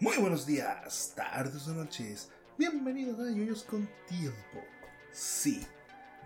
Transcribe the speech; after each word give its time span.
Muy 0.00 0.16
buenos 0.16 0.46
días, 0.46 1.12
tardes 1.14 1.68
o 1.68 1.74
noches. 1.74 2.30
Bienvenidos 2.56 3.20
a 3.20 3.30
Yoyos 3.30 3.64
con 3.64 3.86
Tiempo. 4.08 4.64
Sí, 5.12 5.60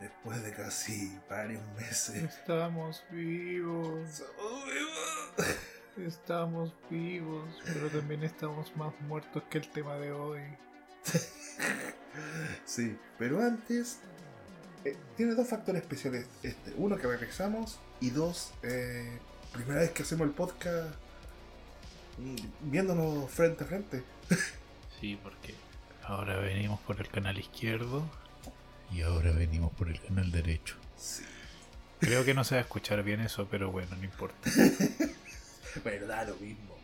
después 0.00 0.44
de 0.44 0.52
casi 0.52 1.18
varios 1.28 1.60
meses. 1.76 2.22
Estamos 2.22 3.02
vivos. 3.10 4.22
Estamos 5.96 6.72
vivos, 6.88 7.48
pero 7.66 7.88
también 7.88 8.22
estamos 8.22 8.76
más 8.76 8.94
muertos 9.08 9.42
que 9.50 9.58
el 9.58 9.68
tema 9.68 9.96
de 9.96 10.12
hoy. 10.12 10.40
Sí, 12.64 12.96
pero 13.18 13.42
antes 13.42 13.98
eh, 14.84 14.96
tiene 15.16 15.34
dos 15.34 15.48
factores 15.48 15.82
especiales. 15.82 16.28
Este, 16.44 16.72
uno 16.76 16.96
que 16.96 17.08
regresamos 17.08 17.80
y 18.00 18.10
dos, 18.10 18.54
eh, 18.62 19.18
primera 19.52 19.80
vez 19.80 19.90
que 19.90 20.04
hacemos 20.04 20.28
el 20.28 20.32
podcast 20.32 20.94
viéndonos 22.60 23.30
frente 23.30 23.64
a 23.64 23.66
frente. 23.66 24.02
Sí, 25.00 25.18
porque 25.22 25.52
ahora 26.04 26.38
venimos 26.38 26.80
por 26.80 26.98
el 26.98 27.08
canal 27.08 27.36
izquierdo 27.36 28.08
y 28.90 29.02
ahora 29.02 29.32
venimos 29.32 29.70
por 29.72 29.90
el 29.90 30.00
canal 30.00 30.30
derecho. 30.30 30.76
Sí. 30.96 31.24
Creo 31.98 32.24
que 32.24 32.32
no 32.32 32.44
se 32.44 32.54
va 32.54 32.60
a 32.60 32.62
escuchar 32.62 33.02
bien 33.02 33.20
eso, 33.20 33.46
pero 33.50 33.70
bueno, 33.70 33.94
no 33.96 34.04
importa. 34.04 34.50
Bueno, 35.82 36.06
da 36.06 36.24
lo 36.24 36.36
mismo. 36.36 36.78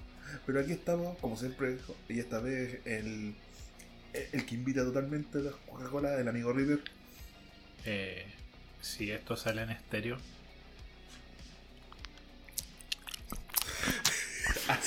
Pero 0.45 0.61
aquí 0.61 0.73
estamos, 0.73 1.17
como 1.19 1.37
siempre, 1.37 1.79
y 2.09 2.19
esta 2.19 2.41
vez 2.41 2.85
el, 2.85 3.35
el 4.13 4.45
que 4.45 4.55
invita 4.57 4.83
totalmente 4.83 5.39
a 5.39 5.43
la 5.43 5.53
Coca-Cola, 5.53 6.19
el 6.21 6.27
amigo 6.27 6.53
River. 6.53 6.81
Eh, 7.85 8.27
si 8.81 9.13
esto 9.13 9.37
sale 9.37 9.63
en 9.63 9.71
estéreo, 9.71 10.19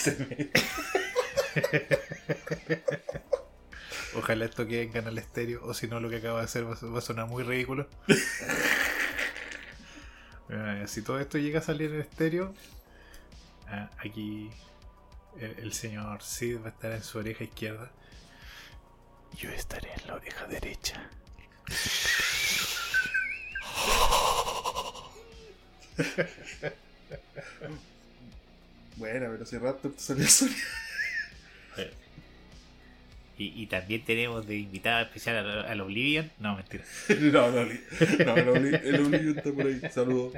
Ojalá 4.15 4.45
esto 4.45 4.67
quede 4.67 4.83
en 4.83 4.91
canal 4.91 5.17
estéreo, 5.17 5.61
o 5.63 5.73
si 5.73 5.87
no, 5.87 5.99
lo 5.99 6.07
que 6.09 6.17
acabo 6.17 6.37
de 6.37 6.43
hacer 6.43 6.65
va 6.65 6.97
a 6.97 7.01
sonar 7.01 7.27
muy 7.27 7.43
ridículo. 7.43 7.87
Si 10.85 11.01
todo 11.01 11.19
esto 11.19 11.39
llega 11.39 11.59
a 11.59 11.63
salir 11.63 11.91
en 11.91 12.01
estéreo, 12.01 12.53
ah, 13.67 13.89
aquí 13.97 14.51
el, 15.39 15.57
el 15.57 15.73
señor 15.73 16.21
Sid 16.21 16.59
va 16.61 16.67
a 16.67 16.69
estar 16.69 16.91
en 16.91 17.01
su 17.01 17.17
oreja 17.17 17.43
izquierda. 17.43 17.91
Yo 19.35 19.49
estaré 19.49 19.91
en 19.93 20.07
la 20.07 20.15
oreja 20.15 20.45
derecha. 20.45 21.09
Bueno, 28.97 29.27
pero 29.31 29.43
hace 29.43 29.59
rato 29.59 29.89
te 29.89 29.99
salió 29.99 30.23
el 30.23 30.29
sonido. 30.29 30.57
Y, 33.35 33.63
y 33.63 33.65
también 33.65 34.05
tenemos 34.05 34.45
de 34.45 34.57
invitada 34.57 35.01
especial 35.01 35.37
al, 35.37 35.65
al 35.65 35.81
Oblivion. 35.81 36.31
No, 36.39 36.55
mentira. 36.55 36.83
No, 37.09 37.49
no, 37.49 37.65
no, 37.65 37.71
el 38.37 38.47
Oli- 38.49 38.81
el 38.83 39.05
Olivio 39.05 39.31
está 39.31 39.51
por 39.51 39.65
ahí. 39.65 39.81
Saludos. 39.91 40.33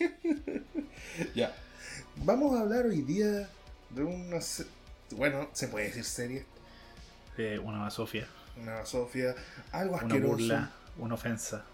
ya. 1.34 1.54
Vamos 2.16 2.56
a 2.58 2.62
hablar 2.62 2.86
hoy 2.86 3.02
día 3.02 3.48
de 3.90 4.02
una. 4.02 4.40
se- 4.40 4.66
Bueno, 5.12 5.48
se 5.52 5.68
puede 5.68 5.86
decir 5.86 6.02
serie. 6.04 6.44
Eh, 7.36 7.60
una 7.62 7.78
basofia, 7.78 8.26
Una 8.60 8.84
Sofía. 8.84 9.36
Algo 9.70 9.94
una 9.94 10.02
asqueroso. 10.02 10.32
burla, 10.32 10.72
una 10.96 11.14
ofensa. 11.14 11.64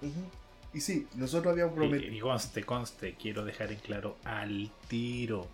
Y 0.75 0.81
sí, 0.83 1.07
nosotros 1.15 1.53
habíamos 1.53 1.75
prometido. 1.75 2.13
Y, 2.13 2.19
y 2.19 2.21
conste, 2.21 2.65
conste, 2.65 3.15
quiero 3.15 3.47
dejar 3.47 3.73
en 3.73 3.79
claro 3.79 4.19
al 4.25 4.71
tiro. 4.89 5.49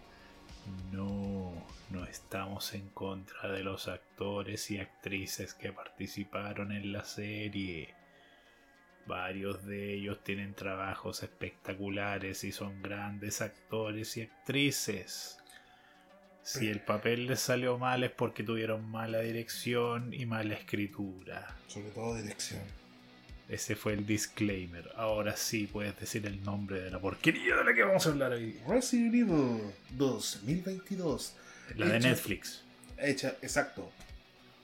No, 0.93 1.53
no 1.91 2.05
estamos 2.05 2.75
en 2.75 2.89
contra 2.91 3.51
de 3.51 3.63
los 3.63 3.89
actores 3.89 4.71
y 4.71 4.79
actrices 4.79 5.55
que 5.55 5.73
participaron 5.73 6.73
en 6.73 6.93
la 6.93 7.05
serie. 7.05 7.95
Varios 9.07 9.65
de 9.67 9.95
ellos 9.95 10.23
tienen 10.23 10.55
trabajos 10.55 11.23
espectaculares 11.23 12.45
y 12.45 12.53
son 12.53 12.83
grandes 12.83 13.41
actores 13.41 14.17
y 14.17 14.23
actrices. 14.23 15.39
Si 16.43 16.69
el 16.69 16.81
papel 16.81 17.27
les 17.27 17.41
salió 17.41 17.79
mal 17.79 18.03
es 18.03 18.11
porque 18.11 18.43
tuvieron 18.43 18.89
mala 18.91 19.21
dirección 19.21 20.15
y 20.15 20.27
mala 20.27 20.55
escritura. 20.55 21.57
Sobre 21.67 21.91
todo 21.91 22.15
dirección. 22.15 22.63
Ese 23.51 23.75
fue 23.75 23.95
el 23.95 24.07
disclaimer. 24.07 24.89
Ahora 24.97 25.37
sí 25.37 25.67
puedes 25.67 25.99
decir 25.99 26.25
el 26.27 26.43
nombre 26.45 26.81
de 26.81 26.91
la 26.91 27.01
porquería 27.01 27.57
de 27.57 27.65
la 27.65 27.75
que 27.75 27.83
vamos 27.83 28.07
a 28.07 28.11
hablar 28.11 28.33
hoy. 28.33 28.57
Resident 28.69 29.13
Evil 29.15 29.61
2022. 29.99 31.35
La 31.77 31.87
de 31.89 32.01
Netflix. 32.01 32.63
Hecha, 32.99 33.35
exacto. 33.43 33.91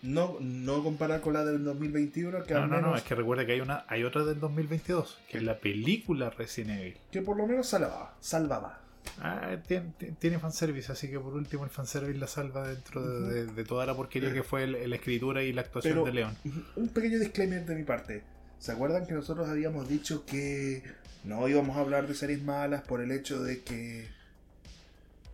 No, 0.02 0.36
no 0.40 0.84
comparar 0.84 1.20
con 1.20 1.32
la 1.34 1.44
del 1.44 1.64
2021, 1.64 2.44
que 2.44 2.54
No, 2.54 2.62
al 2.62 2.70
no, 2.70 2.80
no, 2.80 2.96
es 2.96 3.02
que 3.02 3.14
recuerda 3.14 3.44
que 3.44 3.52
hay 3.52 3.60
una, 3.60 3.84
hay 3.88 4.04
otra 4.04 4.24
del 4.24 4.38
2022, 4.38 5.18
que 5.28 5.38
es 5.38 5.42
la 5.42 5.58
película 5.58 6.30
Resident 6.30 6.80
Evil. 6.80 6.96
que 7.10 7.22
por 7.22 7.36
lo 7.36 7.46
menos 7.46 7.66
salvaba. 7.68 8.14
Salvaba. 8.20 8.80
Ah, 9.20 9.56
tiene, 9.66 9.92
tiene 10.18 10.38
fanservice, 10.38 10.92
así 10.92 11.08
que 11.08 11.18
por 11.18 11.32
último 11.34 11.64
el 11.64 11.70
fanservice 11.70 12.18
la 12.18 12.26
salva 12.26 12.68
dentro 12.68 13.02
de, 13.08 13.34
de- 13.46 13.46
de 13.46 13.64
toda 13.64 13.86
la 13.86 13.94
porquería 13.94 14.32
que 14.32 14.42
fue 14.42 14.64
el- 14.64 14.90
la 14.90 14.96
escritura 14.96 15.42
y 15.42 15.52
la 15.52 15.62
actuación 15.62 15.94
Pero- 15.94 16.04
de 16.04 16.12
León. 16.12 16.36
Un 16.76 16.88
pequeño 16.88 17.18
disclaimer 17.18 17.64
de 17.64 17.74
mi 17.74 17.82
parte. 17.84 18.22
¿Se 18.58 18.72
acuerdan 18.72 19.06
que 19.06 19.14
nosotros 19.14 19.48
habíamos 19.48 19.88
dicho 19.88 20.24
que 20.24 20.82
no 21.24 21.46
íbamos 21.48 21.76
a 21.76 21.80
hablar 21.80 22.06
de 22.06 22.14
series 22.14 22.42
malas 22.42 22.82
por 22.82 23.00
el 23.00 23.12
hecho 23.12 23.42
de 23.42 23.62
que 23.62 24.08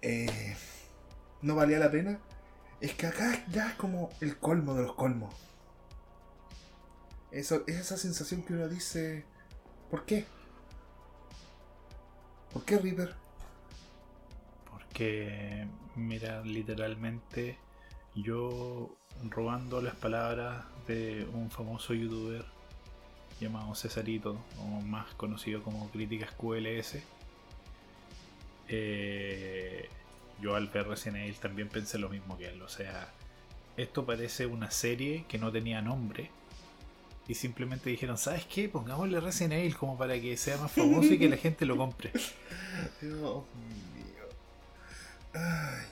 eh, 0.02 0.56
no 1.40 1.54
valía 1.54 1.78
la 1.78 1.90
pena? 1.90 2.18
Es 2.80 2.94
que 2.94 3.06
acá 3.06 3.44
ya 3.50 3.68
es 3.68 3.74
como 3.74 4.10
el 4.20 4.38
colmo 4.38 4.74
de 4.74 4.82
los 4.82 4.94
colmos. 4.94 5.34
Eso, 7.30 7.62
es 7.66 7.76
esa 7.76 7.96
sensación 7.96 8.42
que 8.42 8.52
uno 8.52 8.68
dice, 8.68 9.24
¿por 9.90 10.04
qué? 10.04 10.26
¿Por 12.52 12.64
qué 12.64 12.78
River? 12.78 13.14
Porque, 14.70 15.66
mira, 15.94 16.42
literalmente 16.42 17.58
yo 18.14 18.94
robando 19.30 19.80
las 19.80 19.94
palabras 19.94 20.64
de 20.86 21.26
un 21.32 21.50
famoso 21.50 21.94
youtuber 21.94 22.44
llamado 23.42 23.74
Cesarito, 23.74 24.38
o 24.58 24.80
más 24.80 25.12
conocido 25.14 25.62
como 25.62 25.90
Críticas 25.90 26.30
QLS, 26.32 26.98
eh, 28.68 29.88
yo 30.40 30.56
al 30.56 30.68
ver 30.68 30.88
Resident 30.88 31.18
Evil 31.24 31.36
también 31.36 31.68
pensé 31.68 31.98
lo 31.98 32.08
mismo 32.08 32.38
que 32.38 32.48
él. 32.48 32.62
O 32.62 32.68
sea, 32.68 33.12
esto 33.76 34.06
parece 34.06 34.46
una 34.46 34.70
serie 34.70 35.24
que 35.28 35.38
no 35.38 35.52
tenía 35.52 35.82
nombre. 35.82 36.30
Y 37.28 37.34
simplemente 37.34 37.88
dijeron, 37.88 38.18
¿sabes 38.18 38.44
qué? 38.46 38.68
Pongámosle 38.68 39.20
Resident 39.20 39.54
Evil 39.54 39.76
como 39.76 39.96
para 39.96 40.20
que 40.20 40.36
sea 40.36 40.56
más 40.56 40.72
famoso 40.72 41.12
y 41.12 41.18
que 41.18 41.28
la 41.28 41.36
gente 41.38 41.64
lo 41.64 41.76
compre. 41.76 42.10
Dios 43.00 43.20
mío. 43.20 44.24
Ay. 45.34 45.86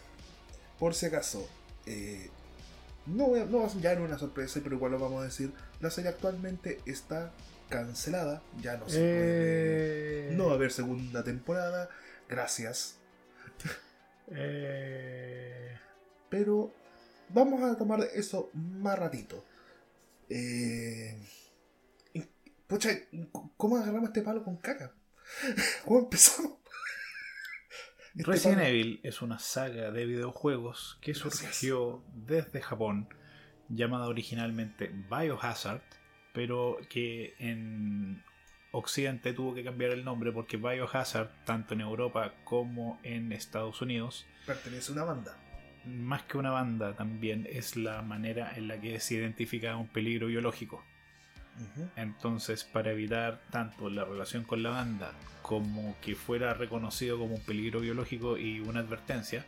Por 0.78 0.94
si 0.94 1.06
acaso, 1.06 1.48
eh, 1.86 2.30
no, 3.10 3.28
no 3.46 3.58
va 3.60 3.66
a- 3.66 3.80
ya 3.80 3.94
no 3.94 4.02
es 4.04 4.08
una 4.10 4.18
sorpresa, 4.18 4.60
pero 4.62 4.76
igual 4.76 4.92
lo 4.92 4.98
vamos 4.98 5.22
a 5.22 5.24
decir. 5.26 5.52
La 5.80 5.90
serie 5.90 6.10
actualmente 6.10 6.80
está 6.86 7.32
cancelada, 7.68 8.42
ya 8.60 8.76
no 8.76 8.88
se 8.88 8.98
puede. 8.98 10.28
Eh, 10.30 10.34
No 10.36 10.46
va 10.46 10.52
a 10.52 10.54
haber 10.56 10.72
segunda 10.72 11.22
temporada, 11.24 11.88
gracias. 12.28 12.96
Eh, 14.32 15.76
Pero 16.28 16.72
vamos 17.30 17.62
a 17.62 17.76
tomar 17.76 18.00
eso 18.14 18.50
más 18.54 18.98
ratito. 18.98 19.44
Eh, 20.28 21.18
pucha, 22.68 22.90
¿cómo 23.56 23.76
agarramos 23.76 24.10
este 24.10 24.22
palo 24.22 24.44
con 24.44 24.56
caca? 24.58 24.92
¿Cómo 25.84 26.00
empezamos? 26.00 26.52
Este 28.16 28.30
Resident 28.30 28.62
Evil 28.62 29.00
es 29.04 29.22
una 29.22 29.38
saga 29.38 29.90
de 29.92 30.04
videojuegos 30.04 30.98
que 31.00 31.12
Gracias. 31.12 31.38
surgió 31.40 32.02
desde 32.12 32.60
Japón, 32.60 33.08
llamada 33.68 34.08
originalmente 34.08 34.88
Biohazard, 35.08 35.82
pero 36.32 36.78
que 36.88 37.34
en 37.38 38.22
Occidente 38.72 39.32
tuvo 39.32 39.54
que 39.54 39.62
cambiar 39.62 39.92
el 39.92 40.04
nombre 40.04 40.32
porque 40.32 40.56
Biohazard, 40.56 41.30
tanto 41.44 41.74
en 41.74 41.82
Europa 41.82 42.34
como 42.44 42.98
en 43.04 43.32
Estados 43.32 43.80
Unidos, 43.80 44.26
Pertenece 44.44 44.90
a 44.90 44.94
una 44.94 45.04
banda. 45.04 45.36
más 45.84 46.24
que 46.24 46.36
una 46.36 46.50
banda 46.50 46.96
también 46.96 47.46
es 47.50 47.76
la 47.76 48.02
manera 48.02 48.52
en 48.56 48.66
la 48.66 48.80
que 48.80 48.98
se 48.98 49.14
identifica 49.14 49.76
un 49.76 49.88
peligro 49.88 50.26
biológico. 50.26 50.84
Entonces, 51.96 52.64
para 52.64 52.92
evitar 52.92 53.40
tanto 53.50 53.90
la 53.90 54.04
relación 54.04 54.44
con 54.44 54.62
la 54.62 54.70
banda 54.70 55.12
como 55.42 55.96
que 56.00 56.14
fuera 56.14 56.54
reconocido 56.54 57.18
como 57.18 57.34
un 57.34 57.40
peligro 57.40 57.80
biológico 57.80 58.38
y 58.38 58.60
una 58.60 58.80
advertencia, 58.80 59.44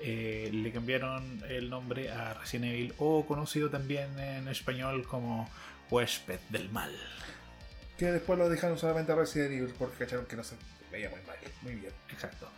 eh, 0.00 0.50
le 0.52 0.72
cambiaron 0.72 1.42
el 1.48 1.70
nombre 1.70 2.10
a 2.10 2.34
Resident 2.34 2.72
Evil 2.72 2.94
o 2.98 3.24
conocido 3.26 3.70
también 3.70 4.18
en 4.18 4.48
español 4.48 5.06
como 5.06 5.48
Huésped 5.90 6.40
del 6.50 6.68
Mal. 6.70 6.94
Que 7.96 8.12
después 8.12 8.38
lo 8.38 8.50
dejaron 8.50 8.78
solamente 8.78 9.12
a 9.12 9.14
Resident 9.14 9.52
Evil 9.52 9.74
porque 9.78 10.04
cacharon 10.04 10.26
que 10.26 10.36
no 10.36 10.44
se 10.44 10.56
veía 10.92 11.08
muy 11.08 11.20
mal. 11.22 11.36
Muy 11.62 11.76
bien. 11.76 11.92
Exacto. 12.10 12.48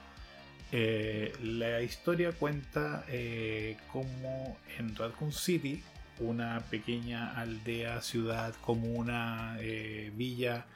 Eh, 0.72 1.32
la 1.42 1.80
historia 1.80 2.32
cuenta 2.32 3.04
eh, 3.08 3.76
cómo 3.90 4.58
en 4.76 4.94
Raccoon 4.96 5.32
City, 5.32 5.82
una 6.20 6.60
pequeña 6.70 7.34
aldea, 7.38 8.00
ciudad, 8.02 8.54
comuna, 8.62 9.56
eh, 9.60 10.12
villa, 10.14 10.66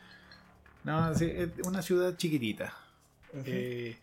no, 0.84 1.14
sí, 1.14 1.30
es 1.32 1.50
una 1.64 1.80
ciudad 1.80 2.16
chiquitita, 2.16 2.74
eh, 3.44 3.96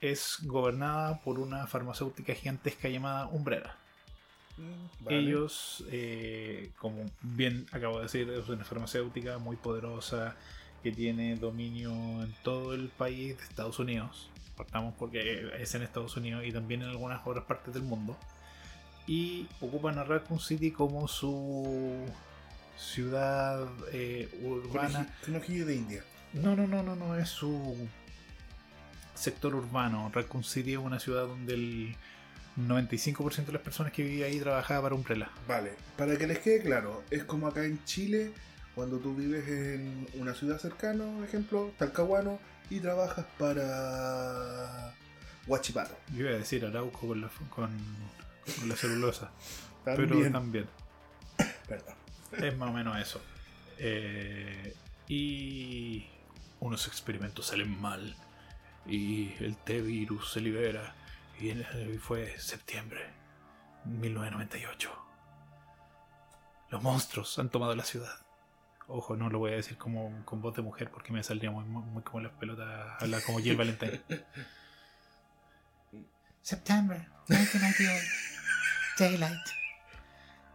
es 0.00 0.38
gobernada 0.42 1.20
por 1.20 1.38
una 1.38 1.66
farmacéutica 1.66 2.34
gigantesca 2.34 2.88
llamada 2.88 3.26
Umbrella. 3.26 3.74
Mm, 4.58 5.04
vale. 5.04 5.18
Ellos, 5.18 5.84
eh, 5.90 6.70
como 6.78 7.06
bien 7.22 7.66
acabo 7.72 7.96
de 7.96 8.02
decir, 8.04 8.28
es 8.30 8.48
una 8.48 8.64
farmacéutica 8.64 9.38
muy 9.38 9.56
poderosa 9.56 10.36
que 10.82 10.92
tiene 10.92 11.36
dominio 11.36 11.90
en 12.22 12.34
todo 12.42 12.74
el 12.74 12.88
país 12.88 13.38
de 13.38 13.44
Estados 13.44 13.78
Unidos. 13.78 14.30
Partamos 14.56 14.94
porque 14.98 15.50
es 15.58 15.74
en 15.74 15.82
Estados 15.82 16.16
Unidos 16.18 16.44
y 16.44 16.52
también 16.52 16.82
en 16.82 16.90
algunas 16.90 17.26
otras 17.26 17.44
partes 17.46 17.72
del 17.72 17.82
mundo. 17.82 18.18
Y 19.12 19.48
ocupan 19.60 19.98
a 19.98 20.04
Raccoon 20.04 20.38
City 20.38 20.70
como 20.70 21.08
su 21.08 22.06
ciudad 22.78 23.66
eh, 23.92 24.28
urbana. 24.42 25.00
Coneji- 25.00 25.24
Conejillo 25.26 25.66
de 25.66 25.74
India. 25.74 26.04
No, 26.32 26.54
no, 26.54 26.68
no, 26.68 26.84
no, 26.84 26.94
no, 26.94 27.16
es 27.16 27.28
su 27.28 27.76
sector 29.14 29.54
urbano. 29.56 30.10
Raccoon 30.14 30.44
City 30.44 30.74
es 30.74 30.78
una 30.78 31.00
ciudad 31.00 31.26
donde 31.26 31.54
el 31.54 31.96
95% 32.56 33.46
de 33.46 33.52
las 33.52 33.62
personas 33.62 33.92
que 33.92 34.04
vivían 34.04 34.30
ahí 34.30 34.38
trabajaba 34.38 34.82
para 34.82 34.94
Umbrella. 34.94 35.28
Vale, 35.48 35.72
para 35.96 36.16
que 36.16 36.28
les 36.28 36.38
quede 36.38 36.62
claro, 36.62 37.02
es 37.10 37.24
como 37.24 37.48
acá 37.48 37.64
en 37.64 37.82
Chile, 37.84 38.30
cuando 38.76 38.98
tú 38.98 39.16
vives 39.16 39.48
en 39.48 40.06
una 40.14 40.34
ciudad 40.34 40.58
cercana, 40.60 41.04
por 41.16 41.24
ejemplo, 41.24 41.72
Talcahuano, 41.78 42.38
y 42.70 42.78
trabajas 42.78 43.26
para 43.38 44.94
Huachipato. 45.48 45.96
Yo 46.14 46.20
iba 46.20 46.30
a 46.30 46.34
decir 46.38 46.64
Arauco 46.64 47.08
con 47.08 47.20
la, 47.20 47.30
con 47.50 47.70
la 48.66 48.76
celulosa, 48.76 49.30
También. 49.84 50.08
pero 50.08 50.32
también 50.32 50.68
Perdón. 51.68 51.94
es 52.38 52.56
más 52.56 52.70
o 52.70 52.72
menos 52.72 52.98
eso. 52.98 53.20
Eh, 53.78 54.74
y 55.08 56.06
unos 56.60 56.86
experimentos 56.86 57.46
salen 57.46 57.80
mal 57.80 58.14
y 58.86 59.32
el 59.42 59.56
T-virus 59.56 60.32
se 60.32 60.40
libera 60.40 60.94
y 61.40 61.52
fue 61.98 62.38
septiembre 62.38 63.00
1998. 63.84 64.90
Los 66.70 66.82
monstruos 66.82 67.38
han 67.38 67.48
tomado 67.48 67.74
la 67.74 67.84
ciudad. 67.84 68.14
Ojo, 68.86 69.16
no 69.16 69.30
lo 69.30 69.38
voy 69.38 69.52
a 69.52 69.56
decir 69.56 69.78
como 69.78 70.24
con 70.24 70.42
voz 70.42 70.54
de 70.54 70.62
mujer 70.62 70.90
porque 70.90 71.12
me 71.12 71.22
saldría 71.22 71.50
muy, 71.50 71.64
muy, 71.64 71.82
muy 71.82 72.02
como 72.02 72.20
las 72.20 72.32
pelotas, 72.32 73.00
hablar 73.00 73.22
como 73.24 73.38
Jill 73.38 73.56
Valentine. 73.56 74.00
September 76.42 77.06
1998. 77.28 78.02
Daylight. 78.98 79.48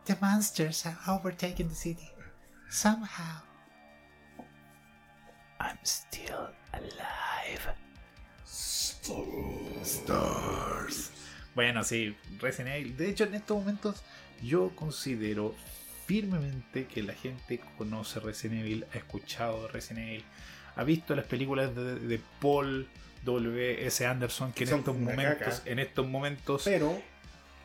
The 0.05 0.17
monsters 0.21 0.81
have 0.83 0.97
overtaken 1.07 1.69
the 1.69 1.75
city. 1.75 2.11
Somehow. 2.69 3.41
I'm 5.59 5.77
still 5.83 6.49
alive. 6.73 7.75
Stars. 9.83 11.11
Bueno, 11.53 11.83
sí, 11.83 12.15
Resident 12.39 12.75
Evil. 12.75 12.97
De 12.97 13.09
hecho, 13.09 13.23
en 13.25 13.35
estos 13.35 13.57
momentos 13.57 14.01
yo 14.41 14.75
considero 14.75 15.55
firmemente 16.05 16.85
que 16.87 17.03
la 17.03 17.13
gente 17.13 17.61
conoce 17.77 18.19
Resident 18.19 18.61
Evil, 18.61 18.85
ha 18.93 18.97
escuchado 18.97 19.63
de 19.63 19.67
Resident 19.69 20.07
Evil, 20.09 20.25
ha 20.75 20.83
visto 20.83 21.15
las 21.15 21.25
películas 21.25 21.75
de, 21.75 21.95
de 21.95 22.21
Paul 22.41 22.87
W. 23.25 23.85
S. 23.87 24.05
Anderson, 24.05 24.53
que 24.53 24.63
en 24.63 24.69
Son 24.69 24.79
estos 24.79 24.97
momentos, 24.97 25.59
caca. 25.59 25.69
en 25.69 25.79
estos 25.79 26.07
momentos, 26.07 26.61
Pero, 26.65 27.01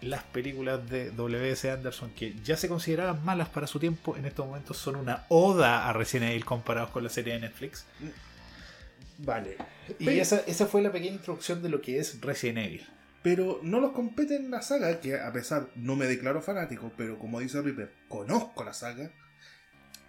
las 0.00 0.22
películas 0.24 0.88
de 0.90 1.10
W. 1.10 1.50
S. 1.52 1.70
Anderson, 1.70 2.10
que 2.10 2.34
ya 2.42 2.56
se 2.56 2.68
consideraban 2.68 3.24
malas 3.24 3.48
para 3.50 3.66
su 3.66 3.78
tiempo, 3.78 4.16
en 4.16 4.24
estos 4.24 4.46
momentos 4.46 4.76
son 4.78 4.96
una 4.96 5.24
oda 5.28 5.88
a 5.88 5.92
Resident 5.92 6.30
Evil 6.30 6.44
comparados 6.44 6.90
con 6.90 7.04
la 7.04 7.10
serie 7.10 7.34
de 7.34 7.40
Netflix. 7.40 7.86
vale. 9.18 9.56
Y 9.98 10.06
Pero- 10.06 10.22
esa, 10.22 10.40
esa 10.46 10.66
fue 10.66 10.82
la 10.82 10.90
pequeña 10.92 11.14
introducción 11.16 11.62
de 11.62 11.68
lo 11.68 11.80
que 11.82 11.98
es 11.98 12.20
Resident 12.20 12.58
Evil. 12.66 12.86
Pero 13.22 13.60
no 13.62 13.80
los 13.80 13.92
compete 13.92 14.36
en 14.36 14.50
la 14.50 14.62
saga, 14.62 14.98
que 15.00 15.20
a 15.20 15.30
pesar, 15.30 15.68
no 15.76 15.94
me 15.94 16.06
declaro 16.06 16.40
fanático, 16.40 16.90
pero 16.96 17.18
como 17.18 17.38
dice 17.40 17.60
Reaper, 17.60 17.92
conozco 18.08 18.64
la 18.64 18.72
saga. 18.72 19.10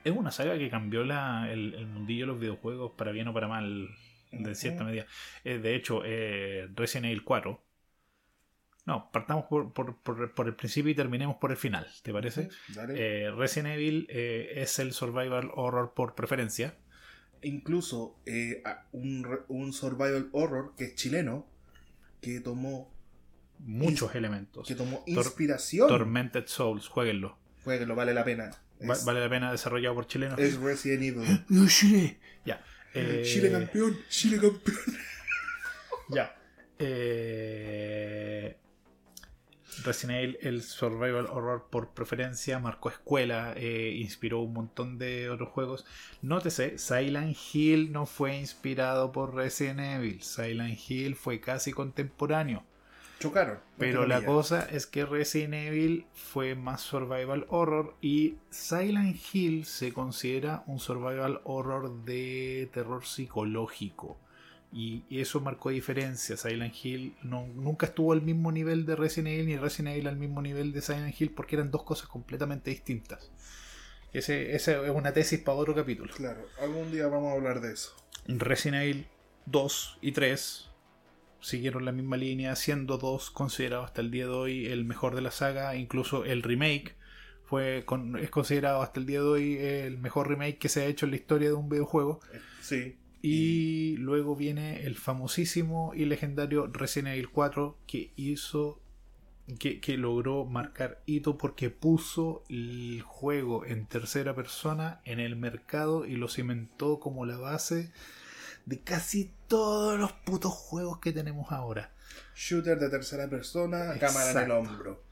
Es 0.06 0.16
una 0.16 0.32
saga 0.32 0.58
que 0.58 0.70
cambió 0.70 1.04
la, 1.04 1.52
el, 1.52 1.74
el 1.74 1.88
mundillo 1.88 2.22
de 2.26 2.28
los 2.32 2.40
videojuegos 2.40 2.94
para 2.98 3.12
bien 3.12 3.28
o 3.28 3.34
para 3.34 3.50
mal, 3.50 3.90
de 4.32 4.56
cierta 4.56 4.84
medida. 4.84 5.06
Eh, 5.44 5.58
de 5.60 5.76
hecho, 5.76 6.02
eh, 6.06 6.68
Resident 6.76 7.06
Evil 7.08 7.24
4. 7.24 7.64
No, 8.86 9.12
partamos 9.12 9.46
por, 9.46 9.74
por- 9.74 9.98
por- 10.02 10.34
por 10.34 10.48
el 10.48 10.56
principio 10.56 10.92
y 10.92 10.96
terminemos 10.96 11.38
por 11.38 11.52
el 11.52 11.58
final, 11.58 11.86
¿te 12.02 12.12
parece? 12.12 12.50
Dale. 12.70 12.94
Eh, 12.98 13.32
Resident 13.32 13.76
Evil 13.76 14.08
es 14.10 14.80
el 14.80 14.94
survival 14.94 15.52
horror 15.54 15.94
por 15.94 16.16
preferencia. 16.16 16.76
Incluso 17.44 18.20
eh, 18.26 18.62
a- 18.66 18.88
un, 18.92 19.28
un 19.50 19.74
survival 19.74 20.30
horror 20.32 20.74
que 20.76 20.86
es 20.86 20.96
chileno, 20.96 21.48
que 22.22 22.40
tomó, 22.40 22.92
Muchos 23.60 24.16
elementos. 24.16 24.68
que 24.68 24.74
tomó 24.74 25.04
Tor- 25.06 25.26
inspiración. 25.26 25.88
Tormented 25.88 26.48
Souls, 26.48 26.88
jueguenlo. 26.88 27.38
Fue 27.60 27.78
que 27.78 27.86
lo 27.86 27.96
vale 27.96 28.14
la 28.16 28.24
pena. 28.26 28.50
Es, 28.80 29.06
vale 29.06 29.20
la 29.20 29.30
pena 29.30 29.52
desarrollado 29.52 29.94
por 29.94 30.08
chilenos. 30.08 30.40
es 30.40 30.58
Resident 30.60 31.04
Evil. 31.04 31.46
¡No, 31.50 31.68
Chile! 31.68 32.20
Ya. 32.46 32.64
Eh, 32.94 33.24
Chile 33.26 33.52
campeón, 33.52 33.98
Chile 34.10 34.40
campeón. 34.40 34.78
Ya. 36.10 36.36
Eh, 36.78 38.58
Resident 39.84 40.18
Evil, 40.20 40.38
el 40.42 40.62
survival 40.62 41.28
horror 41.28 41.68
por 41.70 41.94
preferencia, 41.94 42.60
marcó 42.60 42.90
escuela, 42.90 43.54
eh, 43.56 43.96
inspiró 43.98 44.42
un 44.42 44.54
montón 44.54 44.98
de 44.98 45.30
otros 45.30 45.50
juegos. 45.50 45.86
Nótese, 46.22 46.78
Silent 46.78 47.38
Hill 47.54 47.92
no 47.92 48.06
fue 48.06 48.38
inspirado 48.38 49.12
por 49.12 49.34
Resident 49.36 49.80
Evil. 49.80 50.22
Silent 50.22 50.78
Hill 50.88 51.16
fue 51.16 51.40
casi 51.40 51.72
contemporáneo. 51.72 52.66
Chocaron. 53.22 53.60
Pero 53.78 54.06
la 54.06 54.26
cosa 54.26 54.68
es 54.70 54.88
que 54.88 55.06
Resident 55.06 55.54
Evil 55.54 56.06
fue 56.14 56.56
más 56.56 56.82
survival 56.82 57.46
horror 57.50 57.96
y 58.02 58.38
Silent 58.50 59.18
Hill 59.32 59.66
se 59.66 59.94
considera 59.94 60.64
un 60.66 60.80
survival 60.80 61.42
horror 61.44 62.04
de 62.04 62.70
terror 62.74 63.06
psicológico. 63.06 64.18
Y 64.74 65.04
eso 65.10 65.42
marcó 65.42 65.70
diferencia. 65.70 66.38
Silent 66.38 66.74
Hill 66.84 67.16
no, 67.24 67.46
nunca 67.48 67.88
estuvo 67.88 68.14
al 68.14 68.22
mismo 68.22 68.52
nivel 68.52 68.86
de 68.86 68.96
Resident 68.96 69.34
Evil 69.34 69.46
ni 69.48 69.58
Resident 69.58 69.96
Evil 69.96 70.08
al 70.08 70.18
mismo 70.18 70.42
nivel 70.42 70.72
de 70.72 70.82
Silent 70.82 71.20
Hill 71.20 71.32
porque 71.32 71.58
eran 71.58 71.72
dos 71.72 71.84
cosas 71.84 72.08
completamente 72.08 72.72
distintas. 72.72 73.32
Ese, 74.14 74.56
esa 74.56 74.84
es 74.84 74.90
una 74.90 75.14
tesis 75.14 75.40
para 75.40 75.58
otro 75.58 75.76
capítulo. 75.76 76.14
Claro, 76.16 76.46
algún 76.60 76.92
día 76.92 77.08
vamos 77.08 77.32
a 77.32 77.36
hablar 77.36 77.62
de 77.62 77.74
eso. 77.74 77.96
Resident 78.28 78.84
Evil 78.84 79.08
2 79.46 80.00
y 80.02 80.12
3 80.12 80.71
siguieron 81.42 81.86
la 81.86 81.92
misma 81.92 82.18
línea, 82.18 82.56
siendo 82.56 82.98
2 82.98 83.32
considerado 83.32 83.84
hasta 83.84 84.02
el 84.02 84.12
día 84.12 84.26
de 84.26 84.32
hoy 84.34 84.66
el 84.68 84.86
mejor 84.86 85.16
de 85.16 85.22
la 85.22 85.32
saga, 85.32 85.76
incluso 85.76 86.24
el 86.26 86.44
remake 86.44 86.96
fue 87.46 87.84
con- 87.86 88.18
es 88.18 88.30
considerado 88.30 88.82
hasta 88.82 89.00
el 89.00 89.06
día 89.06 89.20
de 89.20 89.28
hoy 89.28 89.58
el 89.58 89.98
mejor 89.98 90.30
remake 90.30 90.58
que 90.58 90.70
se 90.70 90.82
ha 90.82 90.86
hecho 90.86 91.06
en 91.06 91.12
la 91.12 91.18
historia 91.18 91.50
de 91.50 91.56
un 91.56 91.68
videojuego. 91.70 92.22
Sí. 92.62 92.96
Y 93.22 93.98
luego 93.98 94.36
viene 94.36 94.84
el 94.86 94.96
famosísimo 94.96 95.92
y 95.96 96.06
legendario 96.06 96.68
Resident 96.68 97.10
Evil 97.16 97.30
4 97.30 97.78
que 97.88 98.14
hizo 98.16 98.80
que, 99.60 99.80
que 99.82 99.98
logró 99.98 100.46
marcar 100.46 101.02
hito 101.06 101.38
porque 101.38 101.70
puso 101.70 102.44
el 102.50 103.02
juego 103.06 103.66
en 103.66 103.86
tercera 103.86 104.34
persona 104.34 105.02
en 105.04 105.20
el 105.20 105.36
mercado 105.36 106.06
y 106.06 106.16
lo 106.16 106.30
cimentó 106.30 107.00
como 107.00 107.26
la 107.26 107.38
base 107.38 107.92
de 108.66 108.82
casi 108.82 109.34
todos 109.48 110.00
los 110.00 110.12
putos 110.12 110.54
juegos 110.54 111.00
que 111.00 111.12
tenemos 111.12 111.52
ahora. 111.52 111.92
Shooter 112.36 112.80
de 112.80 112.90
tercera 112.90 113.30
persona, 113.30 113.98
cámara 114.00 114.32
en 114.32 114.38
el 114.38 114.52
hombro. 114.52 115.04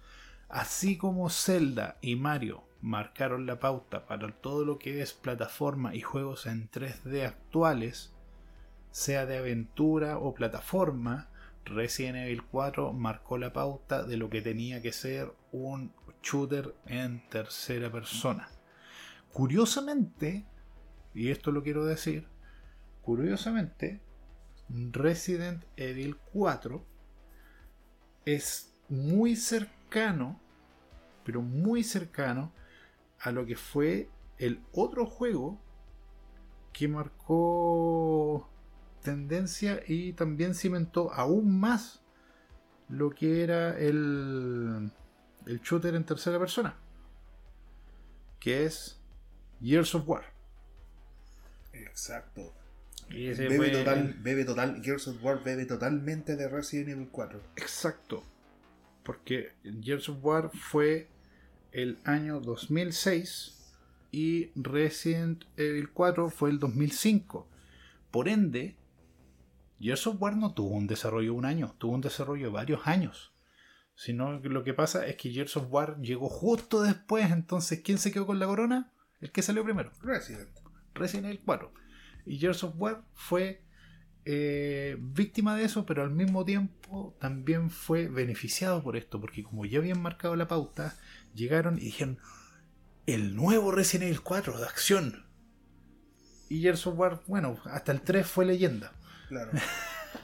Así 0.49 0.97
como 0.97 1.29
Zelda 1.29 1.97
y 2.01 2.15
Mario 2.15 2.63
marcaron 2.81 3.45
la 3.45 3.59
pauta 3.59 4.07
para 4.07 4.31
todo 4.31 4.65
lo 4.65 4.79
que 4.79 5.01
es 5.01 5.13
plataforma 5.13 5.93
y 5.93 6.01
juegos 6.01 6.45
en 6.45 6.69
3D 6.71 7.25
actuales, 7.25 8.11
sea 8.91 9.25
de 9.25 9.37
aventura 9.37 10.17
o 10.17 10.33
plataforma, 10.33 11.29
Resident 11.65 12.17
Evil 12.17 12.43
4 12.43 12.93
marcó 12.93 13.37
la 13.37 13.53
pauta 13.53 14.03
de 14.03 14.17
lo 14.17 14.29
que 14.29 14.41
tenía 14.41 14.81
que 14.81 14.91
ser 14.91 15.31
un 15.51 15.93
shooter 16.23 16.73
en 16.87 17.27
tercera 17.29 17.91
persona. 17.91 18.49
Curiosamente, 19.31 20.45
y 21.13 21.29
esto 21.29 21.51
lo 21.51 21.61
quiero 21.61 21.85
decir, 21.85 22.27
curiosamente, 23.09 23.99
Resident 24.69 25.65
Evil 25.77 26.15
4 26.31 26.85
es 28.23 28.71
muy 28.87 29.35
cercano, 29.35 30.39
pero 31.23 31.41
muy 31.41 31.83
cercano 31.83 32.53
a 33.19 33.31
lo 33.31 33.47
que 33.47 33.55
fue 33.55 34.11
el 34.37 34.61
otro 34.73 35.07
juego 35.07 35.59
que 36.71 36.87
marcó 36.87 38.47
tendencia 39.01 39.81
y 39.87 40.13
también 40.13 40.53
cimentó 40.53 41.11
aún 41.11 41.59
más 41.59 42.03
lo 42.89 43.09
que 43.09 43.43
era 43.43 43.75
el, 43.75 44.91
el 45.47 45.59
shooter 45.61 45.95
en 45.95 46.03
tercera 46.03 46.37
persona, 46.37 46.77
que 48.39 48.65
es 48.65 49.01
Years 49.61 49.95
of 49.95 50.07
War. 50.07 50.25
Exacto. 51.73 52.58
Y 53.09 53.27
ese 53.27 53.43
Bebe 53.47 53.57
fue 53.57 53.69
total, 53.71 53.99
el- 53.99 54.13
bebe 54.13 54.45
total, 54.45 54.81
Gears 54.83 55.07
of 55.07 55.23
War 55.23 55.43
bebe 55.43 55.65
totalmente 55.65 56.35
de 56.35 56.47
Resident 56.47 56.89
Evil 56.89 57.09
4. 57.11 57.41
Exacto. 57.55 58.23
Porque 59.03 59.53
Gears 59.81 60.09
of 60.09 60.17
War 60.23 60.51
fue 60.53 61.07
el 61.71 61.97
año 62.03 62.39
2006 62.39 63.55
y 64.11 64.51
Resident 64.55 65.45
Evil 65.57 65.89
4 65.91 66.29
fue 66.29 66.49
el 66.51 66.59
2005. 66.59 67.47
Por 68.11 68.27
ende, 68.27 68.75
Gears 69.79 70.05
of 70.07 70.21
War 70.21 70.35
no 70.35 70.53
tuvo 70.53 70.75
un 70.75 70.87
desarrollo 70.87 71.31
de 71.31 71.37
un 71.37 71.45
año, 71.45 71.75
tuvo 71.79 71.93
un 71.93 72.01
desarrollo 72.01 72.47
de 72.47 72.51
varios 72.53 72.85
años. 72.87 73.33
Sino 73.95 74.41
que 74.41 74.49
lo 74.49 74.63
que 74.63 74.73
pasa 74.73 75.05
es 75.07 75.15
que 75.17 75.31
Gears 75.31 75.57
of 75.57 75.67
War 75.71 75.99
llegó 76.01 76.29
justo 76.29 76.81
después, 76.81 77.31
entonces 77.31 77.81
¿quién 77.83 77.97
se 77.97 78.11
quedó 78.11 78.25
con 78.25 78.39
la 78.39 78.45
corona? 78.45 78.91
El 79.19 79.31
que 79.31 79.41
salió 79.41 79.63
primero. 79.63 79.91
Resident. 80.01 80.49
Resident 80.93 81.25
Evil 81.27 81.41
4. 81.45 81.73
Y 82.25 82.37
Gears 82.37 82.63
of 82.63 82.75
War 82.77 83.03
fue 83.13 83.61
eh, 84.25 84.97
víctima 84.99 85.55
de 85.55 85.63
eso, 85.63 85.85
pero 85.85 86.03
al 86.03 86.11
mismo 86.11 86.45
tiempo 86.45 87.15
también 87.19 87.69
fue 87.69 88.07
beneficiado 88.07 88.83
por 88.83 88.95
esto, 88.95 89.19
porque 89.19 89.43
como 89.43 89.65
ya 89.65 89.79
habían 89.79 90.01
marcado 90.01 90.35
la 90.35 90.47
pauta, 90.47 90.95
llegaron 91.33 91.77
y 91.77 91.85
dijeron, 91.85 92.19
el 93.05 93.35
nuevo 93.35 93.71
Resident 93.71 94.09
Evil 94.09 94.21
4 94.21 94.59
de 94.59 94.65
acción. 94.65 95.25
Y 96.47 96.61
Gears 96.61 96.85
of 96.87 96.97
War, 96.97 97.21
bueno, 97.27 97.59
hasta 97.65 97.91
el 97.91 98.01
3 98.01 98.27
fue 98.27 98.45
leyenda. 98.45 98.93
Claro. 99.29 99.51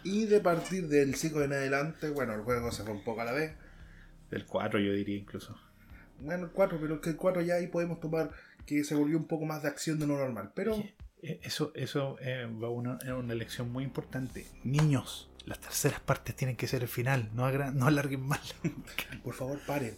y 0.03 0.25
de 0.25 0.39
partir 0.39 0.87
del 0.87 1.15
5 1.15 1.41
en 1.43 1.53
adelante, 1.53 2.09
bueno, 2.09 2.33
el 2.33 2.41
juego 2.41 2.71
se 2.71 2.83
fue 2.83 2.93
un 2.93 3.03
poco 3.03 3.21
a 3.21 3.25
la 3.25 3.31
vez. 3.31 3.55
El 4.31 4.45
4 4.45 4.79
yo 4.79 4.93
diría 4.93 5.17
incluso. 5.17 5.57
Bueno, 6.19 6.45
el 6.45 6.51
4, 6.51 6.77
pero 6.79 7.01
que 7.01 7.09
el 7.11 7.15
4 7.15 7.41
ya 7.41 7.55
ahí 7.55 7.67
podemos 7.67 7.99
tomar 7.99 8.31
que 8.65 8.83
se 8.83 8.95
volvió 8.95 9.17
un 9.17 9.27
poco 9.27 9.45
más 9.45 9.63
de 9.63 9.69
acción 9.69 9.99
de 9.99 10.07
lo 10.07 10.17
normal. 10.17 10.51
Pero 10.55 10.83
Eso, 11.43 11.71
eso 11.75 12.17
eh, 12.21 12.47
va 12.61 12.67
a 12.67 12.71
una, 12.71 12.97
es 13.01 13.09
una 13.09 13.33
lección 13.35 13.71
muy 13.71 13.83
importante. 13.83 14.45
Niños, 14.63 15.29
las 15.45 15.59
terceras 15.59 15.99
partes 15.99 16.35
tienen 16.35 16.55
que 16.55 16.67
ser 16.67 16.81
el 16.83 16.87
final, 16.87 17.29
no, 17.33 17.45
agra- 17.45 17.71
no 17.71 17.87
alarguen 17.87 18.21
mal. 18.21 18.39
por 19.23 19.33
favor, 19.33 19.59
paren. 19.65 19.95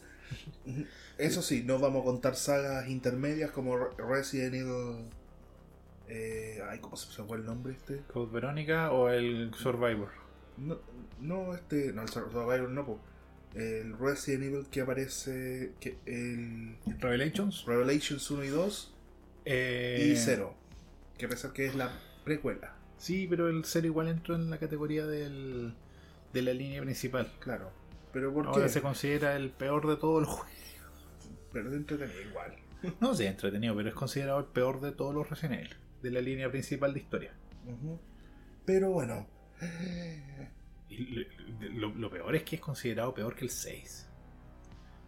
Eso 1.18 1.42
sí, 1.42 1.64
no 1.64 1.80
vamos 1.80 2.02
a 2.02 2.06
contar 2.06 2.36
sagas 2.36 2.90
intermedias 2.90 3.52
como 3.52 3.78
Re- 3.78 3.92
Resident 3.98 4.56
Evil. 4.56 5.06
Eh, 6.10 6.62
ay, 6.70 6.80
¿cómo 6.80 6.96
se 6.96 7.24
fue 7.24 7.38
el 7.38 7.46
nombre 7.46 7.74
este? 7.74 7.98
¿Code 8.14 8.32
Verónica 8.32 8.92
o 8.92 9.10
el 9.10 9.52
Survivor? 9.56 10.10
No, 10.58 10.80
no 11.20 11.54
este. 11.54 11.92
No, 11.94 12.02
el 12.04 12.10
Survivor 12.10 12.70
no, 12.70 12.86
po. 12.86 13.00
El 13.56 13.98
Resident 13.98 14.44
Evil 14.44 14.68
que 14.72 14.82
aparece. 14.82 15.74
Que 15.80 15.98
el 16.06 16.78
Revelations 17.00 17.66
Revelations 17.66 18.30
1 18.32 18.44
y 18.46 18.48
2 18.50 18.94
Eh, 19.46 20.12
y 20.14 20.16
0. 20.18 20.54
Que 21.18 21.26
a 21.26 21.30
pesar 21.30 21.54
que 21.54 21.66
es 21.66 21.76
la 21.76 21.92
precuela. 22.24 22.76
Sí, 22.98 23.28
pero 23.30 23.48
el 23.48 23.64
0 23.66 23.88
igual 23.88 24.08
entró 24.08 24.36
en 24.36 24.50
la 24.50 24.58
categoría 24.58 25.06
del, 25.06 25.74
de 26.34 26.42
la 26.42 26.54
línea 26.54 26.82
principal. 26.82 27.32
Claro. 27.40 27.72
Pero 28.14 28.34
¿por 28.34 28.48
Ahora 28.48 28.64
qué? 28.64 28.70
se 28.70 28.82
considera 28.82 29.36
el 29.36 29.50
peor 29.52 29.88
de 29.88 29.98
todos 29.98 30.22
los 30.22 30.30
juegos. 30.30 30.52
Pero 31.54 31.70
es 31.70 31.76
entretenido 31.76 32.22
igual. 32.22 32.56
No 33.02 33.16
sé, 33.16 33.26
entretenido, 33.28 33.76
pero 33.76 33.90
es 33.90 33.96
considerado 33.96 34.40
el 34.40 34.46
peor 34.46 34.80
de 34.82 34.92
todos 34.92 35.14
los 35.14 35.28
Resident 35.30 35.62
Evil. 35.62 35.76
De 36.04 36.12
la 36.12 36.22
línea 36.22 36.50
principal 36.52 36.94
de 36.94 37.00
historia. 37.00 37.34
Pero 38.66 38.92
bueno. 38.92 39.28
Y 40.90 41.26
lo, 41.72 41.90
lo- 41.90 41.96
lo 41.96 42.10
peor 42.10 42.36
es 42.36 42.44
que 42.44 42.56
es 42.58 42.62
considerado 42.62 43.14
peor 43.16 43.36
que 43.36 43.46
el 43.46 43.50
6. 43.52 44.08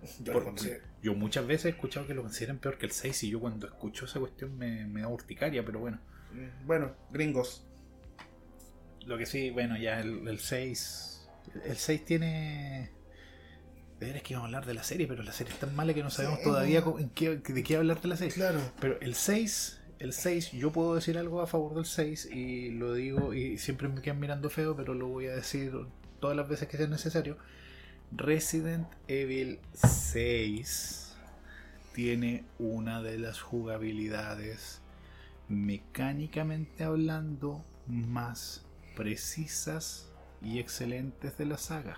Yo 0.24 0.34
lo 0.39 0.56
yo 1.01 1.13
muchas 1.15 1.46
veces 1.48 1.65
he 1.65 1.70
escuchado 1.70 2.08
que 2.08 2.13
lo 2.13 2.22
consideran 2.24 2.58
peor 2.60 2.77
que 2.77 2.86
el 2.86 2.91
6 2.91 3.24
y 3.24 3.29
yo 3.29 3.39
cuando 3.39 3.68
escucho 3.68 4.06
esa 4.06 4.20
cuestión 4.20 4.58
me, 4.58 4.86
me 4.88 5.01
da 5.01 5.08
urticaria, 5.10 5.63
pero 5.65 5.79
bueno. 5.79 6.00
Mm, 6.34 6.65
Bueno, 6.68 6.94
gringos. 7.12 7.65
Lo 9.06 9.18
que 9.18 9.25
sí, 9.25 9.50
bueno, 9.50 9.77
ya 9.77 10.00
el, 10.01 10.27
el 10.27 10.39
6. 10.39 11.27
El 11.65 11.77
6 11.77 12.06
tiene. 12.06 12.91
De 14.00 14.06
veras 14.08 14.24
que 14.24 14.34
íbamos 14.34 14.46
a 14.46 14.48
hablar 14.48 14.65
de 14.65 14.74
la 14.74 14.84
serie, 14.84 15.08
pero 15.08 15.24
la 15.24 15.32
serie 15.34 15.53
es 15.53 15.60
tan 15.60 15.75
mala 15.75 15.94
que 15.94 16.03
no 16.03 16.10
sabemos 16.10 16.39
Sí, 16.39 16.46
todavía 16.46 16.79
no. 16.79 16.86
cómo- 16.86 17.00
en 17.00 17.10
qué- 17.10 17.38
de 17.38 17.63
qué 17.63 17.75
hablar 17.75 18.01
de 18.01 18.08
la 18.08 18.15
serie. 18.18 18.34
Claro. 18.34 18.60
Pero 18.79 19.00
el 19.01 19.15
6, 19.15 19.82
el 20.00 20.13
6, 20.13 20.51
yo 20.53 20.72
puedo 20.72 20.96
decir 20.96 21.18
algo 21.18 21.41
a 21.41 21.48
favor 21.48 21.75
del 21.75 21.86
6 21.86 22.25
y 22.32 22.70
lo 22.72 22.94
digo 22.94 23.34
y 23.34 23.58
siempre 23.58 23.88
me 23.89 24.01
quedan 24.01 24.20
mirando 24.20 24.50
feo, 24.50 24.75
pero 24.75 24.94
lo 24.94 25.08
voy 25.08 25.27
a 25.27 25.36
decir 25.36 25.74
todas 26.22 26.38
las 26.38 26.48
veces 26.48 26.68
que 26.70 26.77
sea 26.77 26.88
necesario. 26.88 27.38
Resident 28.12 28.88
Evil 29.08 29.60
6 29.74 31.16
tiene 31.94 32.44
una 32.58 33.04
de 33.04 33.20
las 33.20 33.39
jugabilidades 33.39 34.82
mecánicamente 35.48 36.84
hablando 36.84 37.63
más 37.86 38.66
precisas 38.96 40.10
y 40.42 40.58
excelentes 40.58 41.38
de 41.38 41.46
la 41.46 41.58
saga. 41.60 41.98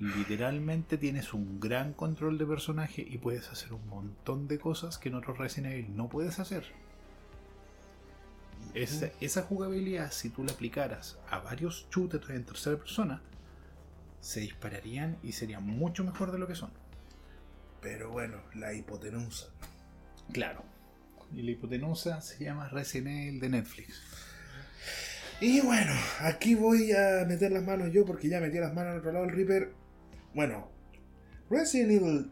Literalmente 0.00 0.98
tienes 0.98 1.32
un 1.32 1.60
gran 1.60 1.92
control 1.92 2.38
de 2.38 2.46
personaje 2.46 3.06
y 3.08 3.18
puedes 3.18 3.48
hacer 3.50 3.72
un 3.72 3.86
montón 3.88 4.48
de 4.48 4.58
cosas 4.58 4.98
que 4.98 5.10
en 5.10 5.14
otros 5.14 5.38
Resident 5.38 5.74
Evil 5.74 5.96
no 5.96 6.08
puedes 6.08 6.40
hacer. 6.40 6.64
Esa, 8.74 9.10
esa 9.20 9.42
jugabilidad, 9.42 10.10
si 10.10 10.28
tú 10.28 10.42
la 10.42 10.52
aplicaras 10.52 11.18
a 11.30 11.38
varios 11.38 11.86
shooters 11.90 12.30
en 12.30 12.44
tercera 12.44 12.76
persona, 12.76 13.22
se 14.20 14.40
dispararían 14.40 15.18
y 15.22 15.32
serían 15.32 15.66
mucho 15.66 16.04
mejor 16.04 16.32
de 16.32 16.38
lo 16.38 16.46
que 16.46 16.54
son. 16.54 16.70
Pero 17.80 18.10
bueno, 18.10 18.42
la 18.54 18.72
hipotenusa. 18.72 19.48
Claro. 20.32 20.64
Y 21.32 21.42
la 21.42 21.52
hipotenusa 21.52 22.20
se 22.20 22.44
llama 22.44 22.68
Resident 22.68 23.08
Evil 23.08 23.40
de 23.40 23.48
Netflix. 23.50 24.02
Y 25.40 25.60
bueno, 25.60 25.92
aquí 26.20 26.54
voy 26.54 26.92
a 26.92 27.24
meter 27.26 27.52
las 27.52 27.64
manos 27.64 27.92
yo 27.92 28.04
porque 28.04 28.28
ya 28.28 28.40
metí 28.40 28.58
las 28.58 28.74
manos 28.74 28.92
al 28.92 28.98
otro 28.98 29.12
lado 29.12 29.26
del 29.26 29.36
Reaper. 29.36 29.72
Bueno, 30.34 30.70
Resident 31.48 31.92
Evil 31.92 32.30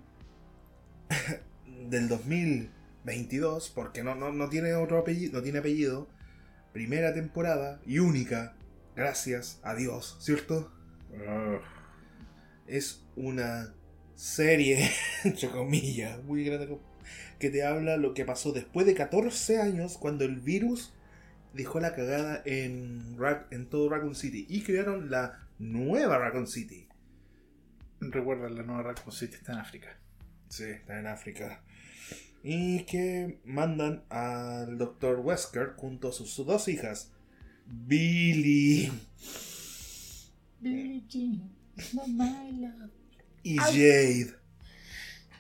del 1.89 2.09
2022, 2.09 3.71
porque 3.71 4.03
no, 4.03 4.15
no, 4.17 4.33
no 4.33 4.49
tiene 4.49 4.75
otro 4.75 4.99
apellido, 4.99 5.35
no 5.35 5.43
tiene 5.43 5.61
apellido. 5.61 6.09
Primera 6.73 7.15
temporada 7.15 7.81
y 7.87 8.01
única, 8.01 8.57
gracias 8.97 9.61
a 9.63 9.75
Dios, 9.75 10.17
¿cierto? 10.21 10.73
Es 12.67 13.05
una 13.17 13.75
serie, 14.15 14.91
entre 15.25 15.49
comillas, 15.51 16.23
muy 16.25 16.45
grande, 16.45 16.79
que 17.39 17.51
te 17.51 17.65
habla 17.65 17.97
lo 17.97 18.15
que 18.15 18.25
pasó 18.25 18.53
después 18.53 18.87
de 18.87 18.95
14 18.95 19.61
años 19.61 19.99
cuando 19.99 20.25
el 20.25 20.41
virus 20.41 20.93
dejó 21.53 21.81
la 21.81 21.95
cagada 21.95 22.43
en, 22.45 23.17
en 23.51 23.67
todo 23.67 23.89
Raccoon 23.89 24.15
City 24.15 24.47
y 24.49 24.63
crearon 24.63 25.11
la 25.11 25.49
nueva 25.59 26.19
Raccoon 26.19 26.47
City. 26.47 26.89
Recuerda, 28.01 28.49
la 28.49 28.63
nueva 28.63 28.83
Raccoon 28.83 29.13
City 29.13 29.37
está 29.37 29.53
en 29.53 29.59
África. 29.59 29.99
Sí, 30.49 30.65
está 30.65 30.99
en 30.99 31.07
África. 31.07 31.63
Y 32.43 32.85
que 32.85 33.41
mandan 33.45 34.05
al 34.09 34.79
Dr. 34.79 35.21
Wesker 35.21 35.75
junto 35.77 36.09
a 36.09 36.13
sus, 36.13 36.37
dos 36.47 36.69
hijas, 36.69 37.13
Billy 37.67 38.93
Jean, 40.61 41.56
love. 41.95 42.91
y 43.43 43.57
Jade, 43.59 44.35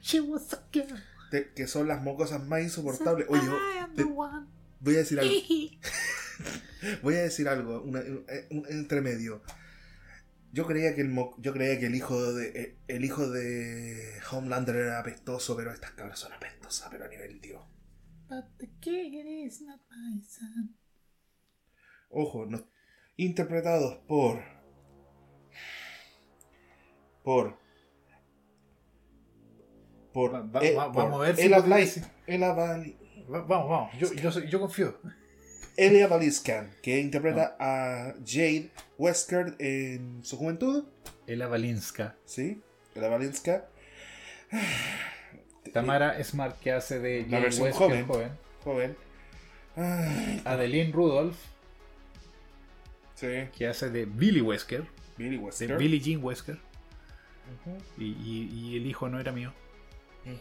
She 0.03 0.21
was 0.21 0.53
a 0.53 0.63
girl. 0.73 1.03
que 1.55 1.67
son 1.67 1.89
las 1.89 2.03
mocosas 2.03 2.45
más 2.47 2.63
insoportables. 2.63 3.27
Oye, 3.29 3.43
voy 4.81 4.95
a 4.95 4.99
decir 4.99 5.19
algo. 5.21 5.33
Voy 7.03 7.15
a 7.15 7.23
decir 7.23 7.49
algo, 7.49 7.83
una- 7.83 8.01
un, 8.01 8.25
un 8.51 8.67
entremedio. 8.69 9.43
Yo 10.53 10.67
creía 10.67 10.95
que 10.95 11.01
el 11.01 11.09
mo- 11.09 11.35
yo 11.39 11.53
creía 11.55 11.81
que 11.81 11.87
el 11.87 11.95
hijo 11.95 12.33
de 12.35 12.49
eh, 12.61 12.79
el 12.89 13.05
hijo 13.05 13.29
de 13.31 14.21
Homelander 14.31 14.77
era 14.77 15.01
apestoso, 15.01 15.57
pero 15.57 15.73
estas 15.73 15.93
cabras 15.93 16.19
son 16.19 16.33
apestosas, 16.35 16.89
pero 16.91 17.07
a 17.07 17.09
nivel 17.09 17.41
Dios. 17.41 17.63
But 18.29 18.45
the 18.59 18.69
kid 18.81 19.25
is 19.27 19.63
not 19.63 19.81
my 19.91 20.23
son. 20.23 20.77
Ojo, 22.11 22.47
no- 22.47 22.69
interpretados 23.17 23.99
por 24.07 24.43
por 27.27 27.59
por, 30.13 30.33
Va- 30.33 30.41
va- 30.43 30.61
eh, 30.65 30.75
va- 30.75 30.93
por 30.93 31.03
vamos 31.05 31.21
a 31.21 31.27
ver 31.27 31.37
si 31.37 31.43
Ella 31.43 31.59
lo 31.59 31.65
puede 31.65 31.85
Bly- 31.85 32.11
Ella 32.29 32.55
Bly- 32.55 32.97
Va- 33.31 33.41
vamos, 33.43 33.69
vamos. 33.69 33.99
Yo, 33.99 34.13
yo, 34.45 34.61
confío. 34.61 34.97
Elia 35.77 36.07
Valiscan, 36.07 36.71
que 36.81 37.01
interpreta 37.01 37.57
a 37.61 38.15
Jade 38.25 38.71
Wesker 38.97 39.57
en 39.59 40.25
su 40.25 40.37
juventud, 40.39 40.85
Ela 41.27 41.49
Valinska. 41.49 42.17
¿sí? 42.25 42.63
Ella 42.95 43.09
Valinska, 43.09 43.69
Tamara 45.75 46.23
Smart, 46.25 46.59
que 46.61 46.73
hace 46.73 47.01
de 47.01 47.27
La 47.29 47.41
versión 47.41 47.65
Wesker 47.67 47.89
joven. 47.89 48.07
joven. 48.07 48.31
joven. 48.65 48.97
Ay, 49.77 50.41
Adeline 50.45 50.93
Rudolph, 50.93 51.37
Sí, 53.17 53.27
que 53.57 53.67
hace 53.67 53.91
de 53.91 54.05
Billy 54.07 54.41
Wesker, 54.41 54.87
Billy 55.19 55.37
de 55.37 55.43
Wesker. 55.43 55.77
Billy 55.79 56.01
Jean 56.01 56.23
Wesker, 56.25 56.59
Y, 57.99 58.05
y- 58.05 58.51
y 58.53 58.77
el 58.77 58.87
hijo 58.87 59.09
no 59.09 59.19
era 59.21 59.33
mío. 59.33 59.53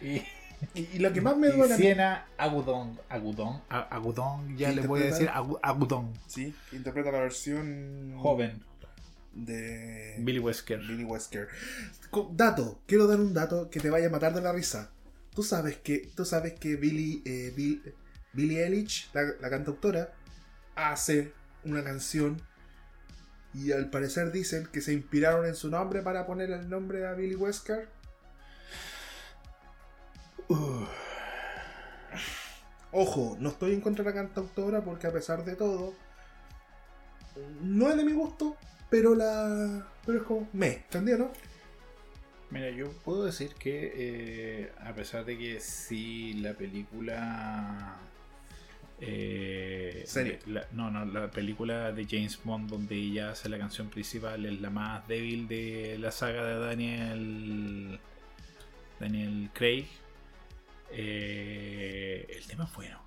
Y, 0.00 0.22
Y, 0.74 0.88
y 0.94 0.98
lo 1.00 1.12
que 1.12 1.20
más 1.20 1.36
me 1.36 1.48
duele 1.48 1.76
Siena 1.76 2.26
Agudong, 2.38 2.96
Agudong, 3.08 3.62
A- 3.68 3.80
Agudong, 3.96 4.56
ya 4.56 4.70
¿Qué 4.70 4.76
le 4.76 4.86
voy 4.86 5.02
a 5.02 5.06
decir? 5.06 5.28
Agu- 5.28 5.58
Agudong, 5.62 6.12
Sí, 6.28 6.54
interpreta 6.72 7.10
la 7.10 7.18
versión 7.20 8.14
joven, 8.18 8.62
de 9.32 10.16
Billy 10.20 10.38
Wesker. 10.38 10.78
Billy 10.80 11.04
Wesker. 11.04 11.48
Dato, 12.32 12.80
quiero 12.86 13.06
dar 13.08 13.18
un 13.20 13.34
dato 13.34 13.70
que 13.70 13.80
te 13.80 13.90
vaya 13.90 14.06
a 14.06 14.10
matar 14.10 14.34
de 14.34 14.40
la 14.40 14.52
risa. 14.52 14.90
Tú 15.34 15.42
sabes 15.42 15.78
que, 15.78 16.10
tú 16.14 16.24
sabes 16.24 16.52
que 16.54 16.76
Billy, 16.76 17.22
eh, 17.24 17.52
Bill- 17.56 17.82
Billie 18.32 18.62
Eilish, 18.64 19.10
la, 19.14 19.22
la 19.40 19.50
cantautora, 19.50 20.12
hace 20.76 21.32
una 21.64 21.82
canción 21.82 22.40
y 23.54 23.72
al 23.72 23.90
parecer 23.90 24.32
dicen 24.32 24.66
que 24.72 24.80
se 24.80 24.92
inspiraron 24.92 25.46
en 25.46 25.54
su 25.54 25.70
nombre 25.70 26.02
para 26.02 26.26
poner 26.26 26.50
el 26.50 26.68
nombre 26.68 27.06
a 27.06 27.12
Billy 27.12 27.34
Wesker. 27.34 27.88
Ojo, 32.92 33.36
no 33.40 33.48
estoy 33.50 33.72
en 33.72 33.80
contra 33.80 34.04
de 34.04 34.10
la 34.10 34.16
cantautora 34.16 34.82
porque 34.82 35.06
a 35.06 35.12
pesar 35.12 35.44
de 35.44 35.56
todo, 35.56 35.94
no 37.62 37.88
es 37.88 37.96
de 37.96 38.04
mi 38.04 38.12
gusto, 38.12 38.56
pero 38.90 39.14
la. 39.14 39.86
Pero 40.04 40.18
es 40.18 40.24
como. 40.24 40.48
Me, 40.52 40.74
¿entendió, 40.74 41.18
no? 41.18 41.32
Mira, 42.50 42.68
yo 42.68 42.92
puedo 43.04 43.24
decir 43.24 43.54
que 43.54 43.92
eh, 43.94 44.72
a 44.78 44.92
pesar 44.94 45.24
de 45.24 45.38
que 45.38 45.58
sí 45.58 46.34
la 46.34 46.52
película... 46.52 47.96
eh, 49.04 50.04
Serie. 50.06 50.38
de- 50.46 50.52
la- 50.52 50.66
no, 50.72 50.90
no, 50.90 51.04
la 51.04 51.28
película 51.30 51.90
de 51.92 52.06
James 52.08 52.38
Bond 52.44 52.70
donde 52.70 52.94
ella 52.94 53.30
hace 53.32 53.48
la 53.48 53.58
canción 53.58 53.88
principal 53.90 54.44
es 54.46 54.60
la 54.60 54.70
más 54.70 55.06
débil 55.08 55.48
de 55.48 55.96
la 55.98 56.10
saga 56.12 56.44
de 56.44 56.58
Daniel... 56.58 58.00
Daniel 59.00 59.50
Craig. 59.52 59.86
Eh, 60.92 62.26
el 62.30 62.46
tema 62.46 62.64
es 62.64 62.74
bueno. 62.74 63.00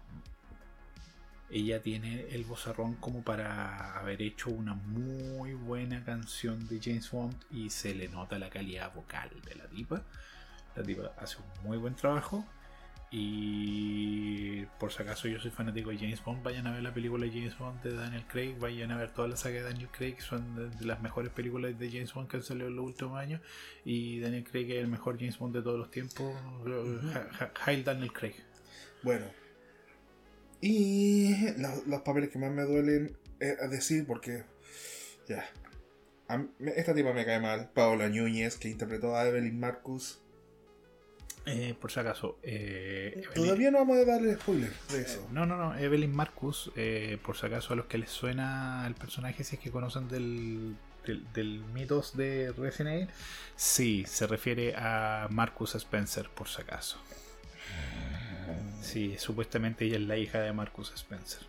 Ella 1.50 1.82
tiene 1.82 2.25
el 2.32 2.44
bozarrón 2.44 2.96
como 2.96 3.22
para 3.24 3.98
haber 3.98 4.22
hecho 4.22 4.50
una 4.50 4.74
muy 4.74 5.54
buena 5.54 6.04
canción 6.04 6.68
de 6.68 6.80
James 6.84 7.10
Bond 7.12 7.36
y 7.52 7.70
se 7.70 7.94
le 7.96 8.10
nota 8.10 8.38
la 8.40 8.50
calidad 8.50 8.94
vocal 8.94 9.30
de 9.46 9.56
la 9.56 9.68
tipa. 9.68 10.04
La 10.75 10.84
tipa 10.84 11.14
hace 11.18 11.38
un 11.38 11.68
muy 11.70 11.78
buen 11.78 11.96
trabajo. 11.96 12.44
Y 13.17 14.65
por 14.77 14.91
si 14.91 15.01
acaso 15.01 15.29
yo 15.29 15.39
soy 15.39 15.50
fanático 15.50 15.89
de 15.89 15.98
James 15.98 16.22
Bond, 16.22 16.43
vayan 16.43 16.67
a 16.67 16.74
ver 16.74 16.84
la 16.84 16.93
película 16.93 17.25
de 17.25 17.31
James 17.31 17.57
Bond 17.57 17.81
de 17.81 17.93
Daniel 17.95 18.25
Craig, 18.27 18.55
vayan 18.60 18.91
a 18.91 18.98
ver 18.98 19.13
toda 19.13 19.29
la 19.29 19.38
saga 19.38 19.55
de 19.55 19.62
Daniel 19.62 19.88
Craig, 19.89 20.17
son 20.19 20.53
de, 20.77 20.86
las 20.86 21.01
mejores 21.01 21.31
películas 21.31 21.79
de 21.79 21.89
James 21.89 22.13
Bond 22.13 22.27
que 22.27 22.36
han 22.36 22.43
salido 22.43 22.67
en 22.67 22.75
los 22.75 22.84
últimos 22.86 23.17
años. 23.17 23.39
Y 23.86 24.19
Daniel 24.19 24.43
Craig 24.43 24.69
es 24.69 24.79
el 24.79 24.88
mejor 24.89 25.17
James 25.17 25.39
Bond 25.39 25.55
de 25.55 25.62
todos 25.62 25.79
los 25.79 25.91
tiempos. 25.91 26.34
Hail 27.65 27.86
Daniel 27.86 28.12
Craig. 28.12 28.36
Bueno. 29.01 29.25
Y 30.60 31.51
lo- 31.57 31.84
los 31.88 32.01
papeles 32.01 32.29
que 32.31 32.39
más 32.39 32.51
me 32.51 32.63
duelen 32.63 33.15
eh, 33.39 33.55
decir 33.69 34.05
porque. 34.05 34.43
Ya. 35.29 35.45
Esta 36.75 36.93
tipa 36.93 37.13
me 37.13 37.24
cae 37.24 37.39
mal. 37.39 37.69
Paola 37.74 38.10
Núñez, 38.10 38.57
que 38.57 38.67
interpretó 38.67 39.15
a 39.15 39.25
Evelyn 39.25 39.57
Marcus. 39.57 40.22
Eh, 41.48 41.75
por 41.80 41.92
si 41.92 42.00
acaso, 42.00 42.40
eh, 42.42 43.14
Evelyn- 43.18 43.34
Todavía 43.36 43.72
no 43.72 43.78
vamos 43.80 43.98
a 43.98 44.06
darle 44.06 44.34
spoiler 44.36 44.72
de 44.92 45.02
eso. 45.02 45.28
No, 45.32 45.46
no, 45.46 45.56
no, 45.58 45.78
Evelyn 45.78 46.12
Marcus, 46.14 46.72
eh, 46.75 47.20
por 47.24 47.38
si 47.38 47.46
acaso 47.46 47.74
a 47.74 47.75
los 47.75 47.86
que 47.86 48.00
les 48.00 48.10
suena 48.10 48.84
el 48.88 48.96
personaje, 48.96 49.44
si 49.44 49.56
es 49.56 49.62
que 49.62 49.70
conocen 49.70 50.08
del, 50.08 50.75
del, 51.06 51.31
del 51.34 51.60
mitos 51.74 52.18
de 52.18 52.51
Resident 52.58 52.96
Evil, 52.96 53.10
sí, 53.55 54.05
se 54.08 54.25
refiere 54.25 54.74
a 54.75 55.27
Marcus 55.29 55.75
Spencer, 55.75 56.29
por 56.29 56.48
si 56.48 56.62
acaso. 56.64 56.98
Sí, 58.81 59.16
supuestamente 59.18 59.86
ella 59.86 59.98
es 59.98 60.03
la 60.03 60.18
hija 60.18 60.40
de 60.40 60.51
Marcus 60.53 60.92
Spencer. 60.96 61.42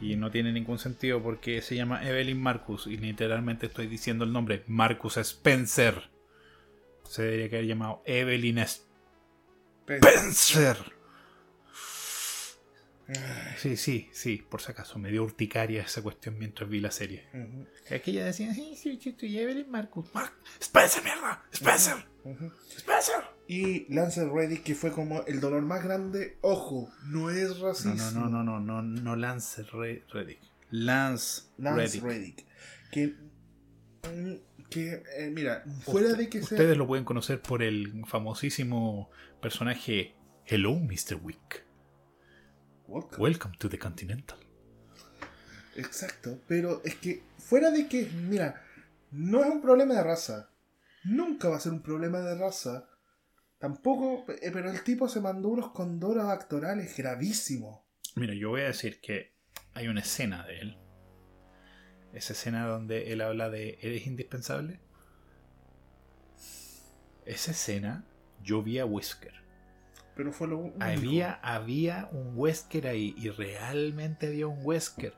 Y 0.00 0.16
no 0.16 0.30
tiene 0.30 0.52
ningún 0.52 0.78
sentido 0.78 1.22
porque 1.22 1.60
se 1.60 1.74
llama 1.74 2.06
Evelyn 2.08 2.40
Marcus 2.40 2.86
y 2.86 2.96
literalmente 2.96 3.66
estoy 3.66 3.86
diciendo 3.86 4.24
el 4.24 4.32
nombre, 4.32 4.62
Marcus 4.66 5.18
Spencer. 5.18 6.08
Se 7.04 7.22
debería 7.22 7.46
haber 7.46 7.66
llamado 7.66 8.02
Evelyn 8.06 8.58
Spencer. 8.58 8.89
Sí, 13.56 13.76
sí, 13.76 14.08
sí, 14.12 14.46
por 14.48 14.62
si 14.62 14.70
acaso, 14.70 14.98
me 15.00 15.10
dio 15.10 15.24
urticaria 15.24 15.82
esa 15.82 16.00
cuestión 16.00 16.38
mientras 16.38 16.70
vi 16.70 16.78
la 16.78 16.92
serie. 16.92 17.26
Ujú, 17.34 17.66
Es 17.88 18.02
que 18.02 18.12
ella 18.12 18.24
decía, 18.24 18.54
sí, 18.54 18.76
sí, 18.76 18.98
sí, 19.02 19.16
sí, 19.18 19.38
Evelyn 19.38 19.68
Marcus. 19.68 20.06
Mar 20.14 20.30
Spencer, 20.60 21.02
mierda, 21.02 21.42
Spencer, 21.52 21.96
ujú. 22.24 22.52
Spencer. 22.76 23.16
Y 23.48 23.92
Lance 23.92 24.24
Reddick, 24.28 24.62
que 24.62 24.76
fue 24.76 24.92
como 24.92 25.24
el 25.26 25.40
dolor 25.40 25.62
más 25.62 25.82
grande. 25.82 26.38
Ojo, 26.40 26.88
no 27.06 27.30
es 27.30 27.58
No, 27.58 27.66
racismo. 27.66 27.96
no, 28.12 28.28
no, 28.28 28.44
no, 28.44 28.60
no, 28.60 28.60
no, 28.60 28.82
no 28.82 29.16
Lance 29.16 29.64
Re- 29.64 30.04
Reddick. 30.12 30.38
Lance, 30.70 31.42
Lance 31.58 31.98
Reddick. 32.00 32.04
Reddick. 32.04 32.46
Que. 32.92 33.06
mm, 34.08 34.34
Que, 34.70 35.02
eh, 35.18 35.30
mira, 35.34 35.64
fuera 35.84 36.12
de 36.12 36.28
que 36.28 36.38
sea. 36.44 36.56
Ustedes 36.56 36.76
lo 36.76 36.86
pueden 36.86 37.04
conocer 37.04 37.42
por 37.42 37.60
el 37.64 38.04
famosísimo 38.06 39.10
personaje 39.40 40.14
Hello, 40.44 40.74
Mr. 40.74 41.16
Wick. 41.22 41.64
Welcome 42.86 43.54
to 43.58 43.68
the 43.68 43.78
Continental. 43.78 44.38
Exacto, 45.76 46.40
pero 46.46 46.82
es 46.84 46.96
que 46.96 47.22
fuera 47.38 47.70
de 47.70 47.88
que, 47.88 48.06
mira, 48.06 48.62
no 49.12 49.42
es 49.42 49.50
un 49.50 49.62
problema 49.62 49.94
de 49.94 50.02
raza. 50.02 50.50
Nunca 51.04 51.48
va 51.48 51.56
a 51.56 51.60
ser 51.60 51.72
un 51.72 51.82
problema 51.82 52.20
de 52.20 52.34
raza. 52.36 52.88
Tampoco, 53.58 54.24
eh, 54.42 54.50
pero 54.52 54.70
el 54.70 54.82
tipo 54.82 55.08
se 55.08 55.20
mandó 55.20 55.48
unos 55.48 55.70
condoros 55.70 56.24
actorales 56.28 56.96
gravísimos. 56.96 57.80
Mira, 58.16 58.34
yo 58.34 58.50
voy 58.50 58.62
a 58.62 58.66
decir 58.66 59.00
que 59.00 59.36
hay 59.72 59.88
una 59.88 60.00
escena 60.00 60.44
de 60.46 60.58
él. 60.58 60.78
Esa 62.12 62.32
escena 62.32 62.66
donde 62.66 63.12
él 63.12 63.20
habla 63.20 63.50
de 63.50 63.78
¿Eres 63.82 64.06
indispensable? 64.06 64.80
Esa 67.24 67.52
escena, 67.52 68.04
yo 68.42 68.62
vi 68.62 68.78
a 68.78 68.84
Whisker. 68.86 69.34
Pero 70.14 70.32
fue 70.32 70.48
lo 70.48 70.58
único. 70.58 70.76
Había, 70.82 71.34
había 71.42 72.08
un 72.12 72.32
Wesker 72.36 72.86
ahí 72.86 73.14
y 73.16 73.30
realmente 73.30 74.26
había 74.26 74.46
un 74.48 74.58
Wesker. 74.62 75.14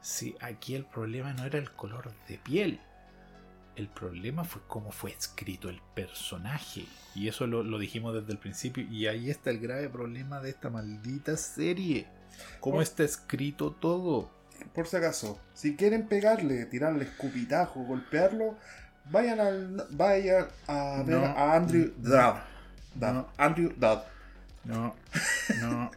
Sí, 0.00 0.36
aquí 0.40 0.74
el 0.74 0.84
problema 0.84 1.32
no 1.32 1.44
era 1.44 1.58
el 1.58 1.70
color 1.72 2.12
de 2.28 2.38
piel. 2.38 2.80
El 3.74 3.88
problema 3.88 4.44
fue 4.44 4.62
cómo 4.68 4.90
fue 4.90 5.10
escrito 5.10 5.68
el 5.68 5.82
personaje. 5.94 6.86
Y 7.14 7.28
eso 7.28 7.46
lo, 7.46 7.62
lo 7.62 7.78
dijimos 7.78 8.14
desde 8.14 8.32
el 8.32 8.38
principio. 8.38 8.84
Y 8.84 9.06
ahí 9.06 9.28
está 9.28 9.50
el 9.50 9.58
grave 9.58 9.90
problema 9.90 10.40
de 10.40 10.50
esta 10.50 10.70
maldita 10.70 11.36
serie. 11.36 12.06
Cómo 12.60 12.76
Por- 12.76 12.82
está 12.84 13.04
escrito 13.04 13.72
todo. 13.72 14.30
Por 14.74 14.86
si 14.86 14.96
acaso, 14.96 15.38
si 15.52 15.76
quieren 15.76 16.08
pegarle, 16.08 16.64
tirarle 16.64 17.04
escupitajo, 17.04 17.84
golpearlo, 17.84 18.56
vayan 19.10 19.40
al, 19.40 19.86
vayan 19.90 20.48
a 20.68 21.02
ver 21.04 21.18
No. 21.20 21.24
a 21.26 21.54
Andrew. 21.54 21.92
Dodd. 21.98 22.36
No. 23.00 23.28
Andrew 23.36 23.72
Dodd. 23.76 24.00
No, 24.64 24.94
no, 25.60 25.90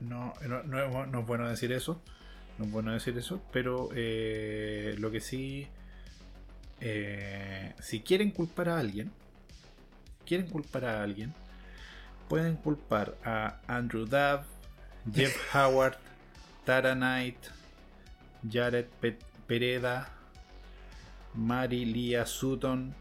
no, 0.00 0.34
no, 0.46 0.62
no 0.62 0.78
es, 0.84 0.90
bu- 0.92 1.06
no 1.10 1.20
es 1.20 1.26
bueno 1.26 1.48
decir 1.48 1.72
eso. 1.72 2.00
No 2.58 2.64
es 2.64 2.70
bueno 2.70 2.92
decir 2.92 3.16
eso, 3.18 3.42
pero 3.52 3.90
eh, 3.94 4.94
lo 4.98 5.10
que 5.10 5.20
sí, 5.20 5.66
eh, 6.80 7.74
si 7.80 8.00
quieren 8.00 8.30
culpar 8.30 8.68
a 8.70 8.78
alguien, 8.78 9.10
quieren 10.26 10.46
culpar 10.48 10.84
a 10.86 11.02
alguien, 11.02 11.34
pueden 12.28 12.56
culpar 12.56 13.14
a 13.24 13.58
Andrew 13.66 14.06
Dabb, 14.06 14.44
Jeff 15.12 15.36
Howard, 15.54 15.96
Tara 16.64 16.94
Knight, 16.94 17.36
Jared 18.48 18.86
Pe- 19.00 19.18
Pereda, 19.46 20.08
Mary 21.36 21.84
Lia 21.84 22.26
Sutton, 22.26 22.94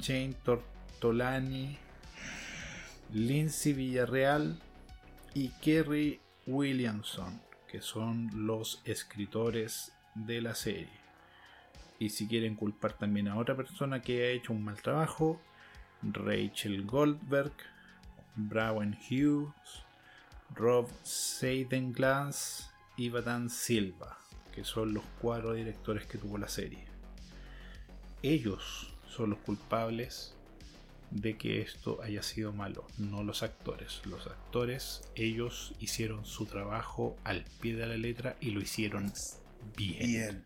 Jane 0.00 0.34
Tortolani, 0.44 1.76
Lindsay 3.12 3.72
Villarreal 3.72 4.58
y 5.34 5.48
Kerry 5.60 6.20
Williamson, 6.46 7.40
que 7.68 7.80
son 7.80 8.30
los 8.46 8.80
escritores 8.84 9.92
de 10.14 10.40
la 10.40 10.54
serie. 10.54 11.00
Y 11.98 12.10
si 12.10 12.26
quieren 12.26 12.54
culpar 12.54 12.94
también 12.94 13.28
a 13.28 13.36
otra 13.36 13.56
persona 13.56 14.00
que 14.00 14.22
ha 14.22 14.28
hecho 14.28 14.52
un 14.52 14.64
mal 14.64 14.80
trabajo, 14.80 15.40
Rachel 16.02 16.86
Goldberg, 16.86 17.52
Brown 18.36 18.96
Hughes, 19.10 19.84
Rob 20.54 20.88
Seidenglass 21.02 22.70
y 22.96 23.10
Batan 23.10 23.50
Silva, 23.50 24.18
que 24.54 24.64
son 24.64 24.94
los 24.94 25.04
cuatro 25.20 25.52
directores 25.52 26.06
que 26.06 26.18
tuvo 26.18 26.38
la 26.38 26.48
serie. 26.48 26.89
Ellos 28.22 28.94
son 29.08 29.30
los 29.30 29.38
culpables 29.40 30.34
de 31.10 31.36
que 31.36 31.60
esto 31.60 32.00
haya 32.02 32.22
sido 32.22 32.52
malo, 32.52 32.86
no 32.98 33.24
los 33.24 33.42
actores. 33.42 34.00
Los 34.04 34.26
actores, 34.26 35.02
ellos 35.14 35.74
hicieron 35.80 36.24
su 36.24 36.46
trabajo 36.46 37.16
al 37.24 37.44
pie 37.60 37.74
de 37.74 37.86
la 37.86 37.96
letra 37.96 38.36
y 38.40 38.50
lo 38.50 38.60
hicieron 38.60 39.12
bien. 39.76 40.06
Bien. 40.06 40.44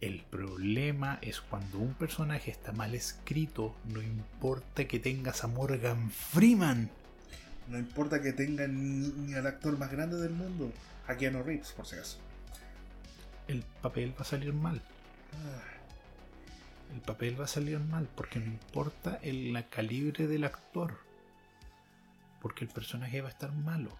El 0.00 0.22
problema 0.22 1.18
es 1.22 1.40
cuando 1.40 1.78
un 1.78 1.94
personaje 1.94 2.50
está 2.50 2.72
mal 2.72 2.94
escrito, 2.94 3.74
no 3.88 4.02
importa 4.02 4.86
que 4.86 4.98
tengas 4.98 5.44
a 5.44 5.46
Morgan 5.46 6.10
Freeman. 6.10 6.90
No 7.68 7.78
importa 7.78 8.20
que 8.20 8.32
tengan 8.32 8.74
ni, 8.74 9.08
ni 9.08 9.34
al 9.34 9.46
actor 9.46 9.78
más 9.78 9.90
grande 9.90 10.16
del 10.16 10.32
mundo, 10.32 10.70
a 11.06 11.16
Keanu 11.16 11.42
Reeves, 11.42 11.72
por 11.72 11.86
si 11.86 11.94
acaso. 11.94 12.18
El 13.48 13.62
papel 13.80 14.12
va 14.14 14.22
a 14.22 14.24
salir 14.24 14.52
mal. 14.52 14.82
Ah, 15.32 15.73
El 16.94 17.00
papel 17.00 17.38
va 17.38 17.44
a 17.44 17.48
salir 17.48 17.78
mal 17.80 18.08
porque 18.14 18.38
no 18.38 18.46
importa 18.46 19.18
el 19.22 19.52
la 19.52 19.64
calibre 19.68 20.26
del 20.26 20.44
actor. 20.44 20.98
Porque 22.40 22.64
el 22.64 22.70
personaje 22.70 23.20
va 23.20 23.28
a 23.28 23.32
estar 23.32 23.52
malo. 23.52 23.90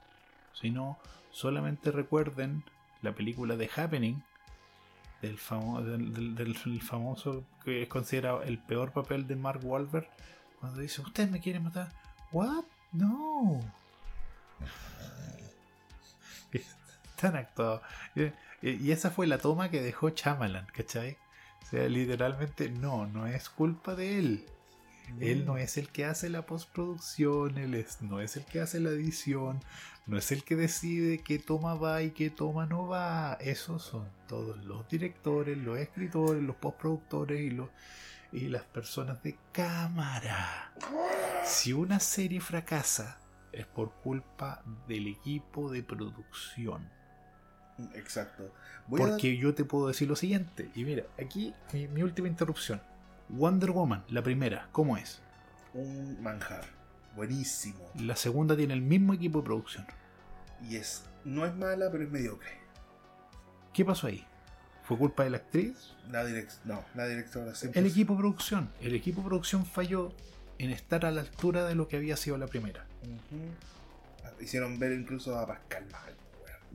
Si 0.53 0.71
no, 0.71 0.99
solamente 1.31 1.91
recuerden 1.91 2.63
la 3.03 3.13
película 3.13 3.57
de 3.57 3.69
Happening 3.77 4.23
del, 5.23 5.39
famo- 5.39 5.83
del, 5.83 6.13
del- 6.15 6.35
del 6.35 6.83
famoso 6.83 7.45
que 7.65 7.83
es 7.83 7.89
considerado 7.89 8.43
el 8.43 8.59
peor 8.59 8.93
papel 8.93 9.27
de 9.27 9.37
Mark 9.37 9.61
Wahlberg 9.65 10.09
cuando 10.61 10.81
dice 10.81 11.01
usted 11.01 11.31
me 11.31 11.41
quiere 11.41 11.61
matar 11.61 11.91
what 12.31 12.65
no 12.93 13.61
tan 17.21 17.37
actuado 17.37 17.81
y, 18.15 18.33
y 18.69 18.93
esa 18.93 19.11
fue 19.11 19.27
la 19.27 19.39
toma 19.39 19.71
que 19.71 19.81
dejó 19.81 20.11
Chamalan 20.11 20.67
¿cachai? 20.75 21.17
O 21.65 21.71
sea 21.71 21.89
literalmente 21.89 22.69
no 22.69 23.07
no 23.07 23.27
es 23.27 23.49
culpa 23.49 23.95
de 23.95 24.19
él 24.19 24.47
él 25.21 25.47
no 25.47 25.59
es 25.59 25.77
el 25.77 25.89
que 25.91 26.05
hace 26.05 26.29
la 26.29 26.47
postproducción, 26.47 27.59
él 27.59 27.75
es, 27.75 28.03
no 28.03 28.21
es 28.21 28.37
el 28.37 28.45
que 28.45 28.61
hace 28.61 28.81
la 28.81 28.91
edición, 28.91 29.61
no 30.07 30.19
es 30.19 30.33
el 30.33 30.45
que 30.45 30.57
decide 30.57 31.23
qué 31.23 31.39
toma 31.39 31.75
va 31.75 32.03
y 32.03 32.11
qué 32.11 32.31
toma 32.31 32.67
no 32.67 32.89
va. 32.89 33.35
Esos 33.41 33.83
son 33.83 34.09
todos 34.27 34.65
los 34.65 34.89
directores, 34.89 35.57
los 35.57 35.79
escritores, 35.79 36.43
los 36.43 36.57
postproductores 36.57 37.41
y, 37.41 37.51
los, 37.51 37.69
y 38.33 38.49
las 38.49 38.65
personas 38.65 39.23
de 39.23 39.39
cámara. 39.53 40.73
Si 41.45 41.73
una 41.73 42.01
serie 42.01 42.41
fracasa, 42.41 43.19
es 43.53 43.67
por 43.67 43.93
culpa 44.03 44.65
del 44.89 45.07
equipo 45.07 45.71
de 45.71 45.83
producción. 45.83 46.91
Exacto. 47.95 48.53
Voy 48.87 49.01
a 49.01 49.05
dar- 49.05 49.13
Porque 49.15 49.37
yo 49.37 49.55
te 49.55 49.65
puedo 49.65 49.89
decir 49.89 50.09
lo 50.09 50.17
siguiente, 50.17 50.71
y 50.75 50.85
mira, 50.85 51.05
aquí 51.21 51.53
mi, 51.73 51.89
mi 51.89 52.03
última 52.03 52.29
interrupción. 52.29 52.81
Wonder 53.29 53.71
Woman, 53.71 54.05
la 54.09 54.23
primera, 54.23 54.69
¿cómo 54.73 54.97
es? 54.97 55.21
un 55.73 56.23
manjar. 56.23 56.65
Buenísimo. 57.17 57.91
La 57.97 58.15
segunda 58.17 58.57
tiene 58.57 58.75
el 58.75 58.81
mismo 58.83 59.13
equipo 59.13 59.39
de 59.41 59.45
producción. 59.45 59.87
Y 60.69 60.77
es. 60.77 61.05
No 61.25 61.45
es 61.47 61.55
mala, 61.55 61.91
pero 61.91 62.05
es 62.05 62.11
mediocre. 62.11 62.51
¿Qué 63.73 63.85
pasó 63.85 64.07
ahí? 64.07 64.25
¿Fue 64.85 64.97
culpa 64.97 65.25
de 65.25 65.31
la 65.31 65.39
actriz? 65.39 65.95
La 66.11 66.23
no, 66.65 66.85
la 66.95 67.07
directora 67.09 67.55
siempre. 67.55 67.81
El 67.81 67.87
equipo 67.89 68.13
de 68.15 68.19
producción. 68.21 68.71
El 68.81 68.95
equipo 68.95 69.23
de 69.23 69.27
producción 69.29 69.67
falló 69.67 70.13
en 70.59 70.71
estar 70.71 71.05
a 71.07 71.11
la 71.11 71.23
altura 71.23 71.65
de 71.65 71.75
lo 71.75 71.89
que 71.89 71.97
había 71.97 72.17
sido 72.17 72.37
la 72.39 72.47
primera. 72.47 72.87
Ujú. 73.03 74.43
Hicieron 74.43 74.79
ver 74.79 74.93
incluso 74.93 75.39
a 75.39 75.47
Pascal 75.47 75.87
mal. 75.91 76.15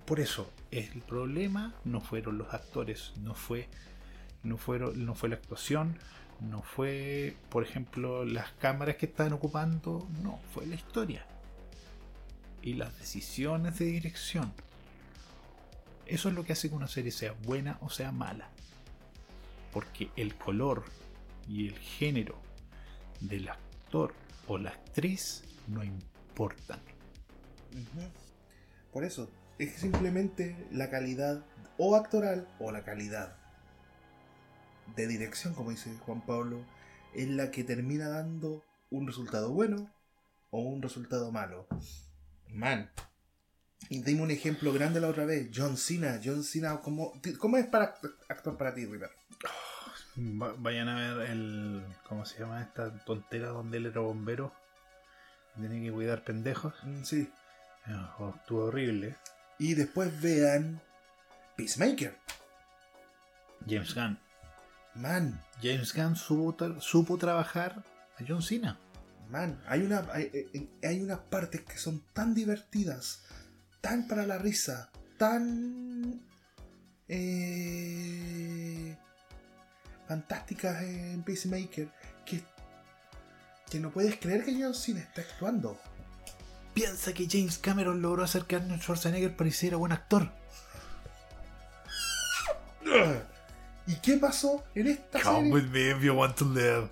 Por 0.10 0.20
eso, 0.20 0.52
el 0.72 1.04
problema 1.04 1.76
no 1.86 2.02
fueron 2.02 2.40
los 2.40 2.52
actores, 2.52 3.14
no 3.18 3.36
fue, 3.36 3.70
no 4.42 4.58
fueron, 4.58 5.06
no 5.06 5.14
fue 5.14 5.30
la 5.30 5.36
actuación, 5.36 6.00
no 6.40 6.64
fue, 6.64 7.38
por 7.52 7.62
ejemplo, 7.62 8.26
las 8.26 8.52
cámaras 8.54 8.96
que 8.96 9.06
estaban 9.06 9.34
ocupando, 9.34 10.08
no, 10.24 10.40
fue 10.52 10.66
la 10.66 10.74
historia. 10.74 11.28
Y 12.64 12.74
las 12.74 12.98
decisiones 12.98 13.78
de 13.78 13.86
dirección. 13.86 14.52
Eso 16.08 16.30
es 16.30 16.34
lo 16.34 16.44
que 16.44 16.54
hace 16.54 16.70
que 16.70 16.76
una 16.76 16.88
serie 16.88 17.12
sea 17.12 17.34
buena 17.44 17.78
o 17.82 17.92
sea 17.92 18.12
mala. 18.12 18.50
Porque 19.72 20.10
el 20.16 20.34
color 20.34 20.86
y 21.48 21.68
el 21.68 21.78
género 21.78 22.42
del 23.20 23.48
actor 23.48 24.16
o 24.48 24.58
la 24.58 24.72
actriz 24.72 25.44
no 25.68 25.84
importan. 25.84 26.80
Por 28.92 29.04
eso, 29.04 29.30
es 29.60 29.74
simplemente 29.74 30.68
la 30.72 30.90
calidad 30.90 31.44
o 31.78 31.96
actoral 31.96 32.48
o 32.60 32.72
la 32.72 32.84
calidad 32.84 33.36
de 34.96 35.08
dirección, 35.08 35.54
como 35.54 35.70
dice 35.70 35.96
Juan 36.06 36.22
Pablo, 36.26 36.66
es 37.14 37.28
la 37.30 37.52
que 37.52 37.64
termina 37.64 38.10
dando 38.10 38.64
un 38.90 39.06
resultado 39.08 39.52
bueno 39.52 39.90
o 40.50 40.62
un 40.62 40.82
resultado 40.82 41.32
malo. 41.32 41.68
Man. 42.48 42.90
Y 43.90 44.02
dime 44.02 44.24
un 44.24 44.32
ejemplo 44.32 44.74
grande 44.74 45.00
la 45.00 45.08
otra 45.08 45.26
vez. 45.26 45.50
John 45.54 45.78
Cena. 45.78 46.20
John 46.24 46.44
Cena, 46.44 46.80
¿cómo, 46.82 47.14
cómo 47.38 47.58
es 47.58 47.68
para 47.68 47.96
act- 47.96 48.16
actuar 48.28 48.58
para 48.58 48.74
ti, 48.74 48.86
River? 48.86 49.10
Va- 50.18 50.54
vayan 50.58 50.90
a 50.90 50.96
ver 51.18 51.30
el. 51.30 51.86
¿Cómo 52.08 52.26
se 52.26 52.40
llama 52.40 52.62
esta 52.62 52.94
tontera 53.06 53.50
donde 53.50 53.78
él 53.78 53.86
era 53.86 54.02
bombero? 54.02 54.54
Tiene 55.56 55.82
que 55.82 55.92
cuidar 55.92 56.24
pendejos. 56.24 56.74
Mm, 56.84 57.04
Sí. 57.04 57.32
Ah, 57.86 58.16
oh, 58.20 58.34
estuvo 58.36 58.66
horrible. 58.66 59.16
Y 59.60 59.74
después 59.76 60.20
vean 60.22 60.82
Peacemaker. 61.58 62.18
James 63.68 63.94
Gunn. 63.94 64.18
Man, 64.96 65.40
James 65.62 65.94
Gunn 65.94 66.16
supo, 66.16 66.56
tra- 66.58 66.80
supo 66.82 67.18
trabajar 67.18 67.84
a 68.18 68.24
John 68.28 68.42
Cena. 68.42 68.80
Man, 69.30 69.62
hay, 69.68 69.82
una, 69.84 70.06
hay, 70.12 70.32
hay- 70.54 70.70
hay 70.82 71.02
unas 71.02 71.20
partes 71.20 71.62
que 71.62 71.78
son 71.78 72.02
tan 72.14 72.34
divertidas, 72.34 73.24
tan 73.82 74.08
para 74.08 74.26
la 74.26 74.38
risa, 74.40 74.90
tan 75.18 76.22
eh, 77.10 78.96
fantásticas 80.08 80.82
en 80.84 81.22
Peacemaker, 81.24 81.90
que, 82.26 82.42
que 83.70 83.80
no 83.80 83.92
puedes 83.92 84.18
creer 84.18 84.44
que 84.46 84.60
John 84.62 84.74
Cena 84.74 85.02
está 85.02 85.22
actuando. 85.22 85.80
Piensa 86.80 87.14
que 87.14 87.28
James 87.30 87.58
Cameron 87.58 88.02
logró 88.02 88.24
hacer 88.24 88.46
que 88.46 88.56
Arnold 88.56 88.82
Schwarzenegger 88.82 89.36
pareciera 89.36 89.76
buen 89.76 89.92
actor. 89.92 90.30
¿Y 93.86 93.96
qué 93.96 94.16
pasó 94.16 94.64
en 94.76 94.88
esta 94.88 95.20
Come 95.22 95.40
serie? 95.40 95.54
with 95.54 95.64
me 95.72 95.90
if 95.92 96.02
you 96.02 96.14
want 96.14 96.38
to 96.38 96.46
live. 96.46 96.88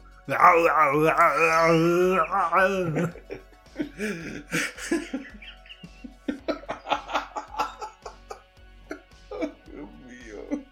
Dios 9.72 9.90
mío. 10.06 10.64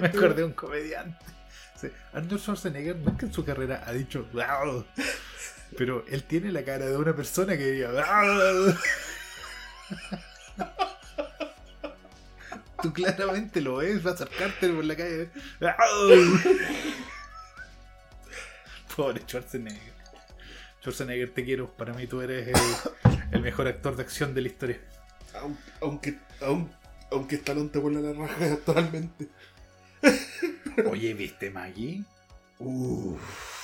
Me 0.00 0.06
acordé 0.06 0.34
de 0.36 0.44
un 0.44 0.52
comediante. 0.52 1.26
Arnold 2.14 2.40
Schwarzenegger 2.40 2.96
nunca 2.96 3.26
en 3.26 3.32
su 3.34 3.44
carrera 3.44 3.82
ha 3.86 3.92
dicho 3.92 4.26
"Wow", 4.32 4.84
pero 5.80 6.04
él 6.08 6.24
tiene 6.24 6.52
la 6.52 6.62
cara 6.62 6.84
de 6.84 6.94
una 6.94 7.16
persona 7.16 7.56
que 7.56 7.64
diría 7.64 7.88
"Wow". 7.90 8.74
Tú 12.82 12.92
claramente 12.92 13.62
lo 13.62 13.76
ves, 13.76 14.02
vas 14.02 14.20
a 14.20 14.24
acercarte 14.24 14.68
por 14.68 14.84
la 14.84 14.94
calle. 14.94 15.30
Pobre 18.94 19.22
Schwarzenegger. 19.26 19.94
Schwarzenegger, 20.80 21.30
te 21.30 21.44
quiero. 21.46 21.70
Para 21.74 21.94
mí 21.94 22.06
tú 22.06 22.20
eres 22.20 22.48
el, 22.48 22.54
el 23.32 23.40
mejor 23.40 23.66
actor 23.66 23.96
de 23.96 24.02
acción 24.02 24.34
de 24.34 24.42
la 24.42 24.48
historia. 24.48 24.80
Aun- 25.32 25.58
Aunque, 25.80 26.18
aun- 26.42 26.70
aunque 27.10 27.36
Stallone 27.36 27.70
te 27.70 27.78
vuela 27.78 28.00
la 28.00 28.12
raja 28.12 28.52
actualmente. 28.52 29.28
Oye, 30.90 31.14
¿viste 31.14 31.48
Maggie? 31.50 32.04
Uff. 32.58 33.59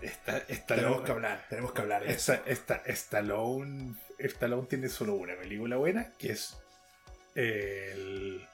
Está, 0.00 0.38
está 0.48 0.76
Tenemos 0.76 1.02
que 1.02 1.12
hablar, 1.12 1.46
tenemos 1.48 1.72
que 1.72 1.80
hablar. 1.82 2.06
Esta, 2.06 2.42
esta, 2.46 2.76
Stallone, 2.86 3.94
Stallone 4.18 4.66
tiene 4.66 4.88
solo 4.88 5.14
una 5.14 5.34
película 5.36 5.76
buena, 5.76 6.12
que 6.18 6.32
es 6.32 6.56
el... 7.34 8.46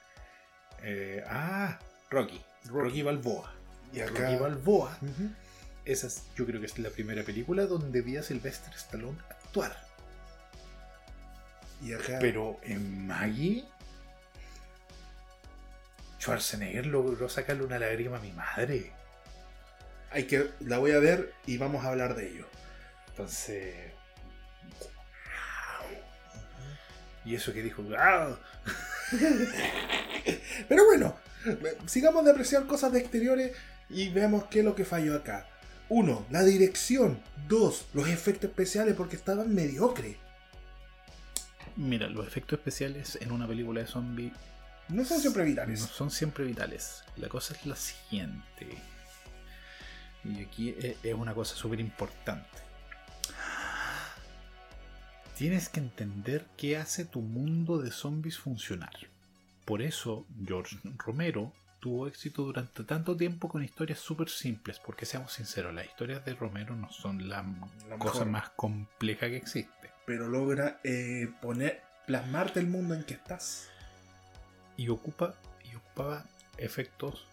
eh, 0.82 1.24
ah, 1.28 1.78
Rocky. 2.10 2.40
Rocky, 2.66 3.02
Balboa. 3.02 3.52
Y 3.92 4.00
acá. 4.00 4.28
Rocky 4.28 4.36
Balboa. 4.36 4.98
Esa 5.84 6.08
es, 6.08 6.24
yo 6.36 6.46
creo 6.46 6.60
que 6.60 6.66
es 6.66 6.78
la 6.78 6.90
primera 6.90 7.22
película 7.22 7.66
donde 7.66 8.00
vi 8.02 8.16
a 8.16 8.22
Sylvester 8.22 8.74
Stallone 8.74 9.18
actuar. 9.30 9.76
Y 11.82 11.92
acá. 11.92 12.18
Pero 12.20 12.58
en 12.62 13.06
Maggie, 13.06 13.64
Schwarzenegger 16.18 16.86
logró 16.86 17.28
sacarle 17.28 17.64
una 17.64 17.78
lágrima 17.78 18.16
a 18.16 18.20
mi 18.20 18.32
madre. 18.32 18.92
Hay 20.16 20.24
que, 20.24 20.50
la 20.60 20.78
voy 20.78 20.92
a 20.92 20.98
ver 20.98 21.34
y 21.46 21.58
vamos 21.58 21.84
a 21.84 21.88
hablar 21.88 22.16
de 22.16 22.30
ello. 22.30 22.46
Entonces... 23.08 23.92
Y 27.26 27.34
eso 27.34 27.52
que 27.52 27.62
dijo, 27.62 27.82
"Guau". 27.82 28.38
Pero 30.68 30.84
bueno, 30.86 31.16
sigamos 31.86 32.24
de 32.24 32.30
apreciar 32.30 32.66
cosas 32.66 32.92
de 32.92 33.00
exteriores 33.00 33.54
y 33.90 34.08
veamos 34.08 34.44
qué 34.44 34.60
es 34.60 34.64
lo 34.64 34.74
que 34.74 34.84
falló 34.86 35.14
acá. 35.16 35.46
uno, 35.90 36.24
la 36.30 36.44
dirección. 36.44 37.20
Dos, 37.46 37.86
los 37.92 38.08
efectos 38.08 38.50
especiales 38.50 38.94
porque 38.94 39.16
estaban 39.16 39.54
mediocres. 39.54 40.16
Mira, 41.76 42.08
los 42.08 42.26
efectos 42.26 42.58
especiales 42.58 43.18
en 43.20 43.32
una 43.32 43.46
película 43.46 43.82
de 43.82 43.86
zombie 43.86 44.32
No 44.88 45.04
son 45.04 45.20
siempre 45.20 45.42
no 45.42 45.48
vitales. 45.50 45.80
son 45.80 46.10
siempre 46.10 46.44
vitales. 46.44 47.04
La 47.16 47.28
cosa 47.28 47.54
es 47.54 47.66
la 47.66 47.76
siguiente. 47.76 48.78
Y 50.28 50.42
aquí 50.42 50.70
e- 50.70 50.96
es 51.02 51.14
una 51.14 51.34
cosa 51.34 51.54
súper 51.56 51.80
importante. 51.80 52.48
Tienes 55.36 55.68
que 55.68 55.80
entender 55.80 56.46
qué 56.56 56.78
hace 56.78 57.04
tu 57.04 57.20
mundo 57.20 57.78
de 57.78 57.90
zombies 57.90 58.38
funcionar. 58.38 58.94
Por 59.66 59.82
eso 59.82 60.26
George 60.46 60.78
Romero 60.96 61.52
tuvo 61.80 62.06
éxito 62.06 62.42
durante 62.42 62.84
tanto 62.84 63.16
tiempo 63.16 63.48
con 63.48 63.62
historias 63.62 63.98
súper 63.98 64.30
simples. 64.30 64.78
Porque 64.78 65.04
seamos 65.04 65.32
sinceros, 65.32 65.74
las 65.74 65.86
historias 65.86 66.24
de 66.24 66.34
Romero 66.34 66.74
no 66.74 66.90
son 66.90 67.28
la 67.28 67.42
La 67.88 67.98
cosa 67.98 68.20
mejor. 68.20 68.26
más 68.30 68.50
compleja 68.50 69.28
que 69.28 69.36
existe. 69.36 69.90
Pero 70.06 70.28
logra 70.28 70.80
eh, 70.84 71.28
poner, 71.42 71.82
plasmarte 72.06 72.60
el 72.60 72.68
mundo 72.68 72.94
en 72.94 73.04
que 73.04 73.14
estás. 73.14 73.68
y 74.78 74.88
ocupa 74.88 75.34
y 75.70 75.74
ocupaba 75.76 76.24
efectos 76.58 77.26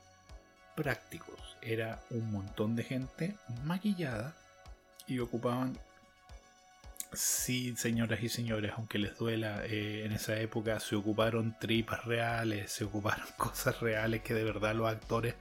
prácticos. 0.76 1.58
Era 1.62 2.00
un 2.10 2.32
montón 2.32 2.76
de 2.76 2.84
gente 2.84 3.36
maquillada 3.64 4.36
y 5.08 5.20
ocupaban 5.20 5.78
sí, 7.14 7.76
señoras 7.78 8.22
y 8.24 8.30
señores, 8.30 8.74
aunque 8.76 8.98
les 8.98 9.18
duela, 9.18 9.66
eh, 9.66 10.04
en 10.06 10.12
esa 10.14 10.40
época 10.40 10.80
se 10.80 10.96
ocuparon 10.96 11.56
tripas 11.60 12.06
reales, 12.06 12.72
se 12.72 12.84
ocuparon 12.86 13.26
cosas 13.38 13.80
reales 13.80 14.22
que 14.22 14.34
de 14.34 14.44
verdad 14.44 14.76
los 14.76 14.90
actores 14.90 15.36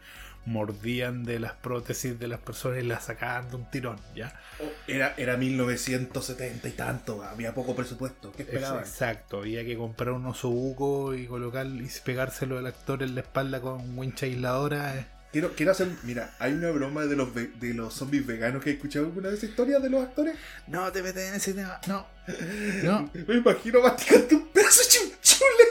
mordían 0.45 1.23
de 1.23 1.39
las 1.39 1.53
prótesis 1.53 2.19
de 2.19 2.27
las 2.27 2.41
personas 2.41 2.83
y 2.83 2.87
las 2.87 3.05
sacaban 3.05 3.49
de 3.49 3.57
un 3.57 3.71
tirón, 3.71 3.97
¿ya? 4.15 4.35
Oh, 4.61 4.65
Era, 4.89 5.15
era 5.17 5.37
1970 5.37 6.69
y 6.69 6.73
tanto, 6.73 7.23
había 7.23 7.55
poco 7.55 7.77
presupuesto. 7.77 8.33
¿Qué 8.33 8.43
esperaban? 8.43 8.81
Exacto, 8.81 9.39
había 9.39 9.65
que 9.65 9.77
comprar 9.77 10.11
un 10.11 10.27
osobuco 10.27 11.15
y 11.15 11.27
colocar 11.27 11.67
y 11.67 11.89
pegárselo 12.05 12.59
al 12.59 12.67
actor 12.67 13.05
en 13.05 13.15
la 13.15 13.21
espalda 13.21 13.61
con 13.61 13.97
wincha 13.97 14.27
aisladora. 14.27 15.07
Quiero, 15.33 15.55
quiero 15.55 15.73
hacer. 15.73 15.89
Mira, 16.03 16.35
hay 16.39 16.53
una 16.53 16.71
broma 16.71 17.07
de 17.07 17.17
los, 17.17 17.35
de 17.35 17.75
los 17.75 17.95
zombies 17.95 18.27
veganos 18.27 18.63
que 18.63 18.71
he 18.71 18.73
escuchado 18.75 19.07
alguna 19.07 19.31
vez 19.31 19.43
historias 19.43 19.83
de 19.83 19.89
los 19.89 20.03
actores. 20.03 20.37
No 20.67 20.93
te 20.93 21.03
metes 21.03 21.27
en 21.27 21.35
ese 21.35 21.55
tema, 21.55 21.81
no, 21.87 22.07
no, 22.83 23.11
Me 23.27 23.35
imagino 23.37 23.81
masticando 23.81 24.37
un 24.37 24.49
pedazo 24.49 24.83
de 24.83 24.89
chinchule. 24.89 25.65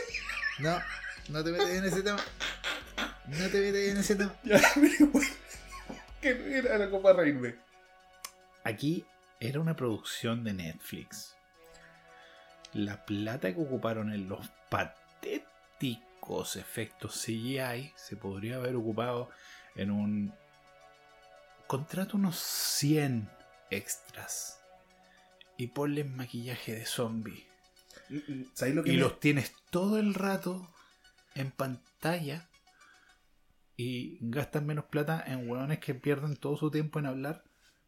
no, 0.59 0.81
no 1.29 1.43
te 1.43 1.51
metes 1.51 1.69
en 1.69 1.85
ese 1.85 2.01
tema. 2.01 2.19
No 3.27 3.47
te 3.49 3.59
metes 3.61 3.91
en 3.91 3.97
ese 3.97 4.15
tema. 4.15 4.33
Ya. 4.43 4.59
Que 6.21 6.35
no 6.35 6.45
era 6.45 6.75
algo 6.75 7.01
para 7.01 7.17
reírme. 7.19 7.55
Aquí 8.63 9.05
era 9.39 9.59
una 9.59 9.75
producción 9.75 10.43
de 10.43 10.53
Netflix. 10.53 11.35
La 12.73 13.05
plata 13.05 13.53
que 13.53 13.59
ocuparon 13.59 14.13
en 14.13 14.29
los 14.29 14.49
patéticos 14.69 16.55
efectos 16.55 17.23
CGI 17.25 17.91
se 17.95 18.15
podría 18.15 18.57
haber 18.57 18.75
ocupado 18.75 19.29
en 19.75 19.91
un 19.91 20.33
contrato 21.67 22.17
unos 22.17 22.37
100 22.39 23.29
extras 23.69 24.59
y 25.57 25.67
ponle 25.67 26.03
maquillaje 26.03 26.73
de 26.75 26.85
zombie. 26.85 27.45
¿Sabéis 28.53 28.75
lo 28.75 28.83
que 28.83 28.91
Y 28.91 28.95
me- 28.95 28.99
los 29.01 29.19
tienes 29.19 29.53
todo 29.69 29.97
el 29.99 30.13
rato 30.13 30.67
en 31.35 31.51
pantalla 31.51 32.49
y 33.77 34.17
gastan 34.21 34.65
menos 34.65 34.85
plata 34.85 35.23
en 35.25 35.49
hueones 35.49 35.79
que 35.79 35.95
pierden 35.95 36.35
todo 36.35 36.57
su 36.57 36.69
tiempo 36.69 36.99
en 36.99 37.05
hablar. 37.05 37.43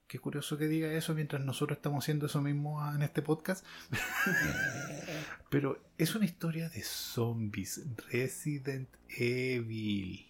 Qué 0.08 0.20
curioso 0.20 0.58
que 0.58 0.68
diga 0.68 0.92
eso 0.94 1.14
mientras 1.14 1.44
nosotros 1.44 1.78
estamos 1.78 2.04
haciendo 2.04 2.28
eso 2.28 2.42
mismo 2.42 2.80
en 2.94 3.02
este 3.02 3.22
podcast. 3.22 3.66
Pero 5.50 5.82
es 5.98 6.16
una 6.16 6.26
historia 6.26 6.70
de 6.70 6.84
zombies. 6.84 7.82
Resident 8.12 8.90
Evil. 9.10 10.26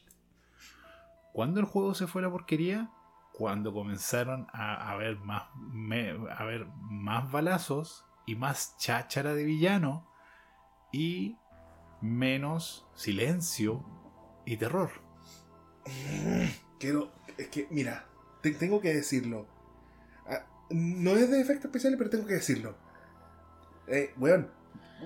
¿Cuándo 1.34 1.60
el 1.60 1.66
juego 1.66 1.94
se 1.96 2.08
fue 2.08 2.22
a 2.22 2.26
la 2.26 2.32
porquería? 2.32 2.90
Cuando 3.34 3.74
comenzaron 3.74 4.48
a 4.54 4.92
haber 4.92 5.18
más, 5.20 5.44
me- 5.56 6.12
a 6.32 6.38
haber 6.38 6.68
más 6.82 7.32
balazos 7.32 8.06
y 8.26 8.36
más 8.36 8.78
cháchara 8.78 9.34
de 9.34 9.44
villano 9.44 10.08
y 10.92 11.38
menos 12.02 12.88
silencio 12.94 13.84
y 14.46 14.58
terror. 14.58 14.92
Quiero. 16.80 17.12
Es 17.38 17.48
que, 17.48 17.68
mira, 17.72 18.06
te- 18.42 18.52
tengo 18.52 18.80
que 18.80 18.94
decirlo. 18.94 19.48
Ah, 20.28 20.46
no 20.70 21.12
es 21.12 21.32
de 21.32 21.42
efectos 21.42 21.66
especiales, 21.66 21.98
pero 21.98 22.10
tengo 22.12 22.28
que 22.28 22.36
decirlo. 22.36 22.76
Eh, 23.88 24.14
weón, 24.18 24.52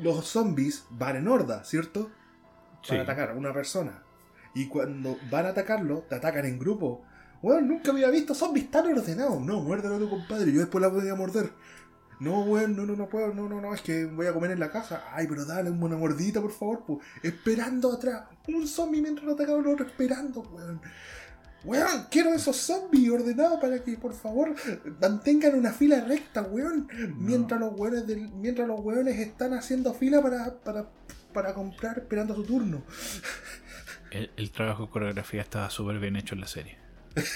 los 0.01 0.25
zombies 0.27 0.85
van 0.89 1.15
en 1.15 1.27
horda, 1.27 1.63
¿cierto? 1.63 2.11
Para 2.87 3.01
atacar 3.03 3.29
a 3.31 3.33
una 3.33 3.53
persona. 3.53 4.03
Y 4.57 4.67
cuando 4.67 5.17
van 5.29 5.45
a 5.45 5.49
atacarlo, 5.49 6.05
te 6.09 6.15
atacan 6.15 6.45
en 6.45 6.57
grupo. 6.57 7.03
Weón, 7.43 7.67
nunca 7.67 7.91
había 7.91 8.09
visto 8.09 8.33
zombies 8.33 8.71
tan 8.71 8.87
ordenados. 8.87 9.39
No, 9.41 9.61
muérdelo 9.61 9.95
a 9.95 9.99
tu 9.99 10.09
compadre, 10.09 10.51
yo 10.51 10.59
después 10.61 10.81
la 10.81 10.87
voy 10.87 11.07
a 11.09 11.15
morder. 11.15 11.51
No, 12.19 12.41
weón, 12.45 12.75
no, 12.75 12.83
no, 12.87 12.95
no 12.95 13.07
puedo, 13.07 13.31
no, 13.35 13.47
no, 13.47 13.61
no, 13.61 13.75
es 13.75 13.81
que 13.81 14.05
voy 14.05 14.25
a 14.25 14.33
comer 14.33 14.49
en 14.51 14.59
la 14.59 14.71
casa. 14.71 15.03
Ay, 15.13 15.27
pero 15.27 15.45
dale 15.45 15.69
una 15.69 15.95
mordita, 15.95 16.41
por 16.41 16.51
favor, 16.51 16.83
pues. 16.87 16.99
Esperando 17.21 17.93
atrás. 17.93 18.23
Un 18.47 18.67
zombie 18.67 19.01
mientras 19.03 19.25
lo 19.27 19.33
atacaba 19.33 19.59
el 19.59 19.67
otro, 19.67 19.85
esperando, 19.85 20.41
weón. 20.41 20.81
Weón, 21.63 22.07
quiero 22.09 22.33
esos 22.33 22.55
zombies 22.55 23.11
ordenados 23.11 23.59
para 23.59 23.83
que, 23.83 23.97
por 23.97 24.13
favor, 24.13 24.55
mantengan 24.99 25.53
una 25.59 25.71
fila 25.71 25.99
recta, 26.01 26.41
weón. 26.41 26.87
Mientras 27.19 27.59
los 27.59 27.77
weones 27.79 28.07
del- 28.07 28.31
mientras 28.31 28.67
los 28.67 28.79
weones 28.79 29.19
están 29.19 29.53
haciendo 29.53 29.93
fila 29.93 30.21
para, 30.21 30.55
para, 30.61 30.87
para 31.33 31.53
comprar 31.53 31.99
esperando 31.99 32.33
su 32.33 32.43
turno. 32.43 32.81
El, 34.11 34.31
el 34.37 34.51
trabajo 34.51 34.85
de 34.85 34.89
coreografía 34.91 35.41
estaba 35.41 35.69
súper 35.69 35.99
bien 35.99 36.15
hecho 36.15 36.35
en 36.35 36.41
la 36.41 36.47
serie. 36.47 36.77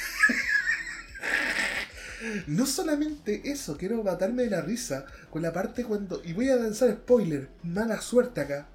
No 2.45 2.67
solamente 2.67 3.41
eso, 3.51 3.77
quiero 3.77 4.03
matarme 4.03 4.43
de 4.43 4.51
la 4.51 4.61
risa 4.61 5.05
con 5.31 5.41
la 5.41 5.51
parte 5.51 5.83
cuando. 5.83 6.21
Y 6.23 6.33
voy 6.33 6.49
a 6.49 6.55
lanzar 6.55 6.91
spoiler, 6.91 7.49
mala 7.63 7.99
suerte 7.99 8.41
acá. 8.41 8.67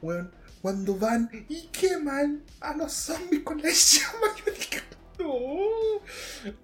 Weón, 0.00 0.30
cuando 0.62 0.96
van 0.96 1.28
y 1.48 1.66
queman 1.68 2.44
a 2.60 2.76
los 2.76 2.92
zombies 2.92 3.42
con 3.42 3.60
la 3.60 3.70
llama. 3.70 4.26
Yo 4.46 4.52
dije, 4.52 4.80
no. 5.18 6.54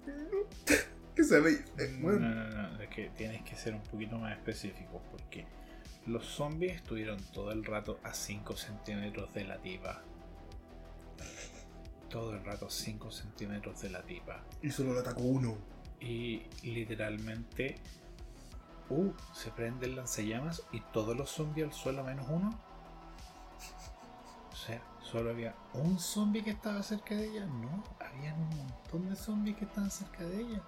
¿Qué 1.15 1.23
se 1.23 1.39
ve? 1.41 1.65
Eh, 1.77 1.97
No, 1.99 2.11
no, 2.13 2.49
no, 2.49 2.81
es 2.81 2.89
que 2.89 3.11
tienes 3.17 3.43
que 3.43 3.55
ser 3.55 3.73
un 3.73 3.83
poquito 3.83 4.17
más 4.17 4.31
específico 4.37 5.01
porque 5.11 5.45
los 6.07 6.25
zombies 6.25 6.75
estuvieron 6.77 7.19
todo 7.33 7.51
el 7.51 7.65
rato 7.65 7.99
a 8.03 8.13
5 8.13 8.55
centímetros 8.55 9.33
de 9.33 9.43
la 9.43 9.61
tipa. 9.61 10.01
Todo 12.11 12.33
el 12.33 12.43
rato 12.43 12.69
5 12.69 13.09
centímetros 13.09 13.81
de 13.81 13.89
la 13.89 14.01
tipa. 14.03 14.43
Y 14.61 14.69
solo 14.69 14.93
lo 14.93 14.99
atacó 14.99 15.21
uno. 15.21 15.57
Y 15.99 16.43
literalmente 16.63 17.75
uh, 18.89 19.11
se 19.33 19.51
prende 19.51 19.85
el 19.85 19.95
lanzallamas 19.95 20.63
y 20.71 20.81
todos 20.91 21.15
los 21.15 21.29
zombies 21.29 21.67
al 21.67 21.73
suelo 21.73 22.03
menos 22.03 22.25
uno. 22.29 22.59
O 24.51 24.55
sea, 24.55 24.81
solo 25.01 25.29
había 25.29 25.55
un 25.73 25.99
zombie 25.99 26.43
que 26.43 26.51
estaba 26.51 26.83
cerca 26.83 27.15
de 27.15 27.29
ella. 27.29 27.45
No, 27.45 27.83
habían 27.99 28.39
un 28.39 28.57
montón 28.57 29.09
de 29.09 29.15
zombies 29.15 29.57
que 29.57 29.65
estaban 29.65 29.89
cerca 29.89 30.23
de 30.23 30.41
ella. 30.41 30.61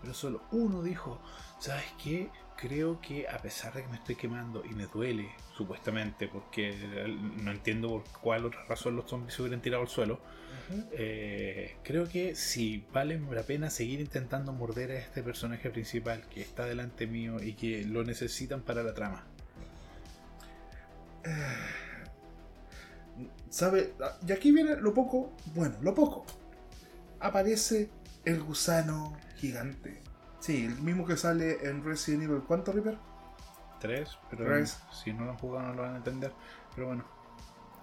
Pero 0.00 0.14
solo 0.14 0.42
uno 0.52 0.82
dijo, 0.82 1.18
¿sabes 1.58 1.86
qué? 2.02 2.30
Creo 2.60 3.00
que 3.00 3.28
a 3.28 3.38
pesar 3.38 3.72
de 3.72 3.82
que 3.82 3.88
me 3.88 3.96
estoy 3.96 4.16
quemando 4.16 4.64
y 4.64 4.70
me 4.70 4.86
duele, 4.86 5.30
supuestamente, 5.56 6.26
porque 6.26 6.74
no 7.36 7.52
entiendo 7.52 7.88
por 7.88 8.02
cuál 8.20 8.46
otra 8.46 8.64
razón 8.64 8.96
los 8.96 9.08
zombies 9.08 9.34
se 9.34 9.42
hubieran 9.42 9.62
tirado 9.62 9.82
al 9.82 9.88
suelo, 9.88 10.18
eh, 10.92 11.76
creo 11.84 12.08
que 12.08 12.34
si 12.34 12.84
vale 12.92 13.20
la 13.30 13.44
pena 13.44 13.70
seguir 13.70 14.00
intentando 14.00 14.52
morder 14.52 14.90
a 14.90 14.98
este 14.98 15.22
personaje 15.22 15.70
principal 15.70 16.24
que 16.28 16.40
está 16.40 16.64
delante 16.64 17.06
mío 17.06 17.40
y 17.40 17.54
que 17.54 17.84
lo 17.84 18.02
necesitan 18.02 18.62
para 18.62 18.82
la 18.82 18.92
trama. 18.92 19.24
¿Sabe? 23.50 23.94
Y 24.26 24.32
aquí 24.32 24.50
viene 24.50 24.74
lo 24.76 24.92
poco. 24.94 25.32
Bueno, 25.54 25.76
lo 25.80 25.94
poco. 25.94 26.26
Aparece 27.20 27.88
el 28.24 28.42
gusano 28.42 29.16
gigante. 29.36 30.07
Sí, 30.40 30.64
el 30.66 30.80
mismo 30.82 31.04
que 31.06 31.16
sale 31.16 31.68
en 31.68 31.84
Resident 31.84 32.24
Evil. 32.24 32.42
¿Cuánto, 32.46 32.72
Reaper? 32.72 32.96
Tres, 33.80 34.18
pero 34.30 34.44
Tres. 34.44 34.78
si 34.92 35.12
no 35.12 35.24
lo 35.24 35.32
han 35.32 35.38
jugado 35.38 35.68
no 35.68 35.74
lo 35.74 35.82
van 35.82 35.94
a 35.94 35.96
entender. 35.98 36.32
Pero 36.74 36.88
bueno, 36.88 37.04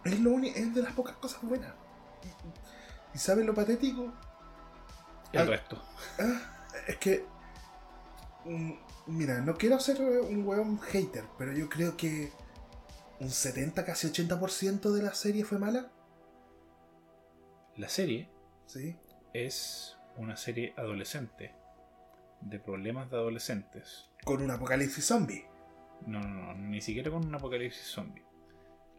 Es, 0.04 0.20
lo 0.20 0.32
uni- 0.32 0.50
es 0.56 0.74
de 0.76 0.82
las 0.82 0.94
pocas 0.94 1.16
cosas 1.18 1.42
buenas. 1.44 1.74
¿Y 3.14 3.18
sabes 3.18 3.46
lo 3.46 3.54
patético? 3.54 4.12
el 5.32 5.42
Ay. 5.42 5.48
resto. 5.48 5.82
Ah, 6.20 6.42
es 6.88 6.98
que. 6.98 7.26
mm, 8.46 8.74
Mira, 9.08 9.40
no 9.42 9.56
quiero 9.56 9.80
ser 9.80 10.02
un 10.02 10.48
weón 10.48 10.80
hater, 10.80 11.26
pero 11.38 11.52
yo 11.54 11.70
creo 11.70 11.96
que 11.96 12.32
un 13.20 13.30
70, 13.30 13.86
casi 13.86 14.08
80% 14.08 14.92
de 14.94 15.04
la 15.04 15.14
serie 15.14 15.44
fue 15.46 15.60
mala. 15.60 15.92
La 17.78 17.88
serie 17.90 18.30
Sí. 18.66 18.98
es 19.34 19.96
una 20.18 20.38
serie 20.38 20.74
adolescente 20.78 21.54
de 22.46 22.60
problemas 22.60 23.10
de 23.10 23.18
adolescentes. 23.18 24.10
Con 24.24 24.42
un 24.42 24.52
apocalipsis 24.52 25.06
zombie. 25.06 25.46
No, 26.06 26.20
no, 26.22 26.54
no, 26.54 26.54
ni 26.54 26.82
siquiera 26.82 27.12
con 27.12 27.26
un 27.26 27.36
apocalipsis 27.36 27.88
zombie. 27.88 28.24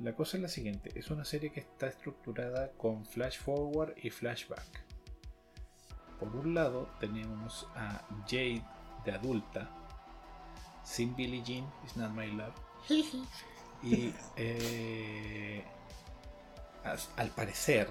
La 0.01 0.15
cosa 0.15 0.37
es 0.37 0.43
la 0.43 0.49
siguiente, 0.49 0.91
es 0.95 1.11
una 1.11 1.25
serie 1.25 1.51
que 1.51 1.61
está 1.61 1.87
estructurada 1.87 2.71
con 2.73 3.07
flash 3.07 3.39
forward 3.39 3.95
y 4.03 4.11
flashback. 4.11 4.85
Por 6.21 6.37
un 6.37 6.55
lado 6.55 6.91
tenemos 7.01 7.67
a 7.75 8.07
Jade 8.29 8.63
de 9.05 9.13
adulta, 9.13 9.71
sin 10.85 11.17
Billie 11.17 11.43
Jean, 11.43 11.67
It's 11.85 11.97
Not 11.97 12.11
My 12.13 12.31
Love, 12.31 12.55
y 13.83 14.13
eh, 14.37 15.65
al 17.17 17.31
parecer, 17.31 17.89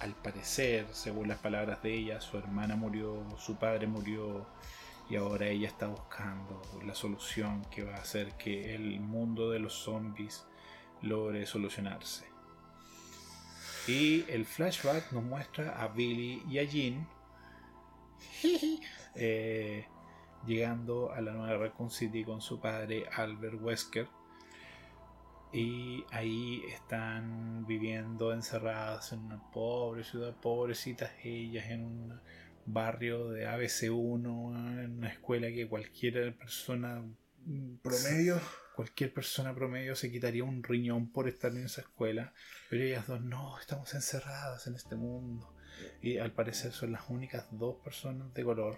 al 0.00 0.14
parecer, 0.14 0.86
según 0.92 1.28
las 1.28 1.38
palabras 1.38 1.82
de 1.82 1.94
ella, 1.94 2.20
su 2.20 2.36
hermana 2.36 2.76
murió, 2.76 3.24
su 3.38 3.56
padre 3.56 3.86
murió 3.86 4.46
y 5.08 5.16
ahora 5.16 5.46
ella 5.46 5.68
está 5.68 5.86
buscando 5.86 6.60
la 6.84 6.94
solución 6.94 7.64
que 7.70 7.84
va 7.84 7.94
a 7.94 8.00
hacer 8.00 8.32
que 8.32 8.74
el 8.74 9.00
mundo 9.00 9.50
de 9.50 9.60
los 9.60 9.74
zombies 9.74 10.46
logre 11.02 11.46
solucionarse. 11.46 12.26
Y 13.86 14.24
el 14.28 14.44
flashback 14.46 15.12
nos 15.12 15.22
muestra 15.22 15.80
a 15.80 15.88
Billy 15.88 16.42
y 16.48 16.58
a 16.58 16.64
Jean 16.64 17.06
eh, 19.14 19.86
llegando 20.44 21.12
a 21.12 21.20
la 21.20 21.32
nueva 21.32 21.56
Raccoon 21.56 21.90
City 21.90 22.24
con 22.24 22.40
su 22.40 22.60
padre 22.60 23.06
Albert 23.12 23.60
Wesker. 23.60 24.08
Y 25.52 26.04
ahí 26.10 26.62
están 26.72 27.64
viviendo 27.66 28.32
encerradas 28.32 29.12
en 29.12 29.20
una 29.20 29.50
pobre 29.50 30.04
ciudad, 30.04 30.34
pobrecitas 30.36 31.10
ellas, 31.22 31.70
en 31.70 31.84
un 31.84 32.20
barrio 32.66 33.30
de 33.30 33.46
ABC1, 33.46 34.84
en 34.84 34.98
una 34.98 35.08
escuela 35.08 35.48
que 35.48 35.68
cualquier 35.68 36.36
persona 36.36 37.02
Promedio. 37.82 38.40
Cualquier 38.74 39.14
persona 39.14 39.54
promedio 39.54 39.94
se 39.94 40.10
quitaría 40.10 40.44
un 40.44 40.62
riñón 40.62 41.10
por 41.10 41.28
estar 41.28 41.52
en 41.52 41.64
esa 41.64 41.80
escuela, 41.80 42.34
pero 42.68 42.82
ellas 42.82 43.06
dos 43.06 43.22
no, 43.22 43.58
estamos 43.58 43.94
encerradas 43.94 44.66
en 44.66 44.74
este 44.74 44.96
mundo. 44.96 45.54
Y 46.02 46.18
al 46.18 46.32
parecer 46.32 46.72
son 46.72 46.92
las 46.92 47.08
únicas 47.08 47.46
dos 47.52 47.76
personas 47.82 48.34
de 48.34 48.44
color. 48.44 48.76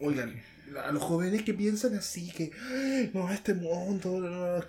Oigan, 0.00 0.42
a 0.82 0.90
los 0.90 1.02
jóvenes 1.02 1.42
que 1.42 1.52
piensan 1.52 1.94
así, 1.94 2.32
que 2.32 2.50
"Ay, 2.70 3.10
no, 3.12 3.30
este 3.30 3.54
mundo, 3.54 4.18
no, 4.18 4.30
no", 4.30 4.64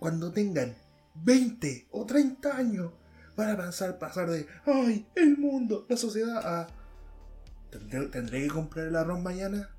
cuando 0.00 0.32
tengan 0.32 0.74
20 1.14 1.88
o 1.92 2.06
30 2.06 2.56
años, 2.56 2.92
van 3.36 3.50
a 3.50 3.98
pasar, 3.98 4.30
de, 4.30 4.46
ay, 4.66 5.06
el 5.14 5.36
mundo, 5.36 5.86
la 5.88 5.96
sociedad, 5.96 6.38
a, 6.44 6.66
¿tendré, 7.70 8.06
tendré 8.06 8.42
que 8.42 8.48
comprar 8.48 8.86
el 8.86 8.96
arroz 8.96 9.20
mañana? 9.20 9.70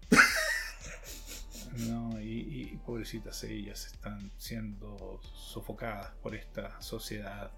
No, 1.87 2.19
y, 2.19 2.69
y 2.73 2.77
pobrecitas 2.85 3.43
ellas 3.45 3.85
están 3.85 4.29
siendo 4.37 5.21
sofocadas 5.23 6.11
por 6.21 6.35
esta 6.35 6.79
sociedad. 6.81 7.49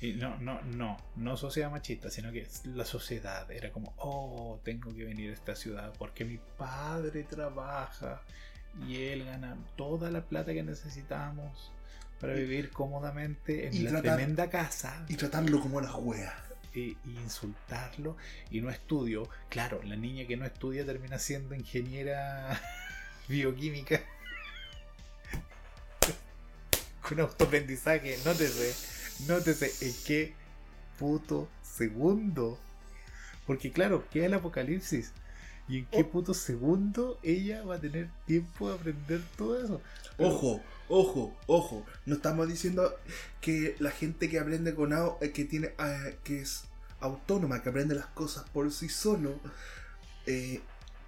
Y 0.00 0.14
no, 0.14 0.38
no, 0.38 0.62
no, 0.62 0.96
no 1.16 1.36
sociedad 1.36 1.70
machista, 1.70 2.10
sino 2.10 2.32
que 2.32 2.48
la 2.64 2.86
sociedad 2.86 3.50
era 3.50 3.70
como, 3.70 3.94
oh, 3.98 4.60
tengo 4.64 4.94
que 4.94 5.04
venir 5.04 5.30
a 5.30 5.34
esta 5.34 5.54
ciudad 5.54 5.92
porque 5.98 6.24
mi 6.24 6.38
padre 6.56 7.24
trabaja 7.24 8.22
y 8.86 9.04
él 9.04 9.24
gana 9.24 9.56
toda 9.76 10.10
la 10.10 10.22
plata 10.24 10.52
que 10.52 10.62
necesitamos 10.62 11.72
para 12.20 12.34
vivir 12.34 12.70
cómodamente 12.70 13.66
en 13.68 13.84
la 13.84 13.90
tratar- 13.90 14.16
tremenda 14.16 14.50
casa 14.50 15.04
Y 15.08 15.14
tratarlo 15.16 15.60
como 15.60 15.80
la 15.80 15.88
juega. 15.88 16.34
y, 16.74 16.96
y 17.04 17.16
insultarlo 17.22 18.16
y 18.50 18.60
no 18.60 18.70
estudio. 18.70 19.28
Claro, 19.48 19.80
la 19.82 19.96
niña 19.96 20.26
que 20.26 20.36
no 20.36 20.44
estudia 20.44 20.84
termina 20.84 21.18
siendo 21.18 21.54
ingeniera 21.54 22.60
bioquímica 23.28 24.00
con 27.02 27.20
autoaprendizaje. 27.20 28.18
Nótese, 28.24 28.74
nótese 29.26 29.72
en 29.86 29.94
qué 30.06 30.34
puto 30.98 31.48
segundo. 31.62 32.58
Porque 33.46 33.72
claro, 33.72 34.06
queda 34.10 34.26
el 34.26 34.34
apocalipsis. 34.34 35.12
¿Y 35.68 35.78
en 35.78 35.86
qué 35.86 36.00
Oh. 36.02 36.08
puto 36.10 36.32
segundo 36.34 37.18
ella 37.22 37.62
va 37.64 37.74
a 37.76 37.80
tener 37.80 38.08
tiempo 38.26 38.68
de 38.70 38.74
aprender 38.76 39.20
todo 39.36 39.62
eso? 39.62 39.80
Pero- 40.16 40.30
Ojo, 40.30 40.62
ojo, 40.88 41.36
ojo. 41.46 41.86
No 42.06 42.14
estamos 42.16 42.48
diciendo 42.48 42.94
que 43.40 43.76
la 43.78 43.90
gente 43.90 44.28
que 44.28 44.38
aprende 44.38 44.74
con 44.74 44.90
au- 44.92 45.18
eh, 45.20 45.30
que 45.32 45.44
tiene 45.44 45.68
eh, 45.78 46.16
que 46.24 46.40
es 46.40 46.64
autónoma, 47.00 47.62
que 47.62 47.68
aprende 47.68 47.94
las 47.94 48.06
cosas 48.06 48.48
por 48.50 48.72
sí 48.72 48.88
solo, 48.88 49.38
eh, 50.26 50.60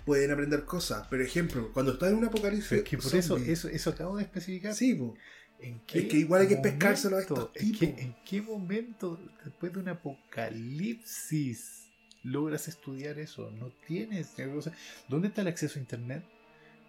pueden 0.04 0.30
aprender 0.30 0.64
cosas. 0.64 1.06
Por 1.08 1.20
ejemplo, 1.20 1.70
cuando 1.72 1.92
está 1.92 2.08
en 2.08 2.16
un 2.16 2.24
apocalipsis, 2.26 2.68
Pero 2.68 2.82
es 2.82 2.88
que 2.88 2.98
por 2.98 3.14
eso, 3.14 3.36
eso, 3.38 3.68
eso 3.68 3.90
acabo 3.90 4.16
de 4.16 4.22
especificar. 4.24 4.74
sí, 4.74 4.94
po. 4.94 5.14
¿En 5.58 5.82
Es 5.92 6.06
que 6.06 6.16
igual 6.16 6.40
hay 6.42 6.48
que 6.48 6.56
pescárselo 6.56 7.16
a 7.18 7.20
estos 7.20 7.50
en 7.54 7.72
qué-. 7.78 7.94
¿En 7.98 8.16
qué 8.24 8.40
momento, 8.40 9.18
después 9.44 9.72
de 9.74 9.78
un 9.80 9.88
apocalipsis, 9.90 11.79
logras 12.22 12.68
estudiar 12.68 13.18
eso? 13.18 13.50
No 13.58 13.70
tienes. 13.86 14.34
o 14.38 14.62
sea, 14.62 14.72
¿Dónde 15.08 15.28
está 15.28 15.42
el 15.42 15.48
acceso 15.48 15.78
a 15.78 15.82
internet? 15.82 16.24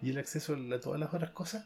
¿Y 0.02 0.10
el 0.10 0.18
acceso 0.18 0.54
a 0.54 0.80
todas 0.80 0.98
las 1.00 1.12
otras 1.14 1.30
cosas? 1.30 1.64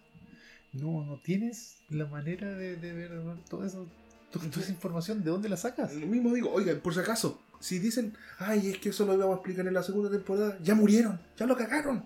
No, 0.72 1.04
no 1.04 1.18
tienes 1.18 1.78
la 1.88 2.06
manera 2.06 2.52
de, 2.52 2.76
de 2.76 2.92
ver 2.92 3.10
todo 3.48 3.64
eso. 3.64 3.86
to- 4.30 4.40
Toda 4.40 4.60
esa 4.62 4.72
información, 4.72 5.24
¿de 5.24 5.30
dónde 5.30 5.48
la 5.48 5.56
sacas? 5.56 5.94
Lo 5.94 6.06
mismo 6.06 6.34
digo, 6.34 6.52
oigan, 6.52 6.80
por 6.80 6.92
si 6.92 7.00
acaso, 7.00 7.40
si 7.60 7.78
dicen, 7.78 8.14
ay, 8.38 8.70
es 8.72 8.78
que 8.78 8.90
eso 8.90 9.06
lo 9.06 9.14
íbamos 9.14 9.34
a 9.34 9.36
explicar 9.36 9.66
en 9.66 9.72
la 9.74 9.82
segunda 9.82 10.10
temporada, 10.10 10.58
ya 10.62 10.74
murieron, 10.74 11.18
ya 11.38 11.46
lo 11.46 11.56
cagaron. 11.56 12.04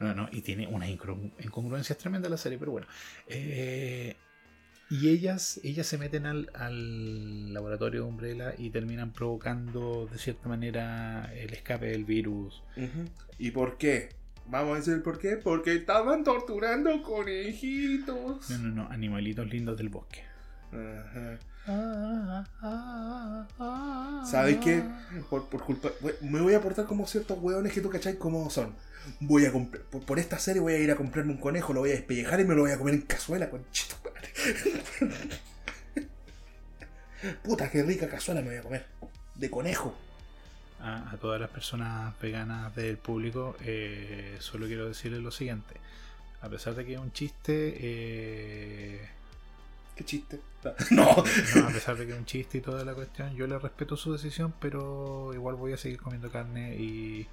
No, 0.00 0.14
no, 0.14 0.28
y 0.32 0.40
tiene 0.42 0.66
unas 0.66 0.88
incongru- 0.88 1.32
incongruencias 1.42 1.98
tremendas 1.98 2.30
la 2.30 2.36
serie, 2.38 2.58
pero 2.58 2.72
bueno. 2.72 2.86
Eh, 3.26 4.16
y 4.88 5.08
ellas, 5.08 5.60
ellas 5.64 5.86
se 5.86 5.98
meten 5.98 6.26
al, 6.26 6.50
al 6.54 7.52
laboratorio 7.52 8.02
de 8.02 8.06
Umbrella 8.06 8.54
y 8.56 8.70
terminan 8.70 9.12
provocando 9.12 10.08
de 10.10 10.18
cierta 10.18 10.48
manera 10.48 11.32
el 11.34 11.52
escape 11.52 11.86
del 11.86 12.04
virus. 12.04 12.62
¿Y 13.38 13.50
por 13.50 13.78
qué? 13.78 14.10
Vamos 14.48 14.74
a 14.74 14.76
decir 14.76 14.94
el 14.94 15.02
por 15.02 15.18
qué. 15.18 15.36
Porque 15.36 15.74
estaban 15.74 16.22
torturando 16.22 17.02
conejitos. 17.02 18.50
No, 18.50 18.58
no, 18.58 18.68
no, 18.74 18.88
animalitos 18.90 19.48
lindos 19.48 19.76
del 19.76 19.88
bosque. 19.88 20.22
Ajá. 20.72 21.38
Ah, 21.68 22.46
¿Sabes 24.24 24.58
qué? 24.58 24.84
Por, 25.28 25.48
por 25.48 25.64
culpa. 25.64 25.90
Me 26.20 26.40
voy 26.40 26.54
a 26.54 26.60
portar 26.60 26.86
como 26.86 27.06
ciertos 27.06 27.38
hueones 27.40 27.72
que 27.72 27.80
tú 27.80 27.90
cachai 27.90 28.18
cómo 28.18 28.48
son. 28.50 28.72
Voy 29.20 29.46
a. 29.46 29.52
Por, 29.52 30.04
por 30.04 30.18
esta 30.20 30.38
serie 30.38 30.60
voy 30.60 30.74
a 30.74 30.78
ir 30.78 30.90
a 30.92 30.96
comprarme 30.96 31.32
un 31.32 31.38
conejo, 31.38 31.72
lo 31.72 31.80
voy 31.80 31.90
a 31.90 31.94
despellejar 31.94 32.38
y 32.40 32.44
me 32.44 32.54
lo 32.54 32.62
voy 32.62 32.70
a 32.70 32.78
comer 32.78 32.94
en 32.94 33.00
cazuela, 33.02 33.50
conchito. 33.50 33.96
Puta, 37.42 37.70
qué 37.70 37.82
rica 37.82 38.08
cazuela 38.08 38.40
me 38.40 38.48
voy 38.48 38.56
a 38.58 38.62
comer. 38.62 38.86
De 39.34 39.50
conejo. 39.50 39.94
A, 40.80 41.10
a 41.10 41.16
todas 41.16 41.40
las 41.40 41.50
personas 41.50 42.14
veganas 42.20 42.74
del 42.76 42.98
público, 42.98 43.56
eh, 43.60 44.36
solo 44.40 44.66
quiero 44.66 44.86
decirles 44.88 45.20
lo 45.22 45.30
siguiente. 45.30 45.74
A 46.42 46.48
pesar 46.48 46.74
de 46.74 46.84
que 46.84 46.92
es 46.94 46.98
un 46.98 47.12
chiste, 47.12 47.76
eh, 47.80 49.08
Qué 49.96 50.04
chiste. 50.04 50.40
No. 50.90 51.24
No, 51.54 51.68
a 51.68 51.70
pesar 51.70 51.96
de 51.96 52.06
que 52.06 52.12
es 52.12 52.18
un 52.18 52.26
chiste 52.26 52.58
y 52.58 52.60
toda 52.60 52.84
la 52.84 52.94
cuestión, 52.94 53.34
yo 53.34 53.46
le 53.46 53.58
respeto 53.58 53.96
su 53.96 54.12
decisión, 54.12 54.52
pero 54.60 55.32
igual 55.32 55.54
voy 55.56 55.72
a 55.72 55.78
seguir 55.78 55.98
comiendo 56.00 56.30
carne 56.30 56.74
y. 56.76 57.26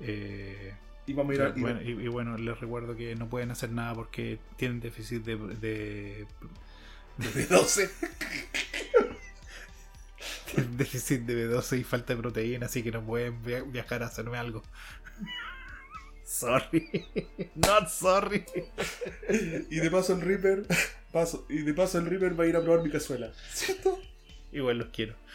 eh, 0.00 0.74
Y 1.06 1.12
vamos 1.14 1.32
a 1.32 1.34
ir 1.34 1.42
a. 1.42 1.48
bueno, 1.50 1.80
y, 1.82 1.90
y 1.90 2.08
bueno, 2.08 2.36
les 2.36 2.58
recuerdo 2.60 2.96
que 2.96 3.14
no 3.14 3.28
pueden 3.28 3.50
hacer 3.50 3.70
nada 3.70 3.94
porque 3.94 4.38
tienen 4.56 4.80
déficit 4.80 5.24
de. 5.24 5.36
de- 5.36 6.26
de 7.18 7.46
12. 7.50 7.90
tienen 10.52 10.76
déficit 10.76 11.22
de 11.22 11.48
B12 11.48 11.80
y 11.80 11.84
falta 11.84 12.14
de 12.14 12.20
proteína, 12.20 12.66
así 12.66 12.82
que 12.82 12.90
no 12.90 13.04
pueden 13.04 13.42
via- 13.42 13.62
viajar 13.62 14.02
a 14.02 14.06
hacerme 14.06 14.38
algo. 14.38 14.62
Sorry, 16.24 17.06
not 17.54 17.88
sorry. 17.88 18.44
Y 19.70 19.76
de 19.76 19.90
paso 19.90 20.12
el 20.14 20.20
Reaper. 20.20 20.66
Paso, 21.12 21.46
y 21.48 21.58
de 21.62 21.72
paso 21.72 21.98
el 21.98 22.06
Reaper 22.06 22.38
va 22.38 22.44
a 22.44 22.46
ir 22.48 22.56
a 22.56 22.62
probar 22.62 22.82
mi 22.82 22.90
cazuela. 22.90 23.32
¿Cierto? 23.54 23.98
Igual 24.56 24.78
los 24.78 24.88
quiero. 24.88 25.14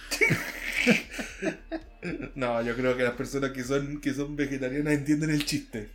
No, 2.36 2.62
yo 2.64 2.76
creo 2.76 2.98
que 2.98 3.04
las 3.04 3.14
personas 3.14 3.52
que 3.52 3.64
son, 3.64 4.02
que 4.02 4.14
son 4.14 4.36
vegetarianas 4.36 4.94
entienden 4.94 5.30
el 5.30 5.46
chiste. 5.46 5.92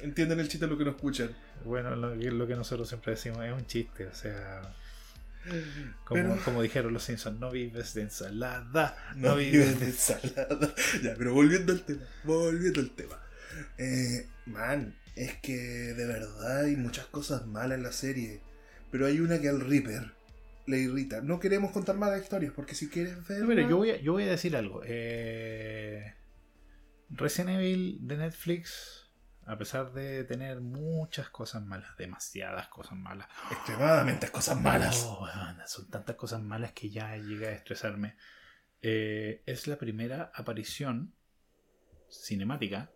Entienden 0.00 0.38
el 0.38 0.48
chiste 0.48 0.66
lo 0.68 0.78
que 0.78 0.84
no 0.84 0.90
escuchan. 0.92 1.30
Bueno, 1.64 1.96
lo, 1.96 2.16
que- 2.16 2.30
lo 2.30 2.46
que 2.46 2.54
nosotros 2.54 2.88
siempre 2.88 3.12
decimos 3.14 3.44
es 3.44 3.52
un 3.52 3.66
chiste, 3.66 4.06
o 4.06 4.14
sea. 4.14 4.60
Como, 6.04 6.22
Pero- 6.22 6.38
como 6.44 6.62
dijeron 6.62 6.92
los 6.92 7.02
Simpsons, 7.02 7.40
no 7.40 7.50
vives 7.50 7.94
de 7.94 8.02
ensalada, 8.02 8.96
No 9.16 9.34
vives 9.36 9.78
de 9.80 9.86
de 9.86 9.90
ensalada. 9.90 10.74
Ya, 11.02 11.14
pero 11.18 11.34
volviendo 11.34 11.72
al 11.72 11.82
tema. 11.82 12.02
Volviendo 12.22 12.80
al 12.80 12.90
tema. 12.90 13.18
Eh, 13.78 14.28
man, 14.46 14.94
es 15.16 15.34
que 15.38 15.56
de 15.56 16.06
verdad 16.06 16.64
hay 16.64 16.76
muchas 16.76 17.06
cosas 17.06 17.44
malas 17.46 17.78
en 17.78 17.82
la 17.82 17.92
serie. 17.92 18.40
Pero 18.92 19.06
hay 19.06 19.18
una 19.18 19.40
que 19.40 19.48
al 19.48 19.60
Reaper 19.60 20.12
le 20.68 20.78
irrita. 20.78 21.20
No 21.20 21.40
queremos 21.40 21.72
contar 21.72 21.96
malas 21.96 22.22
historias 22.22 22.52
porque 22.54 22.74
si 22.74 22.88
quieres 22.88 23.26
ver. 23.26 23.40
No, 23.40 23.46
mira, 23.48 23.68
yo 23.68 23.76
voy, 23.78 23.90
a, 23.90 24.00
yo 24.00 24.12
voy 24.12 24.24
a 24.24 24.30
decir 24.30 24.56
algo. 24.56 24.82
eh, 24.84 26.14
Resident 27.10 27.58
Evil 27.58 27.98
de 28.02 28.16
Netflix, 28.18 29.10
a 29.46 29.56
pesar 29.56 29.92
de 29.92 30.24
tener 30.24 30.60
muchas 30.60 31.30
cosas 31.30 31.64
malas, 31.64 31.96
demasiadas 31.96 32.68
cosas 32.68 32.98
malas, 32.98 33.28
Extremadamente 33.50 34.28
cosas 34.28 34.60
malas. 34.60 35.04
Oh, 35.08 35.26
son 35.66 35.88
tantas 35.90 36.16
cosas 36.16 36.42
malas 36.42 36.72
que 36.72 36.90
ya 36.90 37.16
llega 37.16 37.48
a 37.48 37.52
estresarme. 37.52 38.16
Eh, 38.82 39.42
es 39.46 39.66
la 39.66 39.76
primera 39.76 40.30
aparición 40.34 41.14
cinemática 42.10 42.90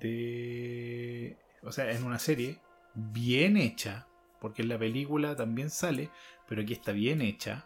de. 0.00 1.38
O 1.62 1.70
sea, 1.72 1.90
en 1.92 2.02
una 2.04 2.18
serie 2.18 2.60
bien 2.94 3.56
hecha, 3.56 4.08
porque 4.42 4.60
en 4.62 4.68
la 4.68 4.78
película 4.78 5.36
también 5.36 5.70
sale, 5.70 6.10
pero 6.48 6.60
aquí 6.62 6.74
está 6.74 6.92
bien 6.92 7.22
hecha, 7.22 7.64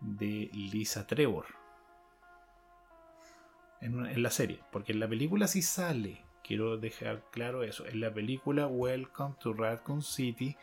de 0.00 0.48
Lisa 0.54 1.06
Trevor. 1.06 1.46
En, 3.80 3.96
una- 3.96 4.12
en 4.12 4.22
la 4.22 4.30
serie, 4.30 4.60
porque 4.70 4.92
en 4.92 5.00
la 5.00 5.08
película 5.08 5.46
sí 5.48 5.60
sale. 5.60 6.22
Quiero 6.44 6.76
dejar 6.76 7.22
claro 7.30 7.62
eso. 7.64 7.86
En 7.86 8.00
la 8.00 8.12
película 8.14 8.66
Welcome 8.66 9.34
to 9.40 9.52
Raccoon 9.52 10.02
City 10.02 10.56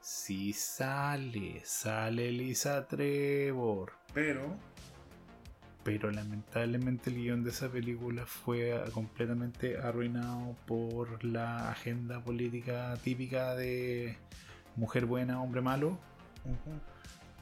sí 0.00 0.52
sale. 0.52 1.60
Sale 1.64 2.30
Lisa 2.32 2.86
Trevor. 2.86 3.92
Pero, 4.12 4.56
Pero 5.84 6.10
lamentablemente 6.10 7.10
el 7.10 7.16
guion 7.16 7.44
de 7.44 7.50
esa 7.50 7.68
película 7.68 8.24
fue 8.26 8.82
completamente 8.92 9.76
arruinado 9.78 10.56
por 10.66 11.22
la 11.24 11.70
agenda 11.70 12.22
política 12.24 12.96
típica 13.04 13.54
de 13.54 14.16
mujer 14.76 15.06
buena, 15.06 15.40
hombre 15.42 15.60
malo. 15.60 15.98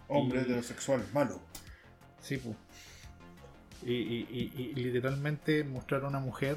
hombre 0.09 0.41
Y- 0.41 0.43
heterosexual 0.43 1.05
malo. 1.13 1.41
Sí, 2.21 2.37
pu. 2.37 2.55
Y, 3.85 3.93
y- 3.95 4.27
y- 4.31 4.73
y 4.73 4.75
literalmente 4.75 5.65
mostrar 5.65 6.05
a 6.05 6.09
una 6.09 6.21
mujer 6.21 6.57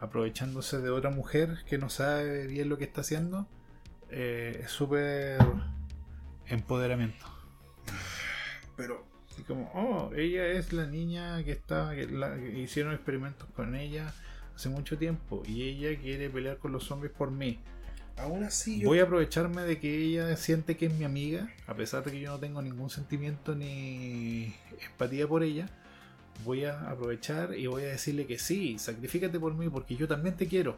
aprovechándose 0.00 0.78
de 0.80 0.90
otra 0.90 1.10
mujer 1.10 1.58
que 1.68 1.78
no 1.78 1.88
sabe 1.88 2.46
bien 2.46 2.68
lo 2.68 2.78
que 2.78 2.84
está 2.84 3.00
haciendo 3.00 3.48
eh, 4.10 4.60
es 4.64 4.70
súper 4.70 5.38
empoderamiento. 6.46 7.26
Pero, 8.76 9.04
como, 9.48 9.70
oh, 9.74 10.12
ella 10.14 10.46
es 10.46 10.72
la 10.72 10.86
niña 10.86 11.42
que 11.44 11.52
está, 11.52 11.94
que 11.94 12.06
la- 12.06 12.36
que 12.36 12.58
hicieron 12.60 12.94
experimentos 12.94 13.48
con 13.56 13.74
ella 13.74 14.12
hace 14.54 14.68
mucho 14.68 14.96
tiempo 14.98 15.42
y 15.46 15.62
ella 15.68 15.98
quiere 16.00 16.30
pelear 16.30 16.58
con 16.58 16.72
los 16.72 16.84
zombies 16.84 17.12
por 17.12 17.30
mí. 17.30 17.58
Aún 18.16 18.44
así 18.44 18.80
yo. 18.80 18.88
Voy 18.88 18.98
a 19.00 19.04
aprovecharme 19.04 19.62
de 19.62 19.78
que 19.78 19.96
ella 19.96 20.36
siente 20.36 20.76
que 20.76 20.86
es 20.86 20.94
mi 20.94 21.04
amiga, 21.04 21.52
a 21.66 21.74
pesar 21.74 22.04
de 22.04 22.12
que 22.12 22.20
yo 22.20 22.30
no 22.30 22.38
tengo 22.38 22.62
ningún 22.62 22.90
sentimiento 22.90 23.54
ni 23.54 24.54
empatía 24.84 25.26
por 25.26 25.42
ella. 25.42 25.68
Voy 26.44 26.64
a 26.64 26.90
aprovechar 26.90 27.54
y 27.56 27.66
voy 27.66 27.84
a 27.84 27.88
decirle 27.88 28.26
que 28.26 28.38
sí, 28.38 28.78
sacrifícate 28.78 29.40
por 29.40 29.54
mí 29.54 29.68
porque 29.68 29.96
yo 29.96 30.06
también 30.06 30.36
te 30.36 30.46
quiero. 30.46 30.76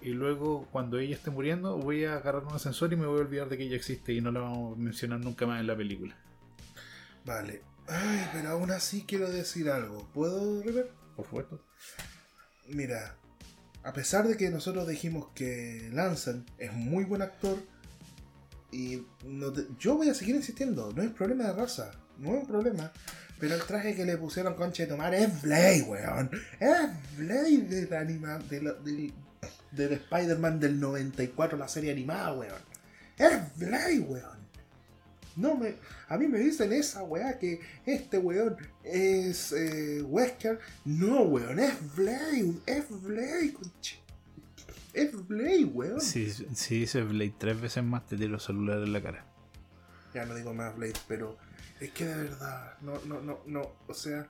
Y 0.00 0.10
luego, 0.10 0.66
cuando 0.72 0.98
ella 0.98 1.14
esté 1.14 1.30
muriendo, 1.30 1.76
voy 1.76 2.04
a 2.04 2.16
agarrar 2.16 2.44
un 2.44 2.54
ascensor 2.54 2.92
y 2.92 2.96
me 2.96 3.06
voy 3.06 3.18
a 3.18 3.22
olvidar 3.22 3.48
de 3.48 3.56
que 3.56 3.64
ella 3.64 3.76
existe 3.76 4.12
y 4.12 4.20
no 4.20 4.32
la 4.32 4.40
vamos 4.40 4.76
a 4.76 4.80
mencionar 4.80 5.20
nunca 5.20 5.46
más 5.46 5.60
en 5.60 5.68
la 5.68 5.76
película. 5.76 6.16
Vale. 7.24 7.62
Ay, 7.86 8.28
pero 8.32 8.50
aún 8.50 8.70
así 8.72 9.04
quiero 9.06 9.30
decir 9.30 9.70
algo. 9.70 10.08
¿Puedo, 10.12 10.60
River? 10.62 10.90
Por 11.14 11.24
supuesto. 11.26 11.60
Mira, 12.68 13.16
a 13.84 13.92
pesar 13.92 14.28
de 14.28 14.36
que 14.36 14.50
nosotros 14.50 14.86
dijimos 14.86 15.28
que 15.34 15.90
Lanson 15.92 16.46
es 16.58 16.72
muy 16.72 17.04
buen 17.04 17.22
actor, 17.22 17.58
y 18.70 19.02
yo 19.78 19.96
voy 19.96 20.08
a 20.08 20.14
seguir 20.14 20.34
insistiendo, 20.34 20.92
no 20.94 21.02
es 21.02 21.10
problema 21.10 21.44
de 21.44 21.52
raza, 21.52 21.90
no 22.18 22.34
es 22.34 22.40
un 22.42 22.46
problema. 22.46 22.92
Pero 23.38 23.56
el 23.56 23.62
traje 23.62 23.94
que 23.96 24.04
le 24.04 24.16
pusieron 24.16 24.54
concha 24.54 24.84
de 24.84 24.88
tomar 24.88 25.12
es 25.14 25.42
Blade, 25.42 25.82
weón. 25.82 26.30
Es 26.60 27.18
Blade 27.18 27.58
del, 27.62 27.92
anima, 27.92 28.38
del, 28.38 28.72
del, 28.84 29.12
del 29.72 29.92
Spider-Man 29.94 30.60
del 30.60 30.78
94, 30.78 31.58
la 31.58 31.66
serie 31.66 31.90
animada, 31.90 32.32
weón. 32.34 32.62
Es 33.18 33.56
Blade, 33.56 33.98
weón. 33.98 34.41
No 35.36 35.56
me, 35.56 35.76
a 36.08 36.18
mí 36.18 36.28
me 36.28 36.38
dicen 36.38 36.72
esa 36.72 37.02
weá 37.02 37.38
que 37.38 37.60
este 37.86 38.18
weón 38.18 38.56
es 38.84 39.52
eh, 39.52 40.02
Wesker. 40.02 40.58
No, 40.84 41.22
weón, 41.22 41.58
es 41.58 41.74
Blade, 41.96 42.52
es 42.66 42.84
Blade, 43.02 43.52
conche. 43.54 43.98
Es 44.92 45.26
Blade, 45.26 45.64
weón. 45.64 46.00
Si, 46.00 46.30
si 46.30 46.80
dices 46.80 47.08
Blade 47.08 47.34
tres 47.38 47.60
veces 47.60 47.82
más, 47.82 48.06
te 48.06 48.16
tiro 48.16 48.34
el 48.34 48.40
celular 48.40 48.78
en 48.78 48.92
la 48.92 49.02
cara. 49.02 49.24
Ya 50.14 50.26
no 50.26 50.34
digo 50.34 50.52
más 50.52 50.76
Blade, 50.76 50.92
pero 51.08 51.38
es 51.80 51.90
que 51.92 52.04
de 52.04 52.14
verdad, 52.14 52.74
no, 52.82 53.00
no, 53.06 53.22
no, 53.22 53.40
no, 53.46 53.62
o 53.88 53.94
sea, 53.94 54.26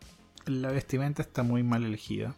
La 0.46 0.70
vestimenta 0.70 1.22
está 1.22 1.42
muy 1.42 1.64
mal 1.64 1.84
elegida. 1.84 2.36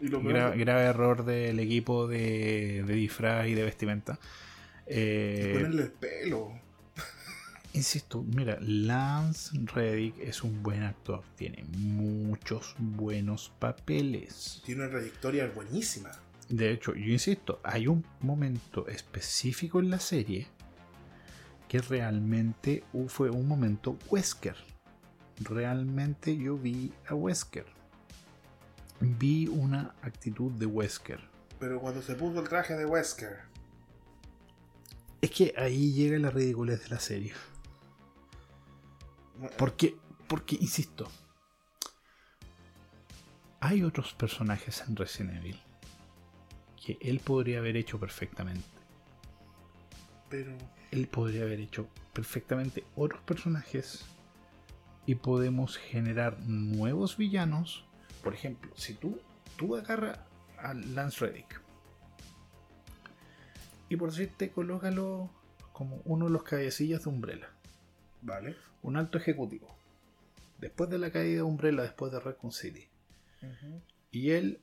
y 0.00 0.06
lo 0.08 0.20
Gra- 0.22 0.52
peor 0.52 0.58
grave 0.58 0.82
error 0.84 1.24
del 1.24 1.58
equipo 1.58 2.06
de, 2.06 2.84
de 2.86 2.94
disfraz 2.94 3.48
y 3.48 3.54
de 3.54 3.64
vestimenta. 3.64 4.12
es 4.86 4.96
Eh, 4.96 5.50
ponerle 5.54 5.82
el 5.82 5.90
pelo. 5.92 6.52
Insisto, 7.74 8.22
mira, 8.22 8.58
Lance 8.60 9.50
Reddick 9.74 10.18
es 10.18 10.42
un 10.42 10.62
buen 10.62 10.82
actor. 10.82 11.22
Tiene 11.36 11.64
muchos 11.76 12.74
buenos 12.78 13.52
papeles. 13.58 14.62
Tiene 14.64 14.82
una 14.82 14.90
trayectoria 14.90 15.46
buenísima. 15.48 16.10
De 16.48 16.70
hecho, 16.70 16.94
yo 16.94 17.12
insisto, 17.12 17.60
hay 17.62 17.86
un 17.86 18.04
momento 18.20 18.86
específico 18.88 19.80
en 19.80 19.90
la 19.90 19.98
serie 19.98 20.46
que 21.68 21.80
realmente 21.80 22.84
fue 23.08 23.30
un 23.30 23.48
momento 23.48 23.98
Wesker. 24.08 24.56
Realmente 25.40 26.36
yo 26.36 26.56
vi 26.56 26.92
a 27.08 27.14
Wesker. 27.14 27.66
Vi 29.00 29.48
una 29.48 29.94
actitud 30.02 30.52
de 30.52 30.66
Wesker. 30.66 31.20
Pero 31.58 31.80
cuando 31.80 32.02
se 32.02 32.14
puso 32.14 32.40
el 32.40 32.48
traje 32.48 32.74
de 32.76 32.86
Wesker, 32.86 33.38
Es 35.20 35.30
que 35.30 35.54
ahí 35.56 35.92
llega 35.92 36.18
la 36.18 36.30
ridiculez 36.30 36.82
de 36.82 36.88
la 36.90 37.00
serie. 37.00 37.32
Porque, 39.58 39.96
porque, 40.28 40.56
insisto, 40.60 41.08
hay 43.60 43.82
otros 43.82 44.14
personajes 44.14 44.84
en 44.86 44.96
Resident 44.96 45.36
Evil 45.38 45.60
que 46.84 46.98
él 47.00 47.20
podría 47.20 47.58
haber 47.58 47.76
hecho 47.76 47.98
perfectamente. 47.98 48.68
pero 50.28 50.56
Él 50.90 51.08
podría 51.08 51.42
haber 51.42 51.60
hecho 51.60 51.88
perfectamente 52.12 52.84
otros 52.94 53.22
personajes 53.22 54.04
y 55.06 55.14
podemos 55.14 55.76
generar 55.78 56.38
nuevos 56.40 57.16
villanos. 57.16 57.86
Por 58.22 58.34
ejemplo, 58.34 58.70
si 58.76 58.94
tú, 58.94 59.20
tú 59.56 59.76
agarras 59.76 60.18
a 60.58 60.74
Lance 60.74 61.24
Reddick 61.24 61.64
y 63.88 63.96
por 63.96 64.10
decirte, 64.10 64.50
colócalo 64.50 65.30
como 65.72 66.00
uno 66.04 66.26
de 66.26 66.32
los 66.32 66.42
cabecillas 66.42 67.04
de 67.04 67.10
Umbrella. 67.10 67.48
vale. 68.22 68.56
Un 68.84 68.98
alto 68.98 69.16
ejecutivo. 69.16 69.74
Después 70.58 70.90
de 70.90 70.98
la 70.98 71.10
caída 71.10 71.36
de 71.36 71.42
Umbrella, 71.42 71.82
después 71.82 72.12
de 72.12 72.20
Raccoon 72.20 72.52
City. 72.52 72.86
Y 74.10 74.30
él 74.30 74.60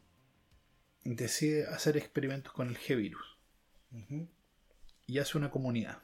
decide 1.03 1.67
hacer 1.67 1.97
experimentos 1.97 2.53
con 2.53 2.69
el 2.69 2.77
G-Virus. 2.77 3.37
Y 5.07 5.17
hace 5.17 5.37
una 5.37 5.49
comunidad. 5.49 6.03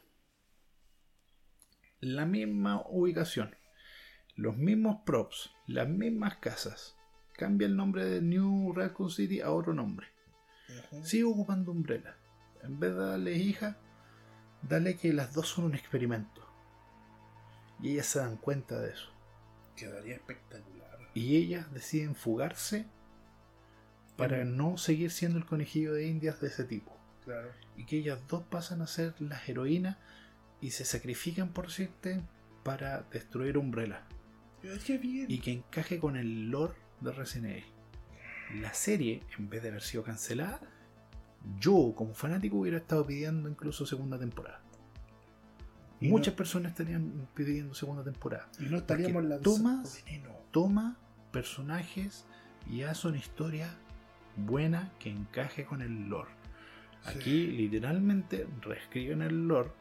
La 1.99 2.25
misma 2.25 2.83
ubicación. 2.89 3.55
Los 4.35 4.57
mismos 4.57 5.01
props. 5.05 5.51
Las 5.67 5.87
mismas 5.87 6.37
casas. 6.37 6.95
Cambia 7.33 7.67
el 7.67 7.75
nombre 7.75 8.03
de 8.03 8.21
New 8.21 8.73
Raccoon 8.73 9.11
City 9.11 9.41
a 9.41 9.51
otro 9.51 9.73
nombre. 9.73 10.07
Sigue 11.03 11.23
ocupando 11.23 11.71
Umbrella. 11.71 12.17
En 12.63 12.79
vez 12.79 12.95
de 12.95 12.99
darle 12.99 13.33
hija, 13.33 13.77
dale 14.63 14.97
que 14.97 15.13
las 15.13 15.35
dos 15.35 15.47
son 15.47 15.65
un 15.65 15.75
experimento. 15.75 16.46
Y 17.81 17.93
ellas 17.93 18.07
se 18.07 18.19
dan 18.19 18.37
cuenta 18.37 18.79
de 18.79 18.91
eso. 18.91 19.11
Quedaría 19.75 20.15
espectacular. 20.15 20.97
y 21.13 21.37
ellas 21.37 21.71
deciden 21.73 22.15
fugarse 22.15 22.85
para 24.17 24.43
no 24.45 24.77
seguir 24.77 25.11
siendo 25.11 25.37
el 25.37 25.45
conejillo 25.45 25.93
de 25.93 26.07
indias 26.07 26.41
de 26.41 26.47
ese 26.47 26.63
tipo. 26.63 26.95
Claro. 27.23 27.51
Y 27.75 27.85
que 27.85 27.97
ellas 27.97 28.19
dos 28.27 28.43
pasan 28.43 28.81
a 28.81 28.87
ser 28.87 29.13
las 29.19 29.47
heroínas 29.47 29.97
y 30.61 30.71
se 30.71 30.85
sacrifican 30.85 31.49
por 31.49 31.71
cierto 31.71 32.09
para 32.63 33.01
destruir 33.11 33.57
Umbrella 33.57 34.03
bien. 34.61 35.25
y 35.29 35.39
que 35.39 35.51
encaje 35.51 35.99
con 35.99 36.17
el 36.17 36.49
lore 36.49 36.73
de 37.01 37.11
Resident 37.11 37.53
Evil. 37.57 38.61
La 38.61 38.73
serie, 38.73 39.23
en 39.37 39.49
vez 39.49 39.61
de 39.61 39.69
haber 39.69 39.81
sido 39.81 40.03
cancelada, 40.03 40.59
yo 41.59 41.93
como 41.95 42.13
fanático 42.13 42.57
hubiera 42.57 42.77
estado 42.77 43.05
pidiendo 43.05 43.49
incluso 43.49 43.85
segunda 43.85 44.17
temporada. 44.17 44.61
Y 45.99 46.09
Muchas 46.09 46.33
no- 46.33 46.37
personas 46.37 46.71
estarían 46.73 47.27
pidiendo 47.33 47.73
segunda 47.73 48.03
temporada. 48.03 48.47
Y 48.59 48.65
no 48.65 48.77
estaríamos 48.77 49.13
porque 49.13 49.29
lanzando 49.29 49.59
tomas- 49.59 50.03
toma 50.51 50.97
personajes 51.31 52.25
y 52.69 52.83
hace 52.83 53.07
una 53.07 53.17
historia 53.17 53.73
buena 54.35 54.91
que 54.99 55.09
encaje 55.09 55.65
con 55.65 55.81
el 55.81 56.07
lore. 56.09 56.31
Sí. 57.03 57.09
Aquí 57.19 57.47
literalmente 57.47 58.47
reescriben 58.61 59.21
el 59.21 59.47
lore 59.47 59.71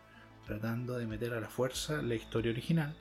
tratando 0.47 0.97
de 0.97 1.07
meter 1.07 1.35
a 1.35 1.41
la 1.41 1.49
fuerza 1.49 2.01
la 2.03 2.15
historia 2.15 2.53
original, 2.53 2.95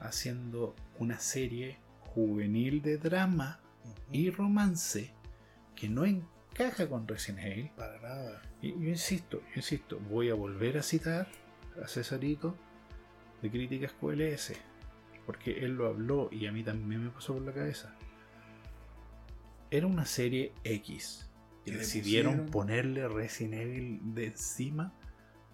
haciendo 0.00 0.74
una 0.98 1.18
serie 1.18 1.78
juvenil 2.00 2.82
de 2.82 2.98
drama 2.98 3.58
y 4.12 4.30
romance 4.30 5.10
que 5.74 5.88
no 5.88 6.04
encaja 6.04 6.88
con 6.88 7.08
Resident 7.08 7.44
Evil. 7.46 7.70
Para 7.76 8.00
nada. 8.00 8.42
Y 8.62 8.70
yo 8.72 8.88
insisto, 8.88 9.40
yo 9.40 9.52
insisto, 9.56 9.98
voy 10.08 10.30
a 10.30 10.34
volver 10.34 10.78
a 10.78 10.82
citar 10.82 11.26
a 11.82 11.88
Cesarito 11.88 12.56
de 13.42 13.50
Críticas 13.50 13.92
QLS, 14.00 14.52
porque 15.26 15.64
él 15.64 15.72
lo 15.74 15.86
habló 15.88 16.28
y 16.32 16.46
a 16.46 16.52
mí 16.52 16.62
también 16.62 17.04
me 17.04 17.10
pasó 17.10 17.34
por 17.34 17.42
la 17.42 17.52
cabeza. 17.52 17.94
Era 19.70 19.86
una 19.86 20.04
serie 20.06 20.52
X 20.64 21.28
y 21.64 21.72
decidieron 21.72 22.32
pusieron- 22.46 22.50
ponerle 22.50 23.08
Resident 23.08 23.54
Evil 23.54 24.00
de 24.14 24.26
encima 24.26 24.92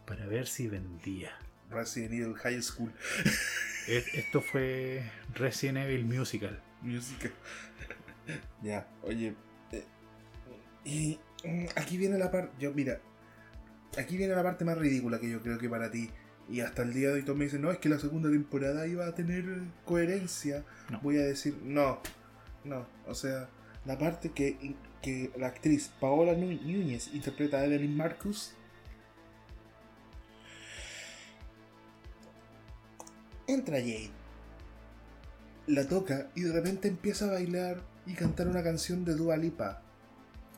para 0.06 0.26
ver 0.26 0.46
si 0.46 0.68
vendía. 0.68 1.30
Resident 1.70 2.12
Evil 2.14 2.34
High 2.34 2.62
School 2.62 2.92
Esto 3.86 4.40
fue 4.40 5.02
Resident 5.34 5.78
Evil 5.78 6.04
Musical. 6.04 6.60
Music. 6.82 7.32
ya, 8.62 8.86
oye. 9.02 9.34
eh, 9.72 9.84
y 10.84 11.18
mm, 11.44 11.66
aquí 11.76 11.96
viene 11.96 12.18
la 12.18 12.30
parte. 12.30 12.52
Yo, 12.58 12.72
mira. 12.74 13.00
Aquí 13.98 14.16
viene 14.16 14.34
la 14.34 14.42
parte 14.42 14.64
más 14.64 14.78
ridícula 14.78 15.18
que 15.18 15.28
yo 15.30 15.40
creo 15.42 15.58
que 15.58 15.68
para 15.68 15.90
ti. 15.90 16.10
Y 16.48 16.60
hasta 16.60 16.82
el 16.82 16.92
día 16.92 17.08
de 17.08 17.14
hoy 17.14 17.22
todos 17.22 17.38
me 17.38 17.44
dicen, 17.44 17.62
no, 17.62 17.70
es 17.70 17.78
que 17.78 17.88
la 17.88 17.98
segunda 17.98 18.30
temporada 18.30 18.86
iba 18.86 19.06
a 19.06 19.14
tener 19.14 19.44
coherencia. 19.84 20.64
No. 20.90 21.00
Voy 21.00 21.18
a 21.18 21.22
decir, 21.22 21.56
no. 21.62 22.00
No. 22.64 22.86
O 23.06 23.14
sea, 23.14 23.48
la 23.84 23.98
parte 23.98 24.30
que, 24.30 24.74
que 25.02 25.30
la 25.38 25.48
actriz 25.48 25.90
Paola 26.00 26.32
Nú- 26.34 26.60
Núñez 26.62 27.08
interpreta 27.14 27.58
a 27.58 27.64
Evelyn 27.66 27.96
Marcus. 27.96 28.52
Entra 33.46 33.78
Jade 33.78 34.10
la 35.66 35.86
toca 35.86 36.28
y 36.34 36.40
de 36.42 36.52
repente 36.52 36.88
empieza 36.88 37.26
a 37.26 37.32
bailar 37.32 37.80
y 38.06 38.14
cantar 38.14 38.48
una 38.48 38.62
canción 38.62 39.04
de 39.04 39.14
Dua 39.14 39.36
Lipa. 39.36 39.82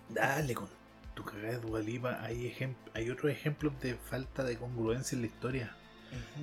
Dale 0.08 0.54
con 0.54 0.68
tu 1.14 1.24
cagada 1.24 1.52
de 1.54 1.60
Dua 1.60 1.80
Lipa, 1.80 2.18
Hay, 2.22 2.44
ejem- 2.50 2.74
hay 2.94 3.10
otros 3.10 3.30
ejemplos 3.32 3.72
de 3.80 3.94
falta 3.94 4.44
de 4.44 4.56
congruencia 4.56 5.16
en 5.16 5.22
la 5.22 5.26
historia. 5.28 5.76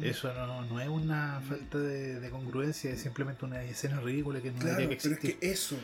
Eso 0.02 0.34
no, 0.34 0.64
no 0.66 0.80
es 0.80 0.90
una 0.90 1.42
falta 1.48 1.78
de, 1.78 2.20
de 2.20 2.30
congruencia, 2.32 2.92
es 2.92 3.02
simplemente 3.02 3.46
una 3.46 3.62
escena 3.64 4.00
ridícula 4.02 4.42
que 4.42 4.52
no 4.52 4.60
Claro, 4.60 4.78
debería 4.80 4.98
que 4.98 5.04
pero 5.04 5.14
es 5.16 5.20
existir. 5.24 5.40
que 5.40 5.52
eso, 5.52 5.78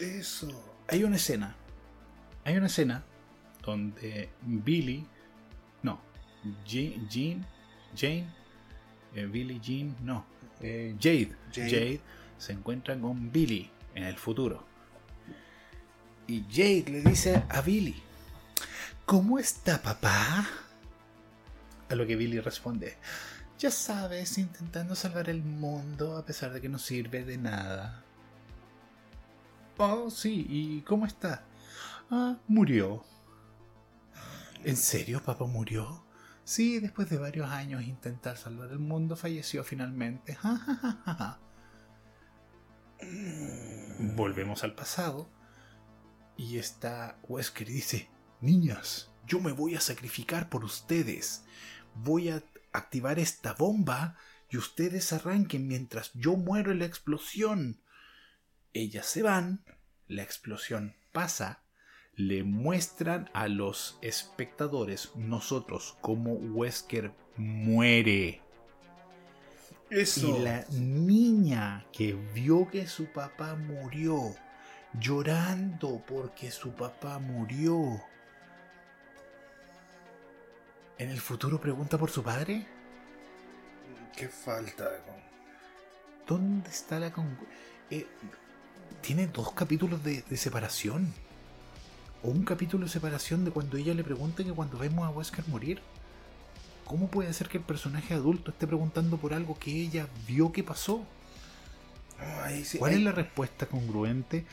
eso. 0.00 0.78
Hay 0.88 1.04
una 1.04 1.16
escena, 1.16 1.54
hay 2.44 2.56
una 2.56 2.66
escena 2.66 3.04
donde 3.62 4.30
Billy, 4.42 5.06
no, 5.82 6.00
Je- 6.66 6.98
Jean, 7.10 7.44
Jane, 7.94 8.26
eh, 9.14 9.26
Billy, 9.26 9.60
Jean, 9.60 9.94
no, 10.02 10.24
eh, 10.62 10.94
Jade, 10.98 11.32
Jade. 11.54 11.70
Jade 11.70 12.00
se 12.38 12.52
encuentra 12.52 12.98
con 12.98 13.30
Billy 13.30 13.70
en 13.94 14.04
el 14.04 14.16
futuro. 14.16 14.64
Y 16.26 16.42
Jade 16.50 16.84
le 16.88 17.02
dice 17.02 17.42
a 17.50 17.60
Billy, 17.60 18.02
¿cómo 19.06 19.38
está 19.38 19.80
papá? 19.80 20.46
A 21.88 21.94
lo 21.94 22.06
que 22.06 22.16
Billy 22.16 22.40
responde, 22.40 22.98
ya 23.58 23.70
sabes, 23.70 24.36
intentando 24.36 24.94
salvar 24.94 25.30
el 25.30 25.42
mundo 25.42 26.16
a 26.16 26.26
pesar 26.26 26.52
de 26.52 26.60
que 26.60 26.68
no 26.68 26.78
sirve 26.78 27.24
de 27.24 27.38
nada. 27.38 28.04
Oh, 29.78 30.10
sí, 30.10 30.46
¿y 30.48 30.82
cómo 30.82 31.06
está? 31.06 31.44
Ah, 32.10 32.36
murió. 32.48 33.04
¿En 34.64 34.76
serio 34.76 35.22
papá 35.22 35.46
murió? 35.46 36.04
Sí, 36.44 36.80
después 36.80 37.08
de 37.08 37.18
varios 37.18 37.48
años 37.50 37.82
intentar 37.82 38.36
salvar 38.36 38.70
el 38.70 38.78
mundo, 38.78 39.16
falleció 39.16 39.62
finalmente. 39.64 40.34
Ja, 40.34 40.56
ja, 40.56 40.74
ja, 40.74 41.14
ja. 41.14 41.40
Volvemos 44.14 44.64
al 44.64 44.74
pasado. 44.74 45.30
Y 46.36 46.58
está 46.58 47.18
Wesker 47.22 47.70
y 47.70 47.72
dice, 47.72 48.10
niñas, 48.40 49.10
yo 49.26 49.40
me 49.40 49.52
voy 49.52 49.74
a 49.74 49.80
sacrificar 49.80 50.48
por 50.48 50.64
ustedes. 50.64 51.44
Voy 51.94 52.28
a 52.28 52.42
activar 52.72 53.18
esta 53.18 53.54
bomba 53.54 54.16
y 54.50 54.56
ustedes 54.56 55.12
arranquen 55.12 55.66
mientras 55.66 56.12
yo 56.14 56.36
muero 56.36 56.72
en 56.72 56.80
la 56.80 56.86
explosión. 56.86 57.80
Ellas 58.72 59.06
se 59.06 59.22
van, 59.22 59.64
la 60.06 60.22
explosión 60.22 60.94
pasa, 61.12 61.62
le 62.14 62.44
muestran 62.44 63.30
a 63.34 63.48
los 63.48 63.98
espectadores, 64.02 65.10
nosotros, 65.16 65.96
cómo 66.00 66.32
Wesker 66.34 67.12
muere. 67.36 68.42
Eso. 69.90 70.38
Y 70.38 70.42
la 70.42 70.64
niña 70.70 71.86
que 71.92 72.14
vio 72.34 72.68
que 72.70 72.86
su 72.86 73.06
papá 73.12 73.54
murió, 73.54 74.34
llorando 74.98 76.02
porque 76.06 76.50
su 76.50 76.72
papá 76.72 77.18
murió, 77.18 78.02
en 80.98 81.10
el 81.10 81.20
futuro 81.20 81.60
pregunta 81.60 81.98
por 81.98 82.10
su 82.10 82.22
padre. 82.22 82.66
Qué 84.16 84.28
falta 84.28 84.84
de 84.90 84.98
con- 85.00 85.26
¿Dónde 86.26 86.70
está 86.70 86.98
la 86.98 87.12
con... 87.12 87.36
eh, 87.90 88.06
tiene 89.02 89.26
dos 89.26 89.52
capítulos 89.52 90.02
de, 90.02 90.22
de 90.22 90.36
separación. 90.36 91.12
O 92.22 92.28
un 92.30 92.44
capítulo 92.44 92.84
de 92.86 92.90
separación 92.90 93.44
de 93.44 93.50
cuando 93.50 93.76
ella 93.76 93.94
le 93.94 94.02
pregunta 94.02 94.42
que 94.42 94.52
cuando 94.52 94.78
vemos 94.78 95.06
a 95.06 95.10
Wesker 95.10 95.46
morir. 95.48 95.80
¿Cómo 96.84 97.08
puede 97.08 97.32
ser 97.32 97.48
que 97.48 97.58
el 97.58 97.64
personaje 97.64 98.14
adulto 98.14 98.50
esté 98.52 98.66
preguntando 98.66 99.16
por 99.18 99.34
algo 99.34 99.58
que 99.58 99.70
ella 99.72 100.08
vio 100.26 100.52
que 100.52 100.62
pasó? 100.64 101.04
Sí, 102.64 102.78
¿Cuál 102.78 102.94
es 102.94 103.00
la 103.02 103.12
respuesta 103.12 103.66
congruente? 103.66 104.38
"Eh, 104.38 104.44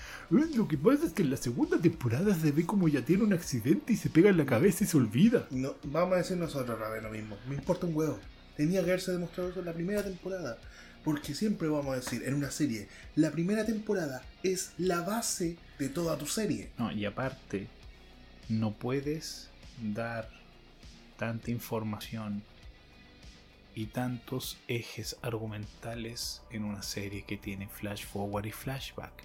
Lo 0.55 0.67
que 0.67 0.77
pasa 0.77 1.05
es 1.05 1.13
que 1.13 1.21
en 1.23 1.29
la 1.29 1.37
segunda 1.37 1.77
temporada 1.77 2.33
se 2.35 2.51
ve 2.51 2.65
como 2.65 2.87
ella 2.87 3.05
tiene 3.05 3.23
un 3.23 3.33
accidente 3.33 3.93
y 3.93 3.95
se 3.97 4.09
pega 4.09 4.29
en 4.29 4.37
la 4.37 4.45
cabeza 4.45 4.83
y 4.83 4.87
se 4.87 4.97
olvida. 4.97 5.47
No, 5.51 5.75
vamos 5.83 6.13
a 6.15 6.17
decir 6.17 6.37
nosotros, 6.37 6.77
Rabe, 6.79 7.01
lo 7.01 7.09
mismo. 7.09 7.37
Me 7.47 7.55
importa 7.55 7.85
un 7.85 7.95
huevo. 7.95 8.19
Tenía 8.57 8.81
que 8.81 8.87
haberse 8.87 9.11
demostrado 9.11 9.49
eso 9.51 9.59
en 9.59 9.65
la 9.67 9.73
primera 9.73 10.03
temporada. 10.03 10.57
Porque 11.03 11.35
siempre 11.35 11.67
vamos 11.67 11.93
a 11.93 11.95
decir, 11.97 12.23
en 12.25 12.33
una 12.33 12.49
serie, 12.49 12.87
la 13.15 13.29
primera 13.31 13.65
temporada 13.65 14.21
es 14.41 14.71
la 14.77 15.01
base 15.01 15.57
de 15.77 15.89
toda 15.89 16.17
tu 16.17 16.25
serie. 16.27 16.69
No, 16.77 16.91
y 16.91 17.03
aparte, 17.05 17.67
no 18.49 18.71
puedes 18.73 19.49
dar 19.81 20.29
tanta 21.17 21.51
información 21.51 22.41
y 23.75 23.87
tantos 23.87 24.57
ejes 24.67 25.17
argumentales 25.21 26.41
en 26.51 26.63
una 26.63 26.83
serie 26.83 27.23
que 27.23 27.37
tiene 27.37 27.67
flash 27.67 28.05
forward 28.05 28.45
y 28.45 28.51
flashback. 28.51 29.23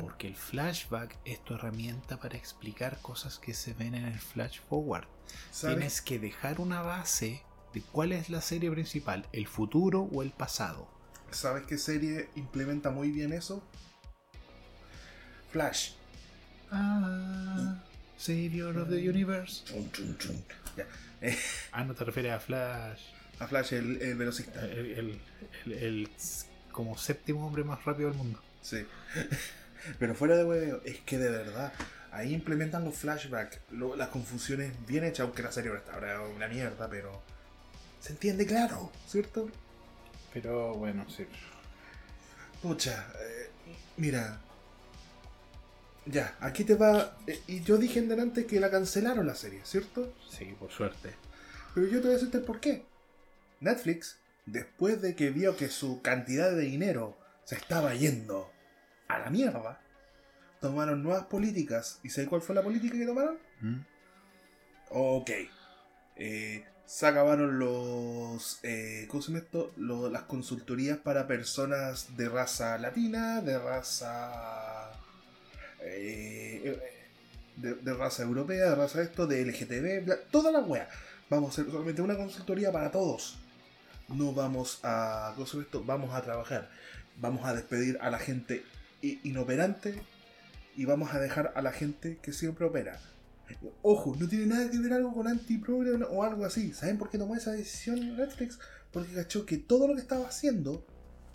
Porque 0.00 0.26
el 0.26 0.34
flashback 0.34 1.18
es 1.26 1.44
tu 1.44 1.54
herramienta 1.54 2.18
para 2.18 2.38
explicar 2.38 2.98
cosas 3.02 3.38
que 3.38 3.52
se 3.52 3.74
ven 3.74 3.94
en 3.94 4.06
el 4.06 4.18
flash 4.18 4.60
forward. 4.68 5.06
¿Sabes? 5.50 5.76
Tienes 5.76 6.00
que 6.00 6.18
dejar 6.18 6.60
una 6.60 6.80
base 6.80 7.42
de 7.74 7.82
cuál 7.82 8.12
es 8.12 8.30
la 8.30 8.40
serie 8.40 8.70
principal, 8.70 9.26
el 9.32 9.46
futuro 9.46 10.08
o 10.12 10.22
el 10.22 10.30
pasado. 10.30 10.88
¿Sabes 11.30 11.64
qué 11.66 11.76
serie 11.76 12.30
implementa 12.36 12.90
muy 12.90 13.10
bien 13.10 13.32
eso? 13.32 13.62
Flash. 15.50 15.92
Ah, 16.70 17.82
Savior 18.16 18.78
of 18.78 18.88
the 18.88 19.08
Universe. 19.08 19.64
Chun. 19.92 20.16
Ya. 20.76 20.86
Ah, 21.72 21.84
no 21.84 21.94
te 21.94 22.04
refieres 22.04 22.32
a 22.32 22.40
Flash. 22.40 23.02
A 23.40 23.46
Flash, 23.46 23.74
el, 23.74 24.00
el 24.02 24.14
velocista. 24.16 24.64
El, 24.64 24.78
el- 24.92 25.20
el- 25.66 25.72
el 25.72 26.10
como 26.72 26.96
séptimo 26.98 27.46
hombre 27.46 27.62
más 27.64 27.84
rápido 27.84 28.08
del 28.10 28.18
mundo. 28.18 28.40
Sí. 28.62 28.84
Pero 29.98 30.14
fuera 30.14 30.36
de 30.36 30.44
huevo, 30.44 30.80
es 30.84 30.98
que 31.00 31.18
de 31.18 31.30
verdad, 31.30 31.72
ahí 32.10 32.32
implementan 32.34 32.84
los 32.84 32.94
flashbacks, 32.96 33.58
lo- 33.72 33.96
las 33.96 34.08
confusiones 34.08 34.72
bien 34.86 35.04
hechas, 35.04 35.20
aunque 35.26 35.42
la 35.42 35.52
serie 35.52 35.68
ahora 35.70 35.80
está 35.82 35.94
ahora 35.94 36.20
una 36.22 36.48
mierda, 36.48 36.88
pero 36.88 37.22
se 38.00 38.12
entiende 38.12 38.46
claro, 38.46 38.90
¿cierto? 39.06 39.48
Pero 40.32 40.74
bueno, 40.74 41.04
sí. 41.10 41.26
Pucha, 42.62 43.06
eh, 43.20 43.50
mira. 43.98 44.40
Ya, 46.06 46.36
aquí 46.40 46.64
te 46.64 46.74
va. 46.74 47.16
eh, 47.26 47.40
y 47.46 47.62
yo 47.62 47.78
dije 47.78 47.98
en 47.98 48.08
delante 48.08 48.46
que 48.46 48.60
la 48.60 48.70
cancelaron 48.70 49.26
la 49.26 49.34
serie, 49.34 49.60
¿cierto? 49.64 50.12
Sí, 50.30 50.54
por 50.58 50.70
suerte. 50.70 51.14
Pero 51.74 51.86
yo 51.86 51.94
te 52.00 52.06
voy 52.06 52.10
a 52.10 52.14
decirte 52.14 52.38
el 52.38 52.44
por 52.44 52.60
qué. 52.60 52.84
Netflix, 53.64 54.18
después 54.46 55.00
de 55.02 55.14
que 55.16 55.30
vio 55.30 55.56
que 55.56 55.68
su 55.68 56.00
cantidad 56.02 56.50
de 56.52 56.62
dinero 56.62 57.18
se 57.44 57.56
estaba 57.56 57.94
yendo 57.94 58.50
a 59.08 59.18
la 59.18 59.30
mierda, 59.30 59.80
tomaron 60.60 61.02
nuevas 61.02 61.26
políticas. 61.26 61.98
¿Y 62.02 62.10
sabes 62.10 62.28
cuál 62.28 62.42
fue 62.42 62.54
la 62.54 62.62
política 62.62 62.96
que 62.96 63.06
tomaron? 63.06 63.38
¿Mm? 63.60 63.80
Ok. 64.90 65.30
Eh, 66.16 66.64
se 66.86 67.06
acabaron 67.06 67.58
los. 67.58 68.60
Eh, 68.62 69.06
¿Cómo 69.10 69.22
se 69.22 69.28
llama 69.32 69.44
esto? 69.44 69.72
Las 69.76 70.22
consultorías 70.22 70.98
para 70.98 71.26
personas 71.26 72.16
de 72.16 72.28
raza 72.28 72.78
latina, 72.78 73.40
de 73.40 73.58
raza. 73.58 74.90
eh, 75.80 76.60
eh, 76.64 76.90
de, 77.56 77.74
de 77.74 77.94
raza 77.94 78.22
europea, 78.24 78.70
de 78.70 78.74
raza 78.74 79.00
esto, 79.02 79.26
de 79.26 79.42
LGTB, 79.42 80.04
bla- 80.06 80.18
toda 80.30 80.50
la 80.50 80.58
wea. 80.60 80.88
Vamos 81.30 81.50
a 81.50 81.52
hacer 81.62 81.70
solamente 81.72 82.02
una 82.02 82.16
consultoría 82.16 82.70
para 82.72 82.90
todos. 82.90 83.38
No 84.08 84.32
vamos 84.32 84.80
a. 84.82 85.32
¿Cómo 85.34 85.46
se 85.46 85.52
llama 85.52 85.64
esto? 85.64 85.84
Vamos 85.84 86.14
a 86.14 86.22
trabajar. 86.22 86.70
Vamos 87.16 87.44
a 87.46 87.54
despedir 87.54 87.98
a 88.00 88.10
la 88.10 88.18
gente 88.18 88.64
inoperante 89.00 89.94
y 90.76 90.84
vamos 90.84 91.12
a 91.14 91.20
dejar 91.20 91.52
a 91.54 91.62
la 91.62 91.72
gente 91.72 92.18
que 92.22 92.32
siempre 92.32 92.66
opera. 92.66 92.98
Ojo, 93.82 94.16
no 94.18 94.28
tiene 94.28 94.46
nada 94.46 94.70
que 94.70 94.78
ver 94.78 94.92
algo 94.94 95.12
con 95.12 95.28
anti 95.28 95.62
o 96.10 96.24
algo 96.24 96.44
así. 96.44 96.72
¿Saben 96.72 96.98
por 96.98 97.10
qué 97.10 97.18
tomó 97.18 97.36
esa 97.36 97.52
decisión 97.52 98.16
Netflix? 98.16 98.58
Porque 98.92 99.12
cachó 99.12 99.44
que 99.44 99.58
todo 99.58 99.86
lo 99.86 99.94
que 99.94 100.00
estaba 100.00 100.26
haciendo 100.26 100.84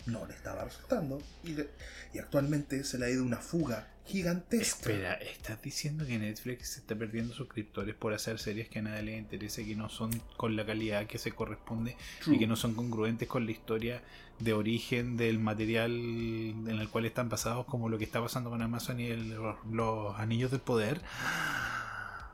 no 0.06 0.26
le 0.26 0.34
estaba 0.34 0.64
resultando 0.64 1.22
y, 1.44 1.50
le- 1.54 1.70
y 2.14 2.18
actualmente 2.18 2.84
se 2.84 2.98
le 2.98 3.06
ha 3.06 3.10
ido 3.10 3.22
una 3.24 3.38
fuga 3.38 3.88
gigantesca. 4.06 4.90
Espera, 4.90 5.14
¿estás 5.14 5.62
diciendo 5.62 6.04
que 6.06 6.18
Netflix 6.18 6.70
se 6.70 6.80
está 6.80 6.94
perdiendo 6.96 7.32
suscriptores 7.34 7.94
por 7.94 8.12
hacer 8.12 8.38
series 8.38 8.68
que 8.68 8.80
a 8.80 8.82
nadie 8.82 9.02
le 9.02 9.16
interesa 9.18 9.62
que 9.62 9.76
no 9.76 9.88
son 9.88 10.10
con 10.36 10.56
la 10.56 10.66
calidad 10.66 11.06
que 11.06 11.18
se 11.18 11.32
corresponde 11.32 11.96
True. 12.22 12.36
y 12.36 12.38
que 12.38 12.46
no 12.46 12.56
son 12.56 12.74
congruentes 12.74 13.28
con 13.28 13.44
la 13.46 13.52
historia 13.52 14.02
de 14.40 14.52
origen 14.54 15.16
del 15.16 15.38
material 15.38 15.92
en 15.92 16.66
el 16.68 16.88
cual 16.88 17.04
están 17.04 17.28
basados, 17.28 17.66
como 17.66 17.88
lo 17.88 17.98
que 17.98 18.04
está 18.04 18.20
pasando 18.22 18.50
con 18.50 18.62
Amazon 18.62 18.98
y 18.98 19.06
el- 19.06 19.36
los 19.70 20.18
anillos 20.18 20.50
del 20.50 20.60
poder? 20.60 21.00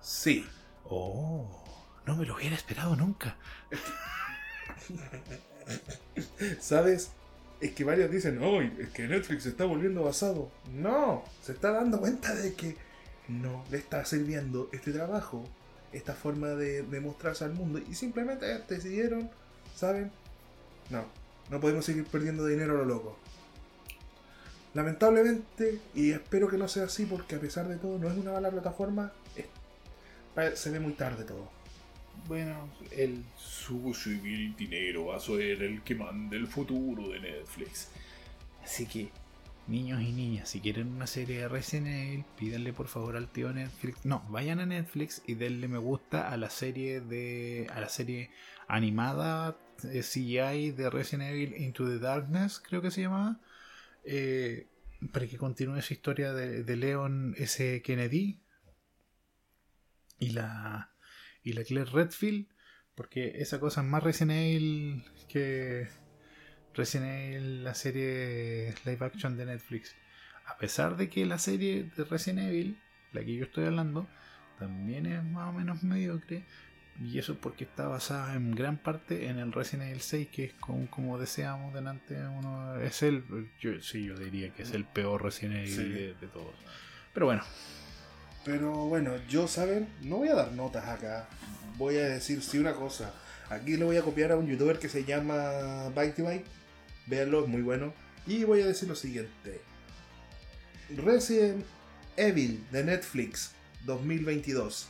Sí. 0.00 0.46
Oh, 0.84 1.62
no 2.06 2.16
me 2.16 2.24
lo 2.24 2.36
hubiera 2.36 2.54
esperado 2.54 2.94
nunca. 2.96 3.36
¿Sabes? 6.60 7.10
Es 7.60 7.72
que 7.72 7.84
varios 7.84 8.10
dicen, 8.10 8.42
hoy 8.42 8.72
es 8.78 8.90
que 8.90 9.08
Netflix 9.08 9.44
se 9.44 9.48
está 9.50 9.64
volviendo 9.64 10.04
basado. 10.04 10.50
No, 10.74 11.24
se 11.42 11.52
está 11.52 11.72
dando 11.72 12.00
cuenta 12.00 12.34
de 12.34 12.54
que 12.54 12.76
no 13.28 13.64
le 13.70 13.78
está 13.78 14.04
sirviendo 14.04 14.68
este 14.72 14.92
trabajo, 14.92 15.44
esta 15.92 16.14
forma 16.14 16.48
de, 16.48 16.82
mostrarse 17.00 17.44
al 17.44 17.54
mundo. 17.54 17.78
Y 17.78 17.94
simplemente 17.94 18.46
decidieron, 18.68 19.30
¿saben? 19.74 20.10
No, 20.90 21.06
no 21.50 21.60
podemos 21.60 21.84
seguir 21.84 22.04
perdiendo 22.04 22.46
dinero 22.46 22.74
a 22.74 22.78
lo 22.78 22.84
loco. 22.84 23.16
Lamentablemente, 24.74 25.80
y 25.94 26.10
espero 26.10 26.48
que 26.48 26.58
no 26.58 26.68
sea 26.68 26.84
así 26.84 27.06
porque 27.06 27.36
a 27.36 27.40
pesar 27.40 27.66
de 27.66 27.76
todo 27.76 27.98
no 27.98 28.10
es 28.10 28.16
una 28.18 28.32
mala 28.32 28.50
plataforma, 28.50 29.10
se 30.54 30.70
ve 30.70 30.80
muy 30.80 30.92
tarde 30.92 31.24
todo. 31.24 31.55
Bueno, 32.26 32.70
el 32.90 33.24
sushi 33.36 34.20
y 34.24 34.34
el 34.46 34.56
dinero 34.56 35.06
va 35.06 35.16
a 35.16 35.20
ser 35.20 35.62
el 35.62 35.82
que 35.82 35.94
manda 35.94 36.36
el 36.36 36.46
futuro 36.48 37.08
de 37.08 37.20
Netflix. 37.20 37.90
Así 38.64 38.86
que, 38.86 39.10
niños 39.66 40.00
y 40.02 40.12
niñas, 40.12 40.48
si 40.48 40.60
quieren 40.60 40.88
una 40.88 41.06
serie 41.06 41.38
de 41.40 41.48
Resident 41.48 41.86
Evil, 41.88 42.24
pídanle 42.36 42.72
por 42.72 42.88
favor 42.88 43.16
al 43.16 43.28
tío 43.30 43.52
Netflix. 43.52 44.04
No, 44.04 44.24
vayan 44.28 44.58
a 44.60 44.66
Netflix 44.66 45.22
y 45.26 45.34
denle 45.34 45.68
me 45.68 45.78
gusta 45.78 46.28
a 46.30 46.36
la 46.36 46.50
serie 46.50 47.00
de. 47.00 47.68
a 47.72 47.80
la 47.80 47.88
serie 47.88 48.30
animada 48.68 49.58
eh, 49.84 50.02
CGI 50.02 50.72
de 50.72 50.90
Resident 50.90 51.30
Evil 51.30 51.54
Into 51.62 51.86
the 51.86 51.98
Darkness, 51.98 52.60
creo 52.60 52.82
que 52.82 52.90
se 52.90 53.02
llamaba. 53.02 53.40
eh, 54.04 54.68
para 55.12 55.26
que 55.26 55.36
continúe 55.38 55.76
esa 55.76 55.94
historia 55.94 56.32
de, 56.32 56.64
de 56.64 56.76
Leon 56.76 57.34
S. 57.38 57.82
Kennedy. 57.82 58.40
Y 60.18 60.30
la 60.30 60.95
y 61.46 61.52
la 61.52 61.62
Claire 61.62 61.88
Redfield, 61.90 62.48
porque 62.96 63.34
esa 63.40 63.60
cosa 63.60 63.80
es 63.82 63.86
más 63.86 64.02
Resident 64.02 64.32
Evil 64.32 65.04
que 65.28 65.86
Resident 66.74 67.06
Evil, 67.34 67.62
la 67.64 67.74
serie 67.74 68.74
live 68.84 69.04
action 69.06 69.36
de 69.36 69.46
Netflix. 69.46 69.94
A 70.44 70.58
pesar 70.58 70.96
de 70.96 71.08
que 71.08 71.24
la 71.24 71.38
serie 71.38 71.84
de 71.96 72.04
Resident 72.04 72.48
Evil, 72.48 72.78
la 73.12 73.24
que 73.24 73.34
yo 73.36 73.44
estoy 73.44 73.64
hablando, 73.66 74.08
también 74.58 75.06
es 75.06 75.22
más 75.22 75.48
o 75.48 75.52
menos 75.52 75.82
mediocre. 75.84 76.44
Y 77.00 77.18
eso 77.18 77.34
es 77.34 77.38
porque 77.38 77.64
está 77.64 77.86
basada 77.88 78.34
en 78.34 78.52
gran 78.54 78.78
parte 78.78 79.28
en 79.28 79.38
el 79.38 79.52
Resident 79.52 79.88
Evil 79.90 80.00
6, 80.00 80.28
que 80.32 80.44
es 80.46 80.54
como, 80.54 80.90
como 80.90 81.18
decíamos 81.18 81.74
delante, 81.74 82.14
uno 82.26 82.74
es 82.80 83.02
el, 83.02 83.22
yo, 83.60 83.80
sí, 83.82 84.04
yo 84.04 84.16
diría 84.18 84.52
que 84.52 84.62
es 84.62 84.72
el 84.72 84.84
peor 84.84 85.22
Resident 85.22 85.58
Evil 85.58 85.70
Sí. 85.70 85.88
de, 85.90 86.14
de 86.14 86.26
todos. 86.26 86.54
Pero 87.12 87.26
bueno, 87.26 87.42
Pero 88.46 88.72
bueno, 88.86 89.16
yo, 89.28 89.48
¿saben? 89.48 89.88
No 90.02 90.18
voy 90.18 90.28
a 90.28 90.36
dar 90.36 90.52
notas 90.52 90.86
acá. 90.86 91.28
Voy 91.76 91.96
a 91.96 92.08
decir 92.08 92.40
sí 92.44 92.58
una 92.58 92.74
cosa. 92.74 93.12
Aquí 93.50 93.76
le 93.76 93.84
voy 93.84 93.96
a 93.96 94.02
copiar 94.02 94.30
a 94.30 94.36
un 94.36 94.46
youtuber 94.46 94.78
que 94.78 94.88
se 94.88 95.04
llama 95.04 95.88
Bitey 95.88 96.24
Byte. 96.24 96.46
Véanlo, 97.06 97.42
es 97.42 97.48
muy 97.48 97.62
bueno. 97.62 97.92
Y 98.24 98.44
voy 98.44 98.60
a 98.60 98.66
decir 98.66 98.88
lo 98.88 98.94
siguiente. 98.94 99.60
Resident 100.90 101.64
Evil 102.16 102.64
de 102.70 102.84
Netflix 102.84 103.50
2022 103.84 104.86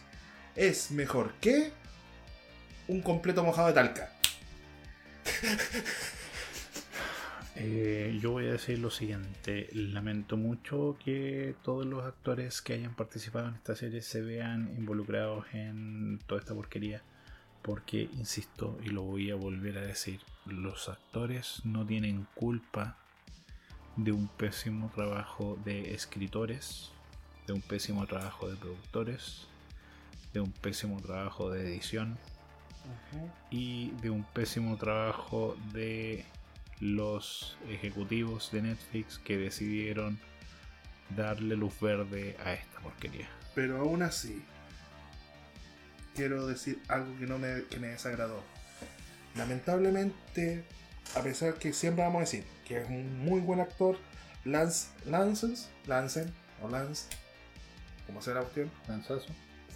es 0.54 0.90
mejor 0.90 1.32
que 1.40 1.72
un 2.88 3.00
completo 3.00 3.42
mojado 3.42 3.68
de 3.68 3.74
talca. 3.74 4.12
Eh, 7.58 8.18
yo 8.20 8.32
voy 8.32 8.46
a 8.46 8.52
decir 8.52 8.78
lo 8.78 8.90
siguiente, 8.90 9.70
lamento 9.72 10.36
mucho 10.36 10.98
que 11.02 11.54
todos 11.62 11.86
los 11.86 12.04
actores 12.04 12.60
que 12.60 12.74
hayan 12.74 12.94
participado 12.94 13.48
en 13.48 13.54
esta 13.54 13.74
serie 13.74 14.02
se 14.02 14.20
vean 14.20 14.74
involucrados 14.76 15.46
en 15.54 16.18
toda 16.26 16.42
esta 16.42 16.54
porquería, 16.54 17.02
porque, 17.62 18.10
insisto, 18.18 18.78
y 18.84 18.90
lo 18.90 19.02
voy 19.02 19.30
a 19.30 19.36
volver 19.36 19.78
a 19.78 19.80
decir, 19.80 20.20
los 20.44 20.90
actores 20.90 21.62
no 21.64 21.86
tienen 21.86 22.26
culpa 22.34 22.98
de 23.96 24.12
un 24.12 24.28
pésimo 24.28 24.90
trabajo 24.94 25.58
de 25.64 25.94
escritores, 25.94 26.90
de 27.46 27.54
un 27.54 27.62
pésimo 27.62 28.06
trabajo 28.06 28.50
de 28.50 28.56
productores, 28.56 29.46
de 30.34 30.40
un 30.40 30.52
pésimo 30.52 31.00
trabajo 31.00 31.50
de 31.50 31.62
edición, 31.62 32.18
y 33.50 33.90
de 34.02 34.10
un 34.10 34.24
pésimo 34.24 34.76
trabajo 34.76 35.56
de 35.72 36.24
los 36.80 37.56
ejecutivos 37.70 38.50
de 38.52 38.62
Netflix 38.62 39.18
que 39.18 39.36
decidieron 39.36 40.18
darle 41.16 41.56
luz 41.56 41.78
verde 41.80 42.36
a 42.44 42.52
esta 42.52 42.80
porquería. 42.80 43.28
Pero 43.54 43.78
aún 43.78 44.02
así, 44.02 44.44
quiero 46.14 46.46
decir 46.46 46.80
algo 46.88 47.16
que 47.18 47.26
no 47.26 47.38
me, 47.38 47.64
que 47.64 47.78
me 47.78 47.88
desagradó. 47.88 48.42
Lamentablemente, 49.36 50.64
a 51.14 51.20
pesar 51.20 51.54
que 51.54 51.72
siempre 51.72 52.04
vamos 52.04 52.18
a 52.18 52.20
decir 52.20 52.44
que 52.66 52.82
es 52.82 52.88
un 52.88 53.24
muy 53.24 53.40
buen 53.40 53.60
actor, 53.60 53.96
Lance, 54.44 54.88
Lances, 55.06 55.70
Lancen, 55.86 56.32
o 56.62 56.68
Lance, 56.68 57.08
como 58.06 58.22
sea 58.22 58.34
la 58.34 58.40
cuestión, 58.40 58.70
¿Lanzazo? 58.88 59.26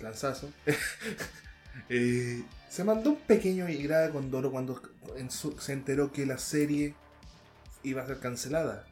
Lanzazo, 0.00 0.50
eh, 1.88 2.42
se 2.70 2.84
mandó 2.84 3.10
un 3.10 3.16
pequeño 3.16 3.68
y 3.68 3.82
grave 3.82 4.10
condoro 4.10 4.50
cuando 4.50 4.80
en 5.18 5.30
su- 5.30 5.58
se 5.58 5.72
enteró 5.74 6.10
que 6.12 6.24
la 6.24 6.38
serie 6.38 6.94
iba 7.82 8.02
a 8.02 8.06
ser 8.06 8.18
cancelada. 8.20 8.86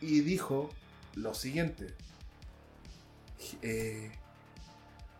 Y 0.00 0.20
dijo 0.20 0.70
lo 1.16 1.34
siguiente. 1.34 1.88
eh, 3.62 4.10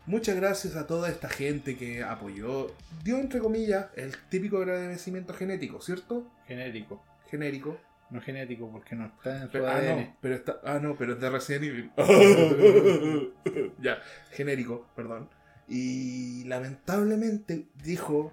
muchas 0.07 0.37
gracias 0.37 0.75
a 0.77 0.87
toda 0.87 1.09
esta 1.09 1.29
gente 1.29 1.77
que 1.77 2.03
apoyó, 2.03 2.73
dio 3.05 3.19
entre 3.19 3.41
comillas 3.41 3.87
el 3.97 4.17
típico 4.29 4.59
agradecimiento 4.59 5.35
genético, 5.35 5.81
¿cierto? 5.81 6.27
Genérico. 6.47 7.03
Genérico. 7.31 7.79
No 8.11 8.23
genético 8.23 8.71
porque 8.71 8.95
no 8.97 9.05
está 9.07 9.37
en 9.37 9.43
su 9.47 9.53
Pero- 9.53 9.69
ah, 9.69 9.77
ADN. 9.77 10.01
no, 10.01 10.17
pero 10.23 10.35
está, 10.35 10.61
ah, 10.65 10.79
no, 10.81 10.97
pero 10.97 11.13
es 11.13 11.21
de 11.21 11.29
Resident 11.31 11.65
Evil. 11.65 11.91
ya, 13.83 13.99
genérico, 14.33 14.87
perdón. 14.97 15.29
Y 15.69 16.45
lamentablemente 16.45 17.69
dijo, 17.83 18.33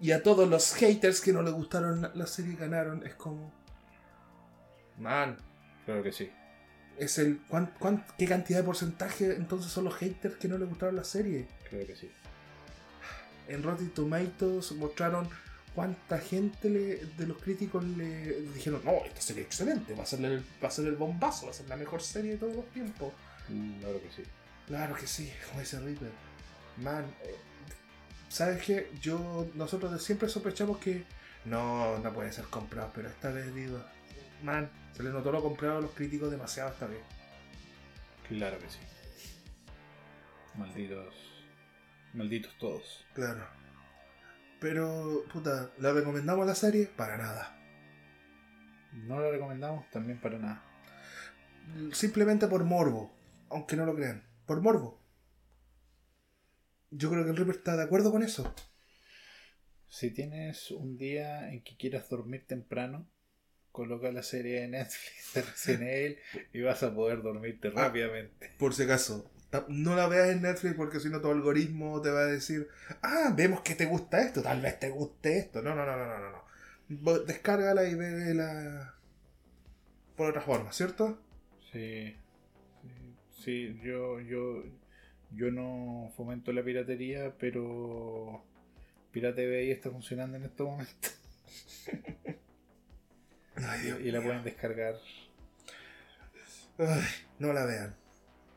y 0.00 0.10
a 0.12 0.22
todos 0.22 0.48
los 0.48 0.74
haters 0.74 1.20
que 1.20 1.32
no 1.32 1.42
les 1.42 1.52
gustaron 1.54 2.10
la, 2.14 2.26
serie 2.26 2.56
ganaron, 2.56 3.06
es 3.06 3.14
como, 3.14 3.52
man, 4.98 5.36
Claro 5.84 6.02
que 6.02 6.12
sí. 6.12 6.30
es 6.98 7.18
el, 7.18 7.40
¿cuán, 7.48 7.72
cuán- 7.78 8.04
qué 8.18 8.26
cantidad 8.26 8.58
de 8.58 8.64
porcentaje 8.64 9.34
entonces 9.36 9.70
son 9.72 9.84
los 9.84 9.94
haters 9.94 10.36
que 10.36 10.48
no 10.48 10.58
les 10.58 10.68
gustaron 10.68 10.96
la 10.96 11.04
serie? 11.04 11.46
Claro 11.70 11.86
que 11.86 11.96
sí. 11.96 12.10
En 13.48 13.62
Rotten 13.62 13.90
Tomatoes 13.90 14.72
mostraron 14.72 15.28
cuánta 15.74 16.18
gente 16.18 16.68
le- 16.70 16.96
de 17.16 17.26
los 17.26 17.38
críticos 17.38 17.84
le 17.84 18.40
dijeron, 18.54 18.80
no, 18.84 18.92
esta 19.04 19.20
serie 19.20 19.42
es 19.42 19.46
excelente, 19.48 19.94
va 19.94 20.02
a, 20.02 20.06
ser 20.06 20.24
el, 20.24 20.44
va 20.62 20.68
a 20.68 20.70
ser 20.70 20.86
el 20.86 20.96
bombazo, 20.96 21.46
va 21.46 21.52
a 21.52 21.54
ser 21.54 21.68
la 21.68 21.76
mejor 21.76 22.02
serie 22.02 22.32
de 22.32 22.38
todos 22.38 22.54
los 22.56 22.66
tiempos. 22.72 23.12
Claro 23.80 24.00
que 24.00 24.10
sí. 24.10 24.22
Claro 24.66 24.94
que 24.96 25.06
sí, 25.06 25.32
como 25.48 25.60
dice 25.60 25.78
Reaper. 25.80 26.10
Man, 26.78 27.04
eh, 27.22 27.36
¿sabes 28.28 28.62
qué? 28.62 28.90
Yo, 29.00 29.48
nosotros 29.54 30.02
siempre 30.02 30.28
sospechamos 30.28 30.78
que 30.78 31.04
no, 31.44 31.98
no 31.98 32.12
puede 32.12 32.32
ser 32.32 32.44
comprado, 32.46 32.90
pero 32.94 33.08
esta 33.08 33.30
vez 33.30 33.54
digo, 33.54 33.78
man, 34.42 34.70
se 34.92 35.02
le 35.02 35.10
notó 35.10 35.32
lo 35.32 35.42
comprado 35.42 35.78
a 35.78 35.80
los 35.80 35.90
críticos 35.92 36.30
demasiado 36.30 36.70
esta 36.70 36.86
vez. 36.86 37.00
Claro 38.28 38.58
que 38.58 38.68
sí. 38.68 38.78
Malditos. 40.56 41.14
Malditos 42.14 42.56
todos. 42.58 43.04
Claro. 43.14 43.46
Pero, 44.60 45.24
puta, 45.32 45.70
¿le 45.78 45.92
recomendamos 45.92 46.46
la 46.46 46.54
serie? 46.54 46.86
Para 46.86 47.16
nada. 47.16 47.58
No 48.92 49.18
lo 49.18 49.30
recomendamos 49.30 49.88
también 49.90 50.20
para 50.20 50.38
nada. 50.38 50.62
Simplemente 51.92 52.46
por 52.46 52.64
morbo, 52.64 53.12
aunque 53.50 53.76
no 53.76 53.86
lo 53.86 53.94
crean. 53.94 54.22
Por 54.46 54.60
morbo. 54.60 55.01
Yo 56.92 57.10
creo 57.10 57.24
que 57.24 57.30
el 57.30 57.36
Reaper 57.36 57.56
está 57.56 57.76
de 57.76 57.82
acuerdo 57.82 58.12
con 58.12 58.22
eso. 58.22 58.54
Si 59.88 60.10
tienes 60.10 60.70
un 60.70 60.96
día 60.96 61.50
en 61.52 61.62
que 61.62 61.76
quieras 61.76 62.08
dormir 62.08 62.46
temprano 62.46 63.08
coloca 63.72 64.12
la 64.12 64.22
serie 64.22 64.60
de 64.60 64.68
Netflix 64.68 65.32
de 65.34 65.42
Resident 65.42 66.18
y 66.52 66.60
vas 66.60 66.82
a 66.82 66.94
poder 66.94 67.22
dormirte 67.22 67.68
Ah. 67.68 67.84
rápidamente. 67.86 68.50
Por 68.58 68.74
si 68.74 68.82
acaso, 68.82 69.30
no 69.68 69.96
la 69.96 70.08
veas 70.08 70.28
en 70.30 70.42
Netflix 70.42 70.74
porque 70.74 71.00
si 71.00 71.08
no 71.08 71.20
tu 71.20 71.30
algoritmo 71.30 72.00
te 72.02 72.10
va 72.10 72.20
a 72.20 72.26
decir, 72.26 72.68
ah, 73.02 73.32
vemos 73.34 73.62
que 73.62 73.74
te 73.74 73.86
gusta 73.86 74.20
esto, 74.22 74.42
tal 74.42 74.60
vez 74.60 74.78
te 74.78 74.90
guste 74.90 75.38
esto. 75.38 75.62
No, 75.62 75.74
no, 75.74 75.86
no, 75.86 75.96
no, 75.96 76.06
no, 76.06 76.30
no. 76.30 77.18
Descárgala 77.20 77.84
y 77.88 77.94
vela 77.94 78.94
por 80.16 80.28
otra 80.30 80.42
forma, 80.42 80.72
¿cierto? 80.72 81.18
Sí, 81.72 82.14
sí, 82.82 83.14
sí, 83.42 83.80
yo, 83.82 84.20
yo, 84.20 84.62
yo 85.34 85.50
no 85.50 86.12
fomento 86.16 86.52
la 86.52 86.62
piratería, 86.62 87.34
pero 87.38 88.44
Pirate 89.10 89.48
Bay 89.48 89.70
está 89.70 89.90
funcionando 89.90 90.36
en 90.36 90.44
estos 90.44 90.68
momentos 90.68 91.18
Ay, 93.56 93.80
Dios 93.82 94.00
y 94.00 94.10
la 94.10 94.22
pueden 94.22 94.42
descargar. 94.44 94.96
Ay, 96.78 97.04
no 97.38 97.52
la 97.52 97.64
vean. 97.64 97.94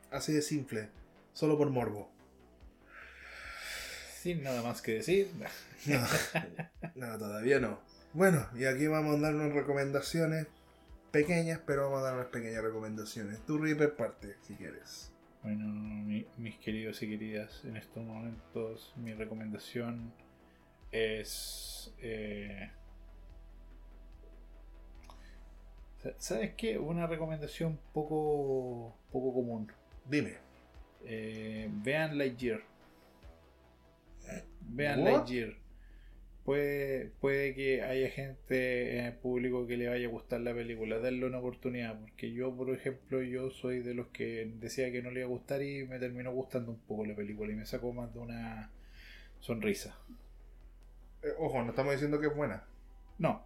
Así 0.09 0.33
de 0.33 0.41
simple. 0.41 0.89
Solo 1.33 1.57
por 1.57 1.69
morbo. 1.69 2.09
Sin 4.21 4.41
nada 4.41 4.63
más 4.63 4.81
que 4.81 4.93
decir. 4.95 5.29
No, 5.85 5.99
no, 6.95 7.17
todavía 7.19 7.59
no. 7.59 7.79
Bueno, 8.13 8.47
y 8.55 8.65
aquí 8.65 8.87
vamos 8.87 9.17
a 9.17 9.19
dar 9.19 9.35
unas 9.35 9.53
recomendaciones 9.53 10.47
pequeñas, 11.11 11.59
pero 11.65 11.83
vamos 11.83 11.99
a 11.99 12.05
dar 12.05 12.15
unas 12.15 12.27
pequeñas 12.27 12.63
recomendaciones. 12.63 13.45
Tú, 13.45 13.57
Reaper, 13.57 13.95
parte, 13.95 14.37
si 14.47 14.55
quieres. 14.55 15.11
Bueno, 15.45 15.67
mi- 15.67 16.25
mis 16.37 16.57
queridos 16.57 17.03
y 17.03 17.07
queridas, 17.09 17.63
en 17.65 17.77
estos 17.77 18.03
momentos 18.03 18.91
mi 18.97 19.13
recomendación 19.13 20.11
es... 20.91 21.93
eh, 22.01 22.71
sa- 26.01 26.13
¿Sabes 26.17 26.55
qué? 26.55 26.79
Una 26.79 27.05
recomendación 27.05 27.77
poco, 27.93 28.95
poco 29.11 29.33
común. 29.35 29.71
Dime. 30.09 30.33
Eh, 31.03 31.69
vean 31.83 32.17
Lightyear. 32.17 32.61
Vean 34.61 35.03
What? 35.03 35.11
Lightyear. 35.11 35.53
Puede, 36.45 37.07
puede 37.21 37.55
que 37.55 37.81
haya 37.81 38.07
gente 38.11 38.99
en 38.99 39.05
el 39.05 39.13
público 39.13 39.65
que 39.65 39.77
le 39.77 39.89
vaya 39.89 40.05
a 40.07 40.11
gustar 40.11 40.41
la 40.41 40.53
película. 40.53 40.99
Darle 40.99 41.25
una 41.25 41.39
oportunidad. 41.39 41.99
Porque 41.99 42.31
yo, 42.31 42.55
por 42.55 42.69
ejemplo, 42.69 43.23
yo 43.23 43.49
soy 43.49 43.79
de 43.79 43.95
los 43.95 44.07
que 44.09 44.53
decía 44.59 44.91
que 44.91 45.01
no 45.01 45.09
le 45.09 45.21
iba 45.21 45.27
a 45.27 45.31
gustar 45.31 45.63
y 45.63 45.87
me 45.87 45.97
terminó 45.97 46.31
gustando 46.31 46.71
un 46.71 46.79
poco 46.81 47.03
la 47.03 47.15
película. 47.15 47.51
Y 47.51 47.55
me 47.55 47.65
sacó 47.65 47.93
más 47.93 48.13
de 48.13 48.19
una 48.19 48.71
sonrisa. 49.39 49.97
Eh, 51.23 51.33
ojo, 51.39 51.63
no 51.63 51.71
estamos 51.71 51.93
diciendo 51.93 52.19
que 52.19 52.27
es 52.27 52.35
buena. 52.35 52.63
No. 53.17 53.43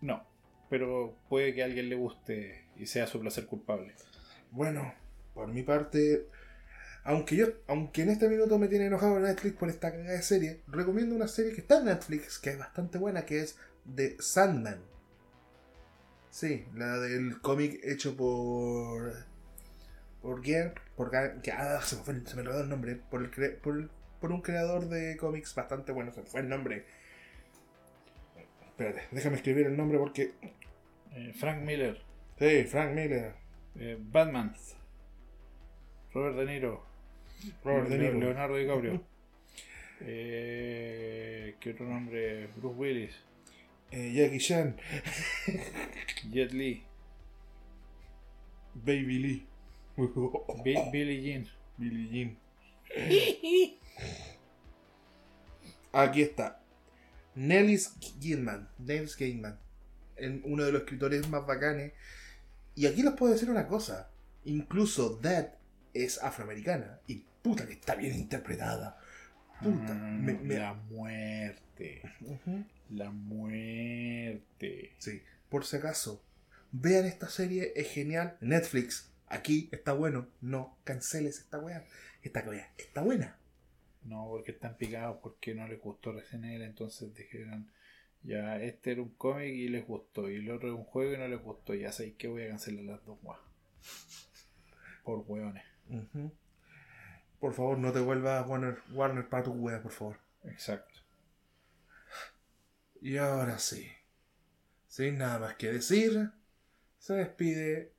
No. 0.00 0.26
Pero 0.68 1.16
puede 1.28 1.54
que 1.54 1.62
a 1.62 1.66
alguien 1.66 1.88
le 1.88 1.94
guste 1.94 2.64
y 2.76 2.86
sea 2.86 3.06
su 3.06 3.20
placer 3.20 3.46
culpable. 3.46 3.94
Bueno, 4.50 4.92
por 5.34 5.46
mi 5.52 5.62
parte, 5.62 6.26
aunque 7.04 7.36
yo, 7.36 7.46
aunque 7.66 8.02
en 8.02 8.10
este 8.10 8.28
minuto 8.28 8.58
me 8.58 8.68
tiene 8.68 8.86
enojado 8.86 9.18
Netflix 9.20 9.56
por 9.56 9.68
esta 9.68 9.90
cagada 9.90 10.12
de 10.12 10.22
serie, 10.22 10.60
recomiendo 10.68 11.14
una 11.14 11.28
serie 11.28 11.52
que 11.54 11.60
está 11.62 11.78
en 11.78 11.86
Netflix, 11.86 12.38
que 12.38 12.50
es 12.50 12.58
bastante 12.58 12.98
buena, 12.98 13.24
que 13.24 13.40
es 13.40 13.58
The 13.94 14.16
Sandman. 14.20 14.80
Sí, 16.30 16.64
la 16.74 16.98
del 16.98 17.40
cómic 17.40 17.80
hecho 17.82 18.16
por. 18.16 19.14
por 20.22 20.44
Gear, 20.44 20.74
por 20.96 21.10
que- 21.10 21.50
ah, 21.52 21.80
se 21.82 21.96
me 21.96 22.02
fue, 22.02 22.20
se 22.24 22.36
me 22.36 22.42
olvidó 22.42 22.60
el 22.60 22.68
nombre, 22.68 22.96
por, 23.10 23.22
el 23.22 23.30
cre- 23.30 23.58
por 24.20 24.32
un 24.32 24.42
creador 24.42 24.88
de 24.88 25.16
cómics 25.16 25.54
bastante 25.54 25.92
bueno, 25.92 26.12
se 26.12 26.20
me 26.20 26.26
fue 26.26 26.40
el 26.40 26.48
nombre. 26.48 26.84
Espérate, 28.66 29.02
déjame 29.10 29.36
escribir 29.36 29.66
el 29.66 29.76
nombre 29.76 29.98
porque. 29.98 30.32
Eh, 31.12 31.32
Frank 31.34 31.62
Miller. 31.62 32.00
Sí, 32.38 32.64
Frank 32.64 32.92
Miller, 32.94 33.34
Eh, 33.76 33.98
Batman. 34.00 34.54
Robert 36.14 36.36
De 36.36 36.46
Niro. 36.46 36.84
Robert 37.64 37.88
De 37.88 37.98
Niro. 37.98 38.18
Leonardo 38.18 38.56
DiCaprio. 38.56 39.02
Eh, 40.02 41.56
¿Qué 41.60 41.70
otro 41.72 41.86
nombre? 41.86 42.46
Bruce 42.56 42.76
Willis. 42.76 43.14
eh, 43.90 44.12
Jackie 44.14 44.38
Chan, 44.38 44.76
Jet 46.30 46.52
Li. 46.52 46.84
Baby 48.74 49.18
Lee. 49.18 49.46
Bi- 50.64 50.90
Billie 50.92 51.22
Jean. 51.22 51.46
Billie 51.76 52.08
Jean. 52.10 52.38
Aquí 55.92 56.22
está. 56.22 56.62
Nellis 57.34 57.94
Gaiman. 58.20 58.68
Nellis 58.78 59.16
Gaiman. 59.16 59.58
en- 60.16 60.42
Uno 60.44 60.64
de 60.64 60.72
los 60.72 60.82
escritores 60.82 61.28
más 61.28 61.46
bacanes. 61.46 61.92
Y 62.74 62.86
aquí 62.86 63.02
les 63.02 63.14
puedo 63.14 63.32
decir 63.32 63.50
una 63.50 63.66
cosa. 63.66 64.10
Incluso 64.44 65.16
Dead 65.16 65.54
es 65.94 66.22
afroamericana. 66.22 67.00
Y 67.06 67.24
puta 67.42 67.66
que 67.66 67.72
está 67.74 67.94
bien 67.94 68.14
interpretada. 68.14 68.98
Puta. 69.62 69.94
Mm, 69.94 70.24
me- 70.24 70.34
me- 70.34 70.54
La 70.58 70.74
muerte. 70.74 72.02
La 72.90 73.10
muerte. 73.10 74.94
Sí. 74.98 75.22
Por 75.48 75.64
si 75.64 75.76
acaso. 75.76 76.22
Vean 76.72 77.04
esta 77.06 77.28
serie. 77.28 77.72
Es 77.76 77.88
genial. 77.92 78.36
Netflix. 78.40 79.10
Aquí 79.26 79.68
está 79.72 79.92
bueno. 79.92 80.28
No 80.40 80.78
canceles 80.84 81.38
esta 81.38 81.58
weá. 81.58 81.84
Esta 82.22 82.40
weá 82.48 82.70
está 82.78 83.02
buena. 83.02 83.36
No, 84.02 84.26
porque 84.30 84.52
están 84.52 84.76
picados 84.78 85.18
porque 85.22 85.54
no 85.54 85.68
les 85.68 85.78
gustó 85.80 86.12
Resident 86.12 86.46
Evil, 86.46 86.62
entonces 86.62 87.14
dijeron, 87.14 87.70
ya, 88.22 88.56
este 88.58 88.92
era 88.92 89.02
un 89.02 89.10
cómic 89.10 89.52
y 89.52 89.68
les 89.68 89.86
gustó, 89.86 90.30
y 90.30 90.36
el 90.36 90.50
otro 90.50 90.68
era 90.68 90.76
un 90.76 90.84
juego 90.84 91.12
y 91.12 91.18
no 91.18 91.28
les 91.28 91.38
gustó, 91.42 91.74
ya 91.74 91.92
sabéis 91.92 92.14
que 92.16 92.26
voy 92.28 92.44
a 92.44 92.48
cancelar 92.48 92.82
las 92.84 93.04
dos 93.04 93.18
weas. 93.22 93.40
Por 95.04 95.24
hueones. 95.26 95.64
Ujú. 95.90 96.32
Por 97.40 97.54
favor, 97.54 97.78
no 97.78 97.90
te 97.92 98.00
vuelvas 98.00 98.46
Warner, 98.46 98.78
Warner 98.92 99.28
para 99.28 99.44
tu 99.44 99.52
wea, 99.52 99.82
por 99.82 99.92
favor. 99.92 100.16
Exacto. 100.44 101.00
Y 103.00 103.16
ahora 103.16 103.58
sí. 103.58 103.90
Sin 104.86 105.18
nada 105.18 105.38
más 105.38 105.54
que 105.54 105.72
decir, 105.72 106.30
se 106.98 107.14
despide 107.14 107.92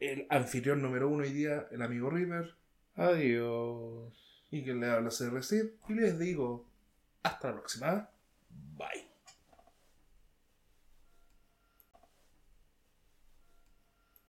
el 0.00 0.26
anfitrión 0.28 0.82
número 0.82 1.08
uno 1.08 1.22
hoy 1.22 1.32
día, 1.32 1.68
el 1.70 1.80
amigo 1.82 2.10
River, 2.10 2.54
Adiós. 2.96 4.12
y 4.50 4.64
que 4.64 4.74
le 4.74 4.90
habla 4.90 5.08
CRC, 5.10 5.74
y 5.88 5.94
les 5.94 6.18
digo, 6.18 6.66
hasta 7.22 7.48
la 7.48 7.54
próxima. 7.54 8.10
Bye. 8.76 9.11